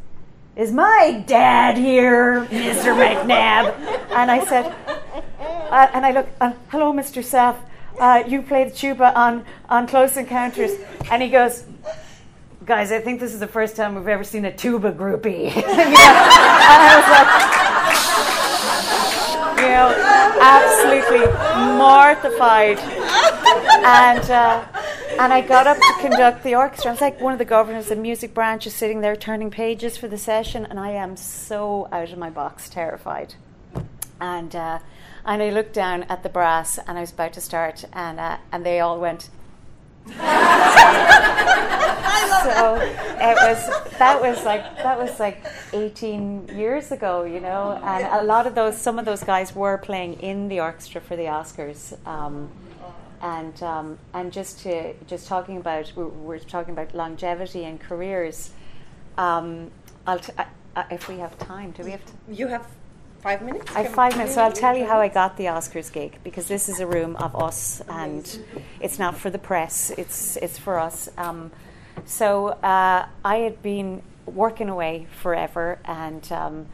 "Is 0.55 0.71
my 0.71 1.25
dad 1.27 1.77
here, 1.77 2.47
Mr. 2.53 2.95
McNab?" 3.03 3.75
And 4.11 4.31
I 4.31 4.45
said, 4.45 4.73
uh, 5.39 5.89
and 5.93 6.07
I 6.07 6.13
look, 6.13 6.29
uh, 6.41 6.53
"Hello, 6.69 6.93
Mr. 6.93 7.25
Self. 7.25 7.59
Uh, 7.99 8.23
you 8.29 8.43
play 8.43 8.63
the 8.63 8.71
tuba 8.71 9.13
on 9.19 9.45
on 9.69 9.89
Close 9.89 10.17
Encounters," 10.17 10.79
and 11.11 11.21
he 11.21 11.29
goes. 11.29 11.65
Guys, 12.65 12.91
I 12.91 12.99
think 12.99 13.21
this 13.21 13.33
is 13.33 13.39
the 13.39 13.47
first 13.47 13.77
time 13.77 13.95
we've 13.95 14.09
ever 14.09 14.25
seen 14.25 14.45
a 14.45 14.53
tuba 14.53 14.91
groupie. 14.91 15.55
and 15.55 15.65
I 15.65 16.97
was 16.99 17.09
like, 17.13 17.66
absolutely 20.41 21.27
mortified 21.77 22.79
and 23.87 24.31
uh, 24.31 24.65
and 25.19 25.33
I 25.33 25.41
got 25.41 25.67
up 25.67 25.77
to 25.77 25.95
conduct 26.01 26.43
the 26.43 26.55
orchestra. 26.55 26.91
I 26.91 26.93
was 26.93 27.01
like 27.01 27.21
one 27.21 27.33
of 27.33 27.39
the 27.39 27.45
governors 27.45 27.85
of 27.85 27.97
the 27.97 28.03
music 28.03 28.35
branch 28.35 28.67
is 28.67 28.75
sitting 28.75 29.01
there 29.01 29.17
turning 29.17 29.51
pages 29.51 29.97
for 29.97 30.09
the 30.09 30.19
session, 30.19 30.67
and 30.67 30.79
I 30.79 30.91
am 30.91 31.17
so 31.17 31.89
out 31.93 32.13
of 32.13 32.19
my 32.19 32.31
box, 32.31 32.69
terrified. 32.69 33.35
And 34.21 34.55
uh, 34.55 34.81
and 35.25 35.43
I 35.43 35.51
looked 35.51 35.73
down 35.73 36.05
at 36.05 36.23
the 36.23 36.29
brass, 36.29 36.79
and 36.79 36.99
I 36.99 37.01
was 37.01 37.13
about 37.13 37.33
to 37.35 37.41
start, 37.41 37.85
and 37.93 38.19
uh, 38.21 38.39
and 38.53 38.65
they 38.67 38.81
all 38.81 38.99
went. 38.99 39.31
So 42.47 42.77
it 43.21 43.37
was 43.43 43.61
that 43.99 44.21
was 44.21 44.45
like 44.45 44.77
that 44.77 44.99
was 44.99 45.19
like 45.19 45.45
18 45.73 46.49
years 46.49 46.93
ago 46.93 47.25
you 47.25 47.41
know 47.41 47.81
and 47.83 48.07
a 48.07 48.23
lot 48.23 48.47
of 48.47 48.55
those 48.55 48.77
some 48.77 48.99
of 48.99 49.05
those 49.05 49.25
guys 49.25 49.55
were 49.55 49.79
playing 49.79 50.15
in 50.21 50.49
the 50.49 50.61
orchestra 50.61 51.01
for 51.01 51.17
the 51.17 51.25
oscars 51.25 51.97
um, 52.07 52.49
and 53.23 53.63
um, 53.63 53.99
and 54.15 54.33
just 54.33 54.61
to 54.61 54.95
just 55.07 55.27
talking 55.27 55.57
about 55.57 55.93
we're, 55.97 56.07
we're, 56.07 56.39
talking 56.39 56.73
about 56.73 56.95
longevity 56.95 57.65
and 57.65 57.81
careers. 57.81 58.51
Um, 59.17 59.71
I'll 60.07 60.19
t- 60.19 60.33
I, 60.39 60.47
I, 60.75 60.85
if 60.91 61.09
we 61.09 61.19
have 61.19 61.39
time, 61.39 61.71
do 61.73 61.83
we 61.83 61.93
have? 61.93 62.05
To? 62.05 62.13
You 62.29 62.49
have 62.49 62.67
five 63.21 63.43
minutes. 63.43 63.71
I 63.75 63.83
have 63.83 63.93
five 63.93 64.17
minutes, 64.17 64.35
so 64.35 64.43
I'll 64.43 64.53
tell 64.53 64.77
you 64.77 64.87
how 64.87 65.01
I 65.01 65.09
got 65.09 65.37
the 65.37 65.45
Oscars 65.45 65.93
gig 65.93 66.19
because 66.25 66.49
this 66.49 66.69
is 66.69 66.81
a 66.81 66.87
room 66.87 67.17
of 67.17 67.35
us, 67.37 67.83
and 67.89 68.39
it's 68.81 68.99
not 68.99 69.17
for 69.17 69.31
the 69.31 69.39
press. 69.39 69.91
It's 69.97 70.37
it's 70.37 70.59
for 70.59 70.79
us. 70.79 71.09
Um, 71.17 71.51
so 72.05 72.49
uh, 72.49 73.07
I 73.25 73.37
had 73.37 73.63
been 73.63 74.03
working 74.27 74.69
away 74.69 75.07
forever, 75.23 75.79
and 75.85 76.31
um, 76.33 76.67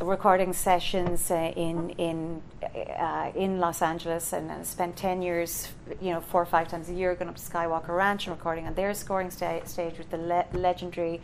recording 0.00 0.52
sessions 0.52 1.30
uh, 1.30 1.52
in 1.56 1.90
in 1.90 2.42
uh, 2.62 3.30
in 3.34 3.58
Los 3.58 3.82
Angeles, 3.82 4.32
and 4.32 4.50
I 4.50 4.62
spent 4.62 4.96
ten 4.96 5.22
years, 5.22 5.68
you 6.00 6.10
know, 6.12 6.20
four 6.20 6.42
or 6.42 6.46
five 6.46 6.68
times 6.68 6.88
a 6.88 6.94
year, 6.94 7.14
going 7.14 7.28
up 7.28 7.36
to 7.36 7.42
Skywalker 7.42 7.96
Ranch 7.96 8.26
and 8.26 8.36
recording 8.36 8.66
on 8.66 8.74
their 8.74 8.94
scoring 8.94 9.30
sta- 9.30 9.64
stage 9.66 9.98
with 9.98 10.10
the 10.10 10.18
le- 10.18 10.46
legendary 10.52 11.20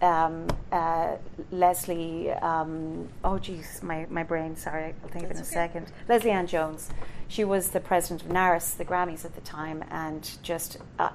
um, 0.00 0.46
uh, 0.70 1.16
Leslie, 1.50 2.30
um, 2.30 3.08
oh 3.24 3.38
geez, 3.38 3.82
my, 3.82 4.06
my 4.10 4.22
brain, 4.22 4.56
sorry, 4.56 4.94
I'll 5.02 5.08
think 5.08 5.24
of 5.24 5.30
it 5.30 5.36
in 5.36 5.42
a 5.42 5.44
second. 5.44 5.86
Leslie 6.08 6.30
Ann 6.30 6.46
Jones. 6.46 6.90
She 7.28 7.44
was 7.44 7.68
the 7.68 7.80
president 7.80 8.22
of 8.22 8.28
NARAS, 8.28 8.76
the 8.76 8.84
Grammys 8.84 9.24
at 9.24 9.34
the 9.34 9.40
time, 9.40 9.82
and 9.90 10.30
just 10.42 10.76
uh, 10.98 11.08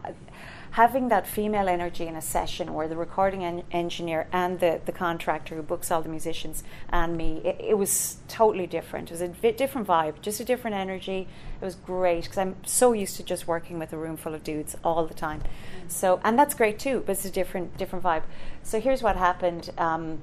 having 0.72 1.10
that 1.10 1.28
female 1.28 1.68
energy 1.68 2.08
in 2.08 2.16
a 2.16 2.22
session 2.22 2.74
where 2.74 2.88
the 2.88 2.96
recording 2.96 3.44
en- 3.44 3.64
engineer 3.72 4.28
and 4.32 4.60
the, 4.60 4.82
the 4.86 4.92
contractor 4.92 5.56
who 5.56 5.62
books 5.62 5.92
all 5.92 6.02
the 6.02 6.10
musicians 6.10 6.64
and 6.90 7.18
me, 7.18 7.42
it, 7.44 7.58
it 7.60 7.78
was 7.78 8.18
totally 8.28 8.68
different. 8.68 9.10
It 9.10 9.14
was 9.14 9.22
a 9.22 9.28
different 9.52 9.88
vibe, 9.88 10.22
just 10.22 10.40
a 10.40 10.46
different 10.46 10.76
energy. 10.76 11.28
It 11.62 11.66
was 11.66 11.76
great 11.76 12.24
because 12.24 12.38
I'm 12.38 12.56
so 12.66 12.94
used 12.94 13.16
to 13.18 13.24
just 13.24 13.48
working 13.48 13.80
with 13.80 13.94
a 13.94 13.98
room 13.98 14.18
full 14.18 14.34
of 14.34 14.44
dudes 14.44 14.76
all 14.84 15.06
the 15.06 15.14
time. 15.14 15.44
Mm-hmm. 15.88 16.00
So, 16.00 16.20
and 16.24 16.38
that's 16.38 16.54
great 16.54 16.80
too, 16.80 17.04
but 17.06 17.14
it's 17.14 17.26
a 17.26 17.32
different 17.32 17.78
different 17.78 18.04
vibe. 18.04 18.24
So 18.64 18.80
here's 18.80 19.02
what 19.02 19.16
happened. 19.16 19.72
Um, 19.78 20.22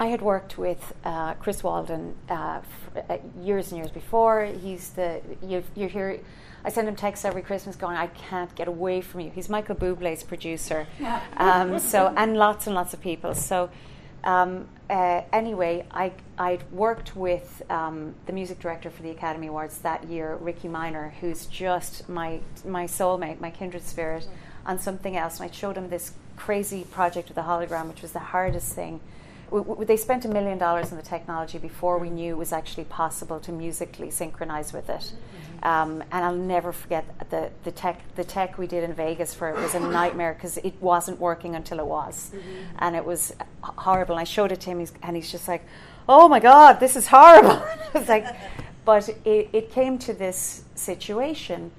I 0.00 0.06
had 0.06 0.22
worked 0.22 0.58
with 0.58 0.94
uh, 1.04 1.34
Chris 1.34 1.62
Walden 1.64 2.14
uh, 2.30 2.60
f- 2.94 3.04
uh, 3.10 3.16
years 3.42 3.72
and 3.72 3.78
years 3.78 3.90
before. 3.90 4.44
He's 4.44 4.90
the 4.90 5.20
you 5.42 5.64
you 5.74 5.88
hear 5.88 6.20
I 6.64 6.70
send 6.70 6.88
him 6.88 6.96
texts 6.96 7.24
every 7.24 7.42
Christmas 7.42 7.76
going, 7.76 7.96
I 7.96 8.08
can't 8.08 8.52
get 8.54 8.68
away 8.68 9.00
from 9.00 9.20
you. 9.20 9.30
He's 9.30 9.48
Michael 9.48 9.76
Bublé's 9.76 10.22
producer. 10.22 10.86
Um, 11.36 11.78
so, 11.78 12.12
and 12.16 12.36
lots 12.36 12.66
and 12.66 12.74
lots 12.74 12.92
of 12.92 13.00
people. 13.00 13.34
So, 13.34 13.70
um, 14.24 14.68
uh, 14.90 15.22
anyway, 15.32 15.86
I, 15.90 16.12
I'd 16.36 16.70
worked 16.72 17.14
with 17.14 17.62
um, 17.70 18.14
the 18.26 18.32
music 18.32 18.58
director 18.58 18.90
for 18.90 19.02
the 19.02 19.10
Academy 19.10 19.46
Awards 19.46 19.78
that 19.78 20.08
year, 20.08 20.36
Ricky 20.36 20.68
Minor, 20.68 21.14
who's 21.20 21.46
just 21.46 22.08
my, 22.08 22.40
my 22.64 22.84
soulmate, 22.84 23.40
my 23.40 23.50
kindred 23.50 23.84
spirit, 23.84 24.26
on 24.68 24.78
something 24.78 25.16
else. 25.16 25.40
And 25.40 25.50
I 25.50 25.52
showed 25.52 25.76
him 25.76 25.88
this 25.88 26.12
crazy 26.36 26.84
project 26.84 27.28
with 27.28 27.34
the 27.34 27.42
hologram, 27.42 27.88
which 27.88 28.02
was 28.02 28.12
the 28.12 28.20
hardest 28.20 28.74
thing. 28.74 29.00
W- 29.46 29.64
w- 29.64 29.86
they 29.86 29.96
spent 29.96 30.26
a 30.26 30.28
million 30.28 30.58
dollars 30.58 30.92
on 30.92 30.98
the 30.98 31.02
technology 31.02 31.58
before 31.58 31.98
we 31.98 32.10
knew 32.10 32.34
it 32.34 32.38
was 32.38 32.52
actually 32.52 32.84
possible 32.84 33.40
to 33.40 33.50
musically 33.50 34.10
synchronize 34.10 34.72
with 34.72 34.90
it. 34.90 35.12
Um, 35.62 36.04
and 36.12 36.24
I'll 36.24 36.36
never 36.36 36.70
forget 36.70 37.04
the, 37.30 37.50
the 37.64 37.72
tech 37.72 38.00
the 38.14 38.22
tech 38.22 38.58
we 38.58 38.68
did 38.68 38.84
in 38.84 38.94
Vegas 38.94 39.34
for 39.34 39.48
it 39.48 39.56
was 39.56 39.74
a 39.74 39.80
nightmare 39.80 40.34
because 40.34 40.56
it 40.58 40.74
wasn't 40.80 41.18
working 41.18 41.56
until 41.56 41.80
it 41.80 41.86
was, 41.86 42.30
mm-hmm. 42.30 42.76
and 42.78 42.94
it 42.94 43.04
was 43.04 43.34
horrible. 43.62 44.14
And 44.14 44.20
I 44.20 44.24
showed 44.24 44.52
it 44.52 44.60
to 44.60 44.70
him, 44.70 44.86
and 45.02 45.16
he's 45.16 45.32
just 45.32 45.48
like, 45.48 45.64
"Oh 46.08 46.28
my 46.28 46.38
God, 46.38 46.78
this 46.78 46.94
is 46.94 47.08
horrible." 47.08 47.60
it's 47.94 48.08
like, 48.08 48.26
but 48.84 49.08
it, 49.24 49.48
it 49.52 49.72
came 49.72 49.98
to 49.98 50.12
this 50.12 50.62
situation, 50.76 51.72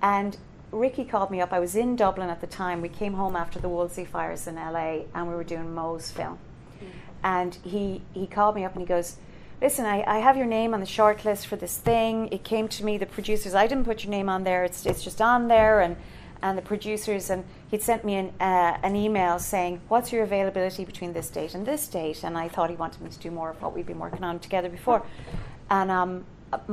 and 0.00 0.38
Ricky 0.72 1.04
called 1.04 1.30
me 1.30 1.40
up. 1.40 1.52
I 1.52 1.58
was 1.58 1.74
in 1.74 1.96
Dublin 1.96 2.30
at 2.30 2.40
the 2.40 2.46
time. 2.46 2.80
We 2.80 2.88
came 2.88 3.14
home 3.14 3.36
after 3.36 3.58
the 3.58 3.68
Woolsey 3.68 4.04
fires 4.04 4.46
in 4.46 4.54
LA, 4.54 5.02
and 5.14 5.28
we 5.28 5.34
were 5.34 5.44
doing 5.44 5.74
Moe's 5.74 6.10
film, 6.10 6.38
mm-hmm. 6.76 6.86
and 7.24 7.58
he 7.62 8.02
he 8.12 8.26
called 8.26 8.54
me 8.54 8.64
up 8.64 8.72
and 8.72 8.82
he 8.82 8.86
goes 8.86 9.16
listen, 9.60 9.84
I, 9.84 10.02
I 10.06 10.18
have 10.18 10.36
your 10.36 10.46
name 10.46 10.74
on 10.74 10.80
the 10.80 10.86
short 10.86 11.24
list 11.24 11.46
for 11.46 11.56
this 11.56 11.76
thing. 11.76 12.28
It 12.32 12.44
came 12.44 12.68
to 12.68 12.84
me, 12.84 12.96
the 12.96 13.06
producers, 13.06 13.54
I 13.54 13.66
didn't 13.66 13.84
put 13.84 14.04
your 14.04 14.10
name 14.10 14.28
on 14.28 14.44
there, 14.44 14.64
it's, 14.64 14.86
it's 14.86 15.04
just 15.04 15.20
on 15.20 15.48
there. 15.48 15.80
And, 15.80 15.96
and 16.42 16.56
the 16.56 16.62
producers, 16.62 17.28
and 17.28 17.44
he'd 17.70 17.82
sent 17.82 18.02
me 18.04 18.14
an, 18.14 18.32
uh, 18.40 18.78
an 18.82 18.96
email 18.96 19.38
saying, 19.38 19.80
What's 19.88 20.10
your 20.10 20.22
availability 20.22 20.86
between 20.86 21.12
this 21.12 21.28
date 21.28 21.54
and 21.54 21.66
this 21.66 21.86
date? 21.86 22.24
And 22.24 22.38
I 22.38 22.48
thought 22.48 22.70
he 22.70 22.76
wanted 22.76 23.02
me 23.02 23.10
to 23.10 23.18
do 23.18 23.30
more 23.30 23.50
of 23.50 23.60
what 23.60 23.74
we'd 23.74 23.86
been 23.86 23.98
working 23.98 24.24
on 24.24 24.38
together 24.38 24.70
before. 24.70 25.04
And 25.68 25.90
um, 25.90 26.24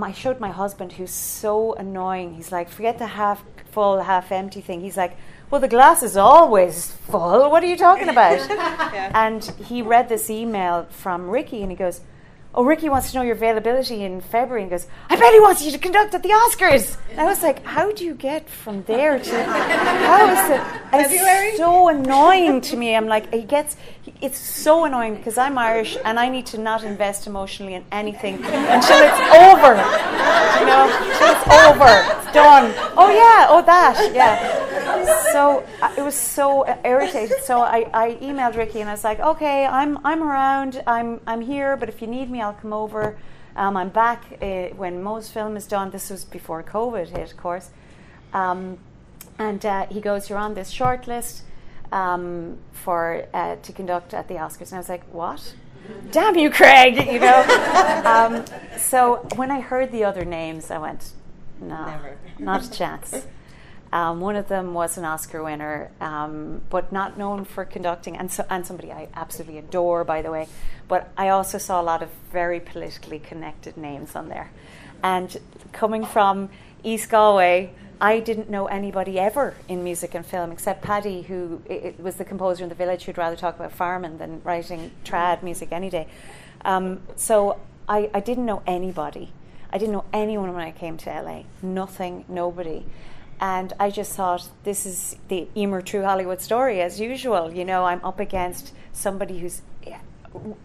I 0.01 0.13
showed 0.13 0.39
my 0.39 0.51
husband, 0.51 0.93
who's 0.93 1.11
so 1.11 1.73
annoying. 1.73 2.35
He's 2.35 2.49
like, 2.49 2.69
Forget 2.69 2.97
the 2.97 3.07
half 3.07 3.43
full, 3.77 4.01
half 4.01 4.31
empty 4.31 4.59
thing. 4.59 4.81
He's 4.81 4.97
like, 4.97 5.15
well, 5.51 5.61
the 5.61 5.67
glass 5.67 6.01
is 6.01 6.17
always 6.17 6.93
full. 7.11 7.51
What 7.51 7.61
are 7.61 7.67
you 7.67 7.77
talking 7.77 8.09
about? 8.09 8.39
yeah. 8.49 9.11
And 9.13 9.43
he 9.43 9.83
read 9.83 10.09
this 10.09 10.31
email 10.31 10.87
from 10.89 11.29
Ricky 11.29 11.61
and 11.61 11.69
he 11.69 11.77
goes, 11.77 12.01
oh, 12.57 12.65
Ricky 12.65 12.89
wants 12.89 13.11
to 13.11 13.17
know 13.17 13.21
your 13.21 13.35
availability 13.35 14.03
in 14.03 14.19
February. 14.19 14.63
And 14.63 14.71
goes, 14.71 14.87
I 15.09 15.15
bet 15.15 15.31
he 15.31 15.39
wants 15.39 15.63
you 15.63 15.71
to 15.71 15.77
conduct 15.77 16.15
at 16.15 16.23
the 16.23 16.29
Oscars. 16.29 16.97
And 17.11 17.21
I 17.21 17.25
was 17.25 17.43
like, 17.43 17.63
how 17.63 17.91
do 17.91 18.03
you 18.03 18.15
get 18.15 18.49
from 18.49 18.81
there 18.83 19.19
to, 19.19 19.43
how 19.45 20.27
is 20.31 20.49
it? 20.49 20.63
February? 20.91 21.49
It's 21.49 21.57
so 21.57 21.87
annoying 21.87 22.61
to 22.61 22.75
me. 22.75 22.95
I'm 22.95 23.05
like, 23.05 23.31
he 23.31 23.43
gets, 23.43 23.77
it's 24.21 24.39
so 24.39 24.85
annoying 24.85 25.15
because 25.15 25.37
I'm 25.37 25.57
Irish 25.57 25.97
and 26.03 26.19
I 26.19 26.29
need 26.29 26.47
to 26.47 26.57
not 26.57 26.83
invest 26.83 27.27
emotionally 27.27 27.75
in 27.75 27.85
anything 27.91 28.35
until 28.43 28.97
it's 29.05 29.21
over. 29.37 29.77
You 30.57 30.65
know, 30.65 30.89
until 30.89 31.29
it's 31.29 31.47
over, 31.61 32.17
it's 32.17 32.33
done. 32.33 32.73
Oh 32.97 33.11
yeah, 33.11 33.47
oh 33.49 33.61
that, 33.65 34.11
yeah. 34.15 34.66
So 35.05 35.65
uh, 35.81 35.93
it 35.97 36.01
was 36.01 36.15
so 36.15 36.65
irritated. 36.83 37.37
So 37.43 37.61
I, 37.61 37.89
I 37.93 38.15
emailed 38.21 38.55
Ricky 38.55 38.81
and 38.81 38.89
I 38.89 38.93
was 38.93 39.03
like, 39.03 39.19
okay, 39.19 39.65
I'm 39.65 39.99
I'm 40.05 40.23
around, 40.23 40.83
I'm 40.87 41.21
I'm 41.27 41.41
here, 41.41 41.77
but 41.77 41.89
if 41.89 42.01
you 42.01 42.07
need 42.07 42.29
me, 42.29 42.41
I'll 42.41 42.53
come 42.53 42.73
over. 42.73 43.17
Um, 43.55 43.75
I'm 43.75 43.89
back 43.89 44.23
uh, 44.41 44.67
when 44.75 45.01
Moe's 45.01 45.29
film 45.29 45.57
is 45.57 45.65
done. 45.65 45.89
This 45.91 46.09
was 46.09 46.23
before 46.23 46.61
COVID 46.63 47.09
hit, 47.09 47.31
of 47.31 47.37
course. 47.37 47.71
Um, 48.33 48.77
and 49.39 49.65
uh, 49.65 49.87
he 49.87 49.99
goes, 49.99 50.29
"You're 50.29 50.37
on 50.39 50.53
this 50.53 50.69
short 50.69 51.07
list 51.07 51.43
um, 51.91 52.57
for 52.71 53.25
uh, 53.33 53.55
to 53.55 53.73
conduct 53.73 54.13
at 54.13 54.27
the 54.27 54.35
Oscars." 54.35 54.69
And 54.69 54.73
I 54.73 54.77
was 54.77 54.89
like, 54.89 55.03
"What?" 55.11 55.55
Damn 56.11 56.37
you, 56.37 56.49
Craig! 56.49 56.95
You 57.07 57.19
know. 57.19 57.43
Um, 58.07 58.45
so 58.77 59.27
when 59.35 59.51
I 59.51 59.59
heard 59.59 59.91
the 59.91 60.03
other 60.05 60.23
names, 60.23 60.71
I 60.71 60.77
went, 60.77 61.11
"No, 61.59 61.85
Never. 61.85 62.17
not 62.39 62.63
a 62.63 62.71
chance." 62.71 63.25
Um, 63.91 64.19
one 64.19 64.35
of 64.35 64.47
them 64.47 64.73
was 64.73 64.97
an 64.97 65.05
Oscar 65.05 65.43
winner, 65.43 65.91
um, 66.01 66.61
but 66.69 66.91
not 66.91 67.17
known 67.17 67.45
for 67.45 67.63
conducting, 67.63 68.17
and, 68.17 68.31
so, 68.31 68.45
and 68.49 68.65
somebody 68.65 68.91
I 68.91 69.07
absolutely 69.15 69.57
adore, 69.57 70.03
by 70.03 70.21
the 70.21 70.31
way. 70.31 70.47
But 70.87 71.09
I 71.17 71.29
also 71.29 71.57
saw 71.57 71.81
a 71.81 71.83
lot 71.83 72.03
of 72.03 72.09
very 72.31 72.59
politically 72.59 73.19
connected 73.19 73.77
names 73.77 74.15
on 74.15 74.29
there. 74.29 74.51
And 75.03 75.37
coming 75.71 76.05
from 76.05 76.49
East 76.83 77.09
Galway, 77.09 77.71
I 77.99 78.19
didn't 78.19 78.49
know 78.49 78.67
anybody 78.67 79.19
ever 79.19 79.55
in 79.67 79.83
music 79.83 80.13
and 80.13 80.25
film 80.25 80.51
except 80.51 80.83
Paddy, 80.83 81.23
who 81.23 81.61
it, 81.65 81.99
was 81.99 82.15
the 82.15 82.25
composer 82.25 82.63
in 82.63 82.69
the 82.69 82.75
village 82.75 83.05
who'd 83.05 83.17
rather 83.17 83.35
talk 83.35 83.55
about 83.55 83.71
farming 83.71 84.19
than 84.19 84.41
writing 84.43 84.91
trad 85.03 85.41
music 85.41 85.69
any 85.71 85.89
day. 85.89 86.07
Um, 86.63 87.01
so 87.15 87.59
I, 87.89 88.09
I 88.13 88.19
didn't 88.19 88.45
know 88.45 88.61
anybody. 88.67 89.31
I 89.71 89.77
didn't 89.77 89.93
know 89.93 90.05
anyone 90.13 90.53
when 90.53 90.63
I 90.63 90.71
came 90.71 90.97
to 90.97 91.09
LA. 91.09 91.43
Nothing, 91.61 92.25
nobody. 92.27 92.85
And 93.39 93.73
I 93.79 93.89
just 93.89 94.13
thought, 94.13 94.49
this 94.63 94.85
is 94.85 95.15
the 95.27 95.47
Emer 95.55 95.81
True 95.81 96.03
Hollywood 96.03 96.41
story, 96.41 96.81
as 96.81 96.99
usual. 96.99 97.53
You 97.53 97.65
know, 97.65 97.85
I'm 97.85 98.03
up 98.03 98.19
against 98.19 98.73
somebody 98.93 99.39
who's 99.39 99.61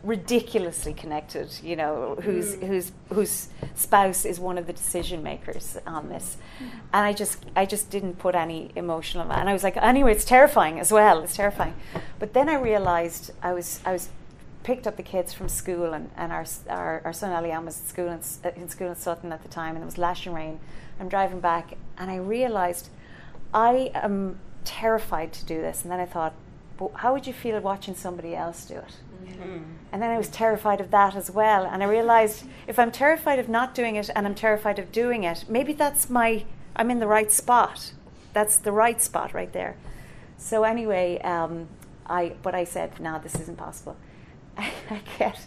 ridiculously 0.02 0.92
connected, 0.92 1.48
you 1.62 1.76
know, 1.76 2.16
whose 2.22 2.56
mm. 2.56 2.66
whose 2.66 2.92
whose 3.08 3.48
spouse 3.74 4.24
is 4.24 4.38
one 4.40 4.58
of 4.58 4.66
the 4.66 4.72
decision 4.72 5.22
makers 5.22 5.78
on 5.86 6.08
this, 6.08 6.36
mm. 6.58 6.68
and 6.92 7.06
I 7.06 7.12
just 7.12 7.44
I 7.56 7.64
just 7.64 7.90
didn't 7.90 8.18
put 8.18 8.34
any 8.34 8.70
emotional, 8.76 9.30
and 9.32 9.48
I 9.48 9.52
was 9.52 9.62
like, 9.62 9.76
anyway, 9.76 10.12
it's 10.12 10.24
terrifying 10.24 10.78
as 10.78 10.92
well, 10.92 11.22
it's 11.22 11.36
terrifying, 11.36 11.74
but 12.18 12.34
then 12.34 12.48
I 12.48 12.54
realized 12.54 13.30
I 13.42 13.52
was 13.52 13.80
I 13.84 13.92
was 13.92 14.08
picked 14.62 14.86
up 14.86 14.96
the 14.96 15.02
kids 15.02 15.32
from 15.32 15.48
school, 15.48 15.92
and, 15.92 16.10
and 16.16 16.32
our, 16.32 16.44
our 16.68 17.02
our 17.04 17.12
son 17.12 17.30
Eliam 17.30 17.64
was 17.64 17.80
at 17.80 17.86
school 17.86 18.08
in, 18.08 18.20
in 18.60 18.68
school 18.68 18.88
in 18.88 18.96
Sutton 18.96 19.32
at 19.32 19.42
the 19.42 19.48
time, 19.48 19.74
and 19.74 19.82
it 19.82 19.86
was 19.86 19.98
lashing 19.98 20.34
rain, 20.34 20.60
I'm 21.00 21.08
driving 21.08 21.40
back 21.40 21.76
and 22.02 22.10
I 22.10 22.16
realized 22.16 22.88
I 23.54 23.92
am 23.94 24.40
terrified 24.64 25.32
to 25.34 25.44
do 25.44 25.60
this. 25.60 25.82
And 25.82 25.92
then 25.92 26.00
I 26.00 26.04
thought, 26.04 26.34
but 26.76 26.90
how 26.96 27.12
would 27.12 27.28
you 27.28 27.32
feel 27.32 27.60
watching 27.60 27.94
somebody 27.94 28.34
else 28.34 28.64
do 28.64 28.74
it? 28.74 28.96
Mm-hmm. 29.24 29.62
And 29.92 30.02
then 30.02 30.10
I 30.10 30.18
was 30.18 30.28
terrified 30.28 30.80
of 30.80 30.90
that 30.90 31.14
as 31.14 31.30
well. 31.30 31.64
And 31.64 31.80
I 31.80 31.86
realized 31.86 32.44
if 32.66 32.76
I'm 32.76 32.90
terrified 32.90 33.38
of 33.38 33.48
not 33.48 33.72
doing 33.72 33.94
it 33.94 34.10
and 34.16 34.26
I'm 34.26 34.34
terrified 34.34 34.80
of 34.80 34.90
doing 34.90 35.22
it, 35.22 35.44
maybe 35.48 35.72
that's 35.74 36.10
my, 36.10 36.44
I'm 36.74 36.90
in 36.90 36.98
the 36.98 37.06
right 37.06 37.30
spot. 37.30 37.92
That's 38.32 38.56
the 38.56 38.72
right 38.72 39.00
spot 39.00 39.32
right 39.32 39.52
there. 39.52 39.76
So 40.38 40.64
anyway, 40.64 41.20
um, 41.20 41.68
I, 42.06 42.34
but 42.42 42.52
I 42.52 42.64
said, 42.64 42.98
no, 42.98 43.20
this 43.22 43.36
isn't 43.36 43.58
possible. 43.58 43.96
I 44.58 44.72
get 45.20 45.38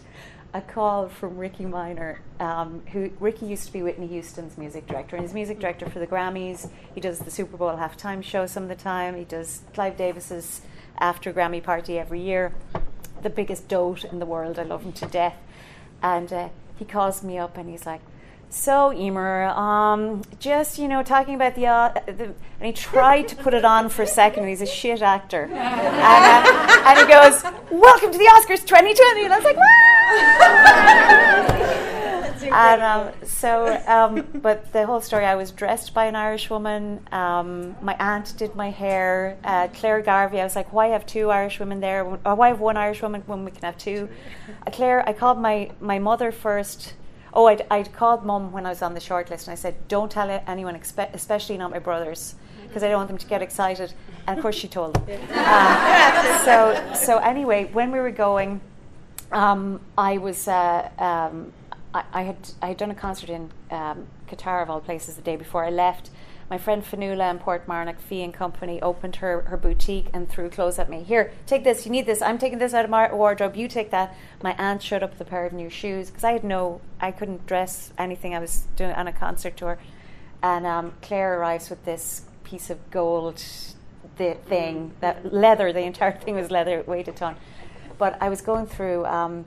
a 0.56 0.62
call 0.62 1.08
from 1.10 1.36
Ricky 1.36 1.66
Minor, 1.66 2.20
um, 2.40 2.82
who 2.92 3.10
Ricky 3.20 3.44
used 3.44 3.66
to 3.66 3.72
be 3.72 3.82
Whitney 3.82 4.06
Houston's 4.06 4.56
music 4.56 4.86
director, 4.86 5.14
and 5.14 5.22
he's 5.22 5.34
music 5.34 5.60
director 5.60 5.88
for 5.90 5.98
the 5.98 6.06
Grammys. 6.06 6.70
He 6.94 7.00
does 7.00 7.18
the 7.18 7.30
Super 7.30 7.58
Bowl 7.58 7.76
halftime 7.76 8.24
show 8.24 8.46
some 8.46 8.62
of 8.62 8.70
the 8.70 8.74
time. 8.74 9.16
He 9.16 9.24
does 9.24 9.60
Clive 9.74 9.98
Davis's 9.98 10.62
after 10.98 11.30
Grammy 11.30 11.62
party 11.62 11.98
every 11.98 12.22
year. 12.22 12.54
The 13.22 13.28
biggest 13.28 13.68
dote 13.68 14.04
in 14.04 14.18
the 14.18 14.24
world. 14.24 14.58
I 14.58 14.62
love 14.62 14.82
him 14.82 14.92
to 14.92 15.06
death. 15.06 15.36
And 16.02 16.32
uh, 16.32 16.48
he 16.78 16.86
calls 16.86 17.22
me 17.22 17.36
up 17.36 17.58
and 17.58 17.68
he's 17.68 17.84
like, 17.84 18.00
so 18.50 18.90
Eímear, 18.90 19.56
um, 19.56 20.22
just 20.38 20.78
you 20.78 20.88
know, 20.88 21.02
talking 21.02 21.34
about 21.34 21.54
the, 21.54 21.66
uh, 21.66 21.92
the, 22.06 22.24
and 22.58 22.66
he 22.66 22.72
tried 22.72 23.28
to 23.28 23.36
put 23.36 23.54
it 23.54 23.64
on 23.64 23.88
for 23.88 24.02
a 24.02 24.06
second. 24.06 24.44
And 24.44 24.50
he's 24.50 24.62
a 24.62 24.66
shit 24.66 25.02
actor, 25.02 25.44
and, 25.44 25.52
uh, 25.52 26.82
and, 26.86 26.98
he 26.98 27.06
goes, 27.06 27.42
"Welcome 27.70 28.12
to 28.12 28.18
the 28.18 28.24
Oscars 28.24 28.64
2020," 28.66 29.24
and 29.24 29.32
I 29.32 29.36
was 29.36 29.44
like, 29.44 29.56
"Wow!" 29.56 30.96
and 32.52 32.82
um, 32.82 33.12
so, 33.24 33.82
um, 33.86 34.26
but 34.34 34.72
the 34.72 34.86
whole 34.86 35.00
story, 35.00 35.24
I 35.24 35.34
was 35.34 35.50
dressed 35.50 35.94
by 35.94 36.06
an 36.06 36.16
Irish 36.16 36.50
woman. 36.50 37.00
Um, 37.12 37.76
my 37.82 37.96
aunt 37.98 38.36
did 38.36 38.54
my 38.54 38.70
hair. 38.70 39.36
Uh, 39.44 39.68
Claire 39.68 40.00
Garvey, 40.00 40.40
I 40.40 40.44
was 40.44 40.56
like, 40.56 40.72
why 40.72 40.88
have 40.88 41.06
two 41.06 41.30
Irish 41.30 41.58
women 41.58 41.80
there? 41.80 42.04
Or 42.04 42.34
why 42.34 42.48
have 42.48 42.60
one 42.60 42.76
Irish 42.76 43.02
woman 43.02 43.22
when 43.26 43.44
we 43.44 43.50
can 43.50 43.62
have 43.62 43.78
two? 43.78 44.08
Uh, 44.66 44.70
Claire, 44.70 45.06
I 45.08 45.12
called 45.12 45.38
my, 45.40 45.70
my 45.80 45.98
mother 45.98 46.32
first. 46.32 46.94
Oh, 47.36 47.46
I'd, 47.48 47.66
I'd 47.70 47.92
called 47.92 48.24
mum 48.24 48.50
when 48.50 48.64
I 48.64 48.70
was 48.70 48.80
on 48.80 48.94
the 48.94 49.00
shortlist 49.00 49.46
and 49.46 49.50
I 49.50 49.56
said, 49.56 49.74
don't 49.88 50.10
tell 50.10 50.30
anyone, 50.46 50.74
especially 50.74 51.58
not 51.58 51.70
my 51.70 51.78
brothers, 51.78 52.34
because 52.66 52.82
I 52.82 52.88
don't 52.88 52.96
want 52.96 53.08
them 53.08 53.18
to 53.18 53.26
get 53.26 53.42
excited. 53.42 53.92
And 54.26 54.38
of 54.38 54.42
course, 54.42 54.56
she 54.56 54.68
told 54.68 54.94
them. 54.94 55.20
Um, 55.32 56.38
so, 56.46 56.94
so 56.94 57.18
anyway, 57.18 57.68
when 57.74 57.92
we 57.92 58.00
were 58.00 58.10
going, 58.10 58.62
um, 59.32 59.80
I 59.98 60.16
was 60.16 60.48
uh, 60.48 60.88
um, 60.98 61.52
I, 61.92 62.04
I, 62.12 62.22
had 62.22 62.36
I 62.62 62.68
had 62.68 62.78
done 62.78 62.90
a 62.90 62.94
concert 62.94 63.28
in 63.28 63.50
um, 63.70 64.06
Qatar 64.28 64.62
of 64.62 64.70
all 64.70 64.80
places 64.80 65.16
the 65.16 65.22
day 65.22 65.36
before 65.36 65.62
I 65.62 65.70
left. 65.70 66.08
My 66.48 66.58
friend 66.58 66.84
Fanula 66.84 67.28
in 67.30 67.40
Portmarnock, 67.40 67.98
Fee 67.98 68.22
and 68.22 68.32
Company, 68.32 68.80
opened 68.80 69.16
her, 69.16 69.42
her 69.42 69.56
boutique 69.56 70.06
and 70.12 70.28
threw 70.28 70.48
clothes 70.48 70.78
at 70.78 70.88
me. 70.88 71.02
Here, 71.02 71.32
take 71.44 71.64
this. 71.64 71.84
You 71.84 71.90
need 71.90 72.06
this. 72.06 72.22
I'm 72.22 72.38
taking 72.38 72.58
this 72.58 72.72
out 72.72 72.84
of 72.84 72.90
my 72.90 73.12
wardrobe. 73.12 73.56
You 73.56 73.66
take 73.66 73.90
that. 73.90 74.14
My 74.42 74.54
aunt 74.56 74.80
showed 74.80 75.02
up 75.02 75.10
with 75.10 75.20
a 75.20 75.24
pair 75.24 75.44
of 75.44 75.52
new 75.52 75.68
shoes 75.68 76.08
because 76.08 76.22
I 76.22 76.32
had 76.32 76.44
no, 76.44 76.80
I 77.00 77.10
couldn't 77.10 77.46
dress 77.46 77.92
anything. 77.98 78.32
I 78.34 78.38
was 78.38 78.68
doing 78.76 78.92
on 78.92 79.08
a 79.08 79.12
concert 79.12 79.56
tour, 79.56 79.78
and 80.40 80.66
um, 80.66 80.92
Claire 81.02 81.40
arrives 81.40 81.68
with 81.68 81.84
this 81.84 82.22
piece 82.44 82.70
of 82.70 82.90
gold, 82.92 83.42
the 84.16 84.34
thing 84.34 84.92
that 85.00 85.32
leather. 85.32 85.72
The 85.72 85.80
entire 85.80 86.12
thing 86.12 86.36
was 86.36 86.52
leather, 86.52 86.78
it 86.78 86.86
weighed 86.86 87.08
a 87.08 87.12
ton. 87.12 87.34
But 87.98 88.22
I 88.22 88.28
was 88.28 88.40
going 88.40 88.66
through. 88.66 89.04
Um, 89.06 89.46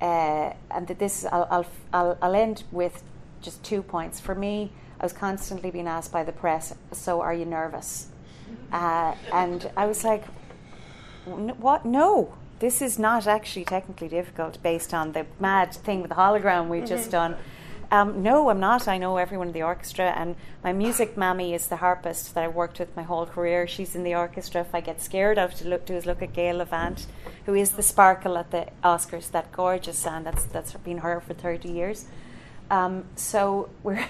uh, 0.00 0.52
and 0.70 0.86
this 0.86 1.24
I'll, 1.24 1.66
I'll, 1.92 2.18
I'll 2.22 2.34
end 2.34 2.64
with 2.70 3.02
just 3.40 3.64
two 3.64 3.82
points. 3.82 4.20
For 4.20 4.34
me, 4.34 4.72
I 5.00 5.04
was 5.04 5.12
constantly 5.12 5.70
being 5.70 5.86
asked 5.86 6.12
by 6.12 6.24
the 6.24 6.32
press, 6.32 6.74
"So 6.92 7.20
are 7.20 7.34
you 7.34 7.44
nervous?" 7.44 8.08
Uh, 8.72 9.14
and 9.32 9.70
I 9.76 9.86
was 9.86 10.04
like, 10.04 10.24
"What? 11.24 11.84
No, 11.84 12.34
this 12.58 12.82
is 12.82 12.98
not 12.98 13.26
actually 13.26 13.64
technically 13.64 14.08
difficult 14.08 14.62
based 14.62 14.92
on 14.92 15.12
the 15.12 15.26
mad 15.38 15.72
thing 15.74 16.00
with 16.02 16.10
the 16.10 16.16
hologram 16.16 16.68
we've 16.68 16.84
mm-hmm. 16.84 16.96
just 16.96 17.10
done." 17.10 17.36
Um, 17.90 18.22
no, 18.22 18.50
I'm 18.50 18.60
not. 18.60 18.86
I 18.86 18.98
know 18.98 19.16
everyone 19.16 19.48
in 19.48 19.52
the 19.54 19.62
orchestra, 19.62 20.12
and 20.14 20.36
my 20.62 20.74
music 20.74 21.16
mammy 21.16 21.54
is 21.54 21.68
the 21.68 21.76
harpist 21.76 22.34
that 22.34 22.44
I 22.44 22.48
worked 22.48 22.78
with 22.78 22.94
my 22.94 23.02
whole 23.02 23.24
career. 23.24 23.66
She's 23.66 23.94
in 23.94 24.04
the 24.04 24.14
orchestra. 24.14 24.60
If 24.60 24.74
I 24.74 24.80
get 24.80 25.00
scared, 25.00 25.38
I 25.38 25.42
have 25.42 25.54
to 25.54 25.68
look 25.68 25.86
do 25.86 25.94
is 25.94 26.04
look 26.04 26.20
at 26.20 26.34
Gayle 26.34 26.56
Levant, 26.56 27.06
who 27.46 27.54
is 27.54 27.72
the 27.72 27.82
sparkle 27.82 28.36
at 28.36 28.50
the 28.50 28.66
Oscars, 28.84 29.30
that 29.30 29.52
gorgeous 29.52 29.98
sound. 29.98 30.26
That's 30.26 30.44
that's 30.44 30.74
been 30.74 30.98
her 30.98 31.20
for 31.20 31.32
30 31.32 31.70
years. 31.70 32.04
Um, 32.70 33.04
so 33.16 33.70
we're 33.82 34.04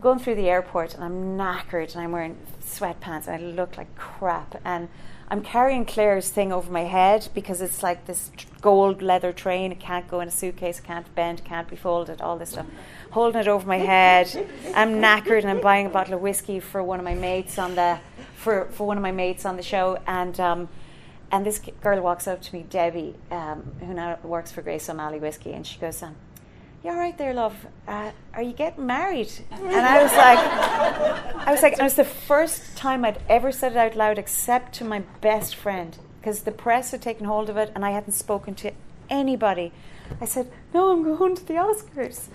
going 0.00 0.18
through 0.18 0.36
the 0.36 0.48
airport, 0.48 0.94
and 0.94 1.04
I'm 1.04 1.36
knackered, 1.36 1.94
and 1.94 2.02
I'm 2.02 2.12
wearing 2.12 2.36
sweatpants, 2.62 3.26
and 3.26 3.36
I 3.36 3.38
look 3.38 3.76
like 3.76 3.94
crap, 3.96 4.60
and 4.64 4.88
I'm 5.28 5.42
carrying 5.42 5.84
Claire's 5.84 6.28
thing 6.28 6.52
over 6.52 6.70
my 6.70 6.84
head 6.84 7.28
because 7.34 7.60
it's 7.60 7.82
like 7.82 8.06
this 8.06 8.30
gold 8.60 9.02
leather 9.02 9.32
train. 9.32 9.72
It 9.72 9.80
can't 9.80 10.06
go 10.08 10.20
in 10.20 10.28
a 10.28 10.30
suitcase, 10.30 10.78
it 10.78 10.84
can't 10.84 11.12
bend, 11.16 11.44
can't 11.44 11.68
be 11.68 11.74
folded, 11.74 12.20
all 12.20 12.38
this 12.38 12.50
stuff. 12.50 12.66
Holding 13.10 13.40
it 13.40 13.48
over 13.48 13.66
my 13.66 13.78
head. 13.78 14.48
I'm 14.74 15.00
knackered 15.00 15.40
and 15.40 15.50
I'm 15.50 15.60
buying 15.60 15.86
a 15.86 15.90
bottle 15.90 16.14
of 16.14 16.20
whiskey 16.20 16.60
for 16.60 16.80
one 16.80 17.00
of 17.00 17.04
my 17.04 17.14
mates 17.14 17.58
on 17.58 17.74
the 17.74 17.98
for, 18.36 18.66
for 18.66 18.86
one 18.86 18.96
of 18.96 19.02
my 19.02 19.10
mates 19.10 19.44
on 19.44 19.56
the 19.56 19.62
show 19.62 19.98
and 20.06 20.38
um, 20.38 20.68
and 21.32 21.44
this 21.44 21.60
girl 21.82 22.00
walks 22.00 22.28
up 22.28 22.40
to 22.42 22.54
me, 22.54 22.64
Debbie, 22.68 23.14
um, 23.30 23.74
who 23.80 23.92
now 23.94 24.18
works 24.22 24.52
for 24.52 24.62
Grace 24.62 24.88
O'Malley 24.88 25.18
Whiskey, 25.18 25.52
and 25.52 25.66
she 25.66 25.78
goes, 25.78 26.02
um, 26.02 26.14
you 26.86 26.92
all 26.92 26.98
right 26.98 27.18
there, 27.18 27.34
love? 27.34 27.66
Uh, 27.88 28.12
are 28.32 28.42
you 28.42 28.52
getting 28.52 28.86
married? 28.86 29.32
And 29.50 29.74
I 29.74 30.04
was 30.04 30.12
like, 30.12 30.38
I 31.48 31.50
was 31.50 31.60
like, 31.60 31.72
it 31.72 31.82
was 31.82 31.94
the 31.94 32.04
first 32.04 32.76
time 32.76 33.04
I'd 33.04 33.20
ever 33.28 33.50
said 33.50 33.72
it 33.72 33.78
out 33.78 33.96
loud, 33.96 34.18
except 34.18 34.72
to 34.74 34.84
my 34.84 35.00
best 35.20 35.56
friend, 35.56 35.98
because 36.20 36.42
the 36.42 36.52
press 36.52 36.92
had 36.92 37.02
taken 37.02 37.26
hold 37.26 37.50
of 37.50 37.56
it, 37.56 37.72
and 37.74 37.84
I 37.84 37.90
hadn't 37.90 38.12
spoken 38.12 38.54
to 38.56 38.72
anybody. 39.10 39.72
I 40.20 40.26
said, 40.26 40.48
no, 40.72 40.92
I'm 40.92 41.02
going 41.02 41.34
to 41.34 41.44
the 41.44 41.54
Oscars. 41.54 42.28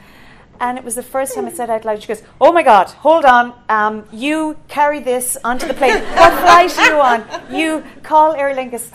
And 0.61 0.77
it 0.77 0.83
was 0.83 0.93
the 0.93 1.03
first 1.03 1.33
time 1.33 1.47
I 1.47 1.51
said 1.51 1.71
out 1.71 1.85
loud, 1.85 2.03
she 2.03 2.07
goes, 2.07 2.21
Oh 2.39 2.51
my 2.51 2.61
God, 2.61 2.87
hold 2.87 3.25
on. 3.25 3.53
Um, 3.67 4.05
you 4.13 4.55
carry 4.67 4.99
this 4.99 5.35
onto 5.43 5.67
the 5.67 5.73
plane. 5.73 5.95
what 5.95 6.33
flight 6.39 6.77
are 6.77 6.87
you 6.87 7.01
on? 7.01 7.51
You 7.51 7.83
call 8.03 8.33
Aer 8.35 8.53
Lingus. 8.53 8.91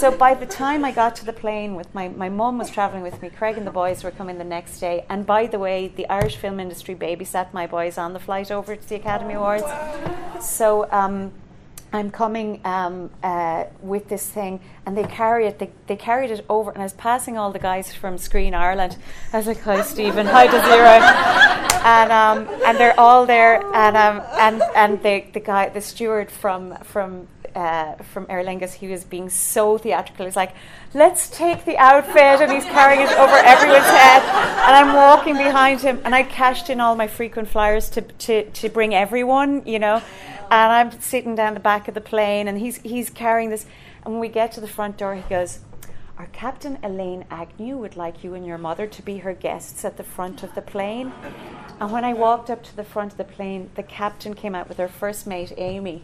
So 0.00 0.10
by 0.10 0.34
the 0.34 0.44
time 0.44 0.84
I 0.84 0.90
got 0.90 1.14
to 1.16 1.24
the 1.24 1.32
plane 1.32 1.76
with 1.76 1.94
my, 1.94 2.08
my 2.08 2.28
mum 2.28 2.58
was 2.58 2.68
travelling 2.68 3.04
with 3.04 3.22
me, 3.22 3.30
Craig 3.30 3.56
and 3.56 3.64
the 3.64 3.70
boys 3.70 4.02
were 4.02 4.10
coming 4.10 4.38
the 4.38 4.44
next 4.44 4.80
day. 4.80 5.06
And 5.08 5.24
by 5.24 5.46
the 5.46 5.60
way, 5.60 5.86
the 5.86 6.08
Irish 6.08 6.34
film 6.34 6.58
industry 6.58 6.96
babysat 6.96 7.52
my 7.52 7.68
boys 7.68 7.96
on 7.96 8.12
the 8.12 8.20
flight 8.20 8.50
over 8.50 8.74
to 8.74 8.88
the 8.88 8.96
Academy 8.96 9.34
Awards. 9.34 9.64
So 10.40 10.90
um, 10.90 11.32
I'm 11.96 12.10
coming 12.10 12.60
um, 12.64 13.10
uh, 13.22 13.64
with 13.80 14.08
this 14.08 14.28
thing, 14.28 14.60
and 14.84 14.96
they 14.96 15.04
carry 15.04 15.46
it. 15.46 15.58
They, 15.58 15.70
they 15.86 15.96
carried 15.96 16.30
it 16.30 16.44
over, 16.48 16.70
and 16.70 16.80
I 16.80 16.84
was 16.84 16.92
passing 16.92 17.36
all 17.38 17.52
the 17.52 17.58
guys 17.58 17.94
from 17.94 18.18
Screen 18.18 18.54
Ireland. 18.54 18.96
I 19.32 19.38
was 19.38 19.46
like, 19.46 19.60
"Hi, 19.60 19.82
Stephen. 19.82 20.26
Hi, 20.26 20.46
Désirée," 20.46 21.00
and 21.84 22.12
um, 22.12 22.48
and 22.64 22.78
they're 22.78 22.98
all 22.98 23.26
there, 23.26 23.62
and 23.74 23.96
um, 23.96 24.22
and 24.38 24.62
and 24.74 25.02
the 25.02 25.24
the 25.32 25.40
guy, 25.40 25.68
the 25.68 25.80
steward 25.80 26.30
from 26.30 26.76
from 26.82 27.28
uh, 27.56 27.94
from 28.12 28.26
Aer 28.28 28.44
Lingus, 28.44 28.74
he 28.74 28.86
was 28.86 29.02
being 29.02 29.30
so 29.30 29.78
theatrical. 29.78 30.26
He's 30.26 30.36
like, 30.36 30.52
let's 30.92 31.30
take 31.30 31.64
the 31.64 31.78
outfit, 31.78 32.42
and 32.42 32.52
he's 32.52 32.66
carrying 32.66 33.00
it 33.00 33.10
over 33.12 33.34
everyone's 33.34 33.86
head. 33.86 34.22
And 34.22 34.76
I'm 34.76 34.94
walking 34.94 35.36
behind 35.36 35.80
him, 35.80 36.00
and 36.04 36.14
I 36.14 36.22
cashed 36.22 36.68
in 36.68 36.80
all 36.80 36.94
my 36.94 37.08
frequent 37.08 37.48
flyers 37.48 37.88
to, 37.90 38.02
to, 38.02 38.50
to 38.50 38.68
bring 38.68 38.94
everyone, 38.94 39.66
you 39.66 39.78
know. 39.78 40.02
And 40.50 40.72
I'm 40.72 41.00
sitting 41.00 41.34
down 41.34 41.54
the 41.54 41.60
back 41.60 41.88
of 41.88 41.94
the 41.94 42.00
plane, 42.02 42.46
and 42.46 42.58
he's, 42.58 42.76
he's 42.82 43.08
carrying 43.08 43.48
this. 43.48 43.64
And 44.04 44.12
when 44.12 44.20
we 44.20 44.28
get 44.28 44.52
to 44.52 44.60
the 44.60 44.68
front 44.68 44.98
door, 44.98 45.14
he 45.14 45.22
goes, 45.22 45.60
Our 46.18 46.26
Captain 46.26 46.78
Elaine 46.82 47.24
Agnew 47.30 47.78
would 47.78 47.96
like 47.96 48.22
you 48.22 48.34
and 48.34 48.44
your 48.44 48.58
mother 48.58 48.86
to 48.86 49.02
be 49.02 49.18
her 49.18 49.32
guests 49.32 49.82
at 49.82 49.96
the 49.96 50.04
front 50.04 50.42
of 50.42 50.54
the 50.54 50.62
plane. 50.62 51.10
And 51.80 51.90
when 51.90 52.04
I 52.04 52.12
walked 52.12 52.50
up 52.50 52.62
to 52.64 52.76
the 52.76 52.84
front 52.84 53.12
of 53.12 53.18
the 53.18 53.24
plane, 53.24 53.70
the 53.76 53.82
captain 53.82 54.34
came 54.34 54.54
out 54.54 54.68
with 54.68 54.76
her 54.76 54.88
first 54.88 55.26
mate, 55.26 55.54
Amy. 55.56 56.02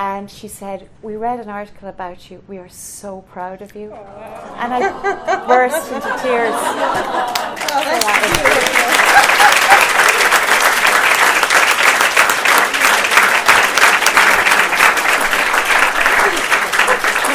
And 0.00 0.30
she 0.30 0.48
said, 0.48 0.88
We 1.02 1.16
read 1.16 1.40
an 1.40 1.50
article 1.50 1.86
about 1.86 2.30
you. 2.30 2.42
We 2.48 2.56
are 2.56 2.70
so 2.70 3.20
proud 3.20 3.60
of 3.60 3.76
you. 3.76 3.92
And 3.92 4.72
I 4.72 5.46
burst 5.46 5.92
into 5.92 6.08
tears. 6.22 6.54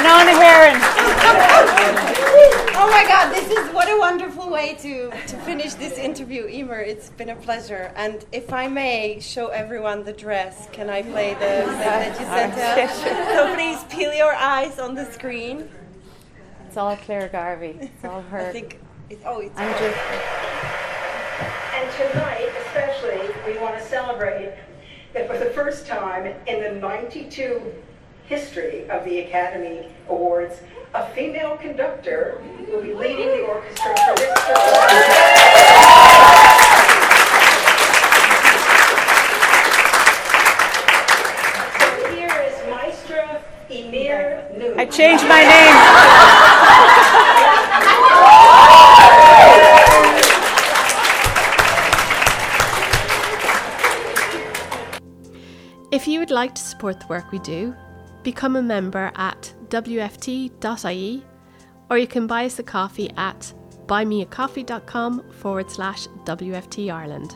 Oh, 0.07 0.22
Heron. 0.41 2.24
Oh 2.88 2.89
my 2.91 3.03
God, 3.07 3.33
this 3.33 3.49
is 3.49 3.73
what 3.73 3.89
a 3.89 3.97
wonderful 3.97 4.47
way 4.47 4.75
to, 4.75 5.09
to 5.09 5.38
finish 5.38 5.73
this 5.73 5.97
interview, 5.97 6.43
Eímear. 6.45 6.86
It's 6.86 7.09
been 7.09 7.29
a 7.29 7.36
pleasure. 7.36 7.91
And 7.95 8.23
if 8.31 8.53
I 8.53 8.67
may 8.67 9.19
show 9.19 9.47
everyone 9.47 10.03
the 10.03 10.13
dress, 10.13 10.69
can 10.71 10.88
I 10.91 11.01
play 11.01 11.33
the 11.33 11.65
thing 11.65 11.79
that 11.79 12.19
you 12.19 12.25
sent 12.27 12.53
us? 12.53 13.01
So 13.33 13.55
please 13.55 13.83
peel 13.86 14.13
your 14.13 14.36
eyes 14.36 14.77
on 14.77 14.93
the 14.93 15.11
screen. 15.11 15.67
It's 16.67 16.77
all 16.77 16.95
Claire 16.95 17.27
Garvey. 17.27 17.75
It's 17.81 18.05
all 18.05 18.21
her. 18.21 18.49
I 18.49 18.51
think 18.51 18.79
it's, 19.09 19.23
oh, 19.25 19.39
it's 19.39 19.57
I'm 19.57 19.71
just. 19.79 19.97
And 21.73 21.91
tonight, 22.13 22.51
especially, 22.67 23.51
we 23.51 23.59
want 23.59 23.79
to 23.79 23.83
celebrate 23.83 24.53
that 25.13 25.27
for 25.27 25.39
the 25.39 25.49
first 25.55 25.88
time 25.88 26.27
in 26.45 26.61
the 26.61 26.79
92 26.79 27.63
history 28.28 28.89
of 28.89 29.05
the 29.05 29.19
Academy 29.19 29.88
Awards, 30.09 30.61
a 30.93 31.05
female 31.09 31.57
conductor 31.57 32.41
will 32.67 32.82
be 32.82 32.93
leading 32.93 33.28
the 33.28 33.41
orchestra 33.41 33.95
for 33.95 34.15
this 34.15 34.39
performance. 34.45 35.05
So 41.80 41.88
here 42.15 42.36
is 42.41 42.55
Maestra 42.69 43.43
Eímear 43.69 44.57
Noone. 44.57 44.80
I 44.80 44.86
changed 44.86 45.28
my 45.28 45.43
name. 45.43 45.76
If 55.91 56.07
you 56.07 56.19
would 56.19 56.32
like 56.32 56.55
to 56.55 56.61
support 56.61 56.99
the 56.99 57.05
work 57.07 57.32
we 57.32 57.39
do, 57.39 57.73
become 58.26 58.57
a 58.57 58.61
member 58.61 59.11
at 59.15 59.53
wft.ie 59.69 61.23
or 61.89 61.97
you 61.97 62.07
can 62.07 62.28
buy 62.28 62.45
us 62.45 62.59
a 62.59 62.63
coffee 62.63 63.09
at 63.15 63.53
buymeacoffee.com 63.86 65.32
forward 65.32 65.69
slash 65.69 66.07
WFT 66.26 66.91
Ireland. 66.91 67.36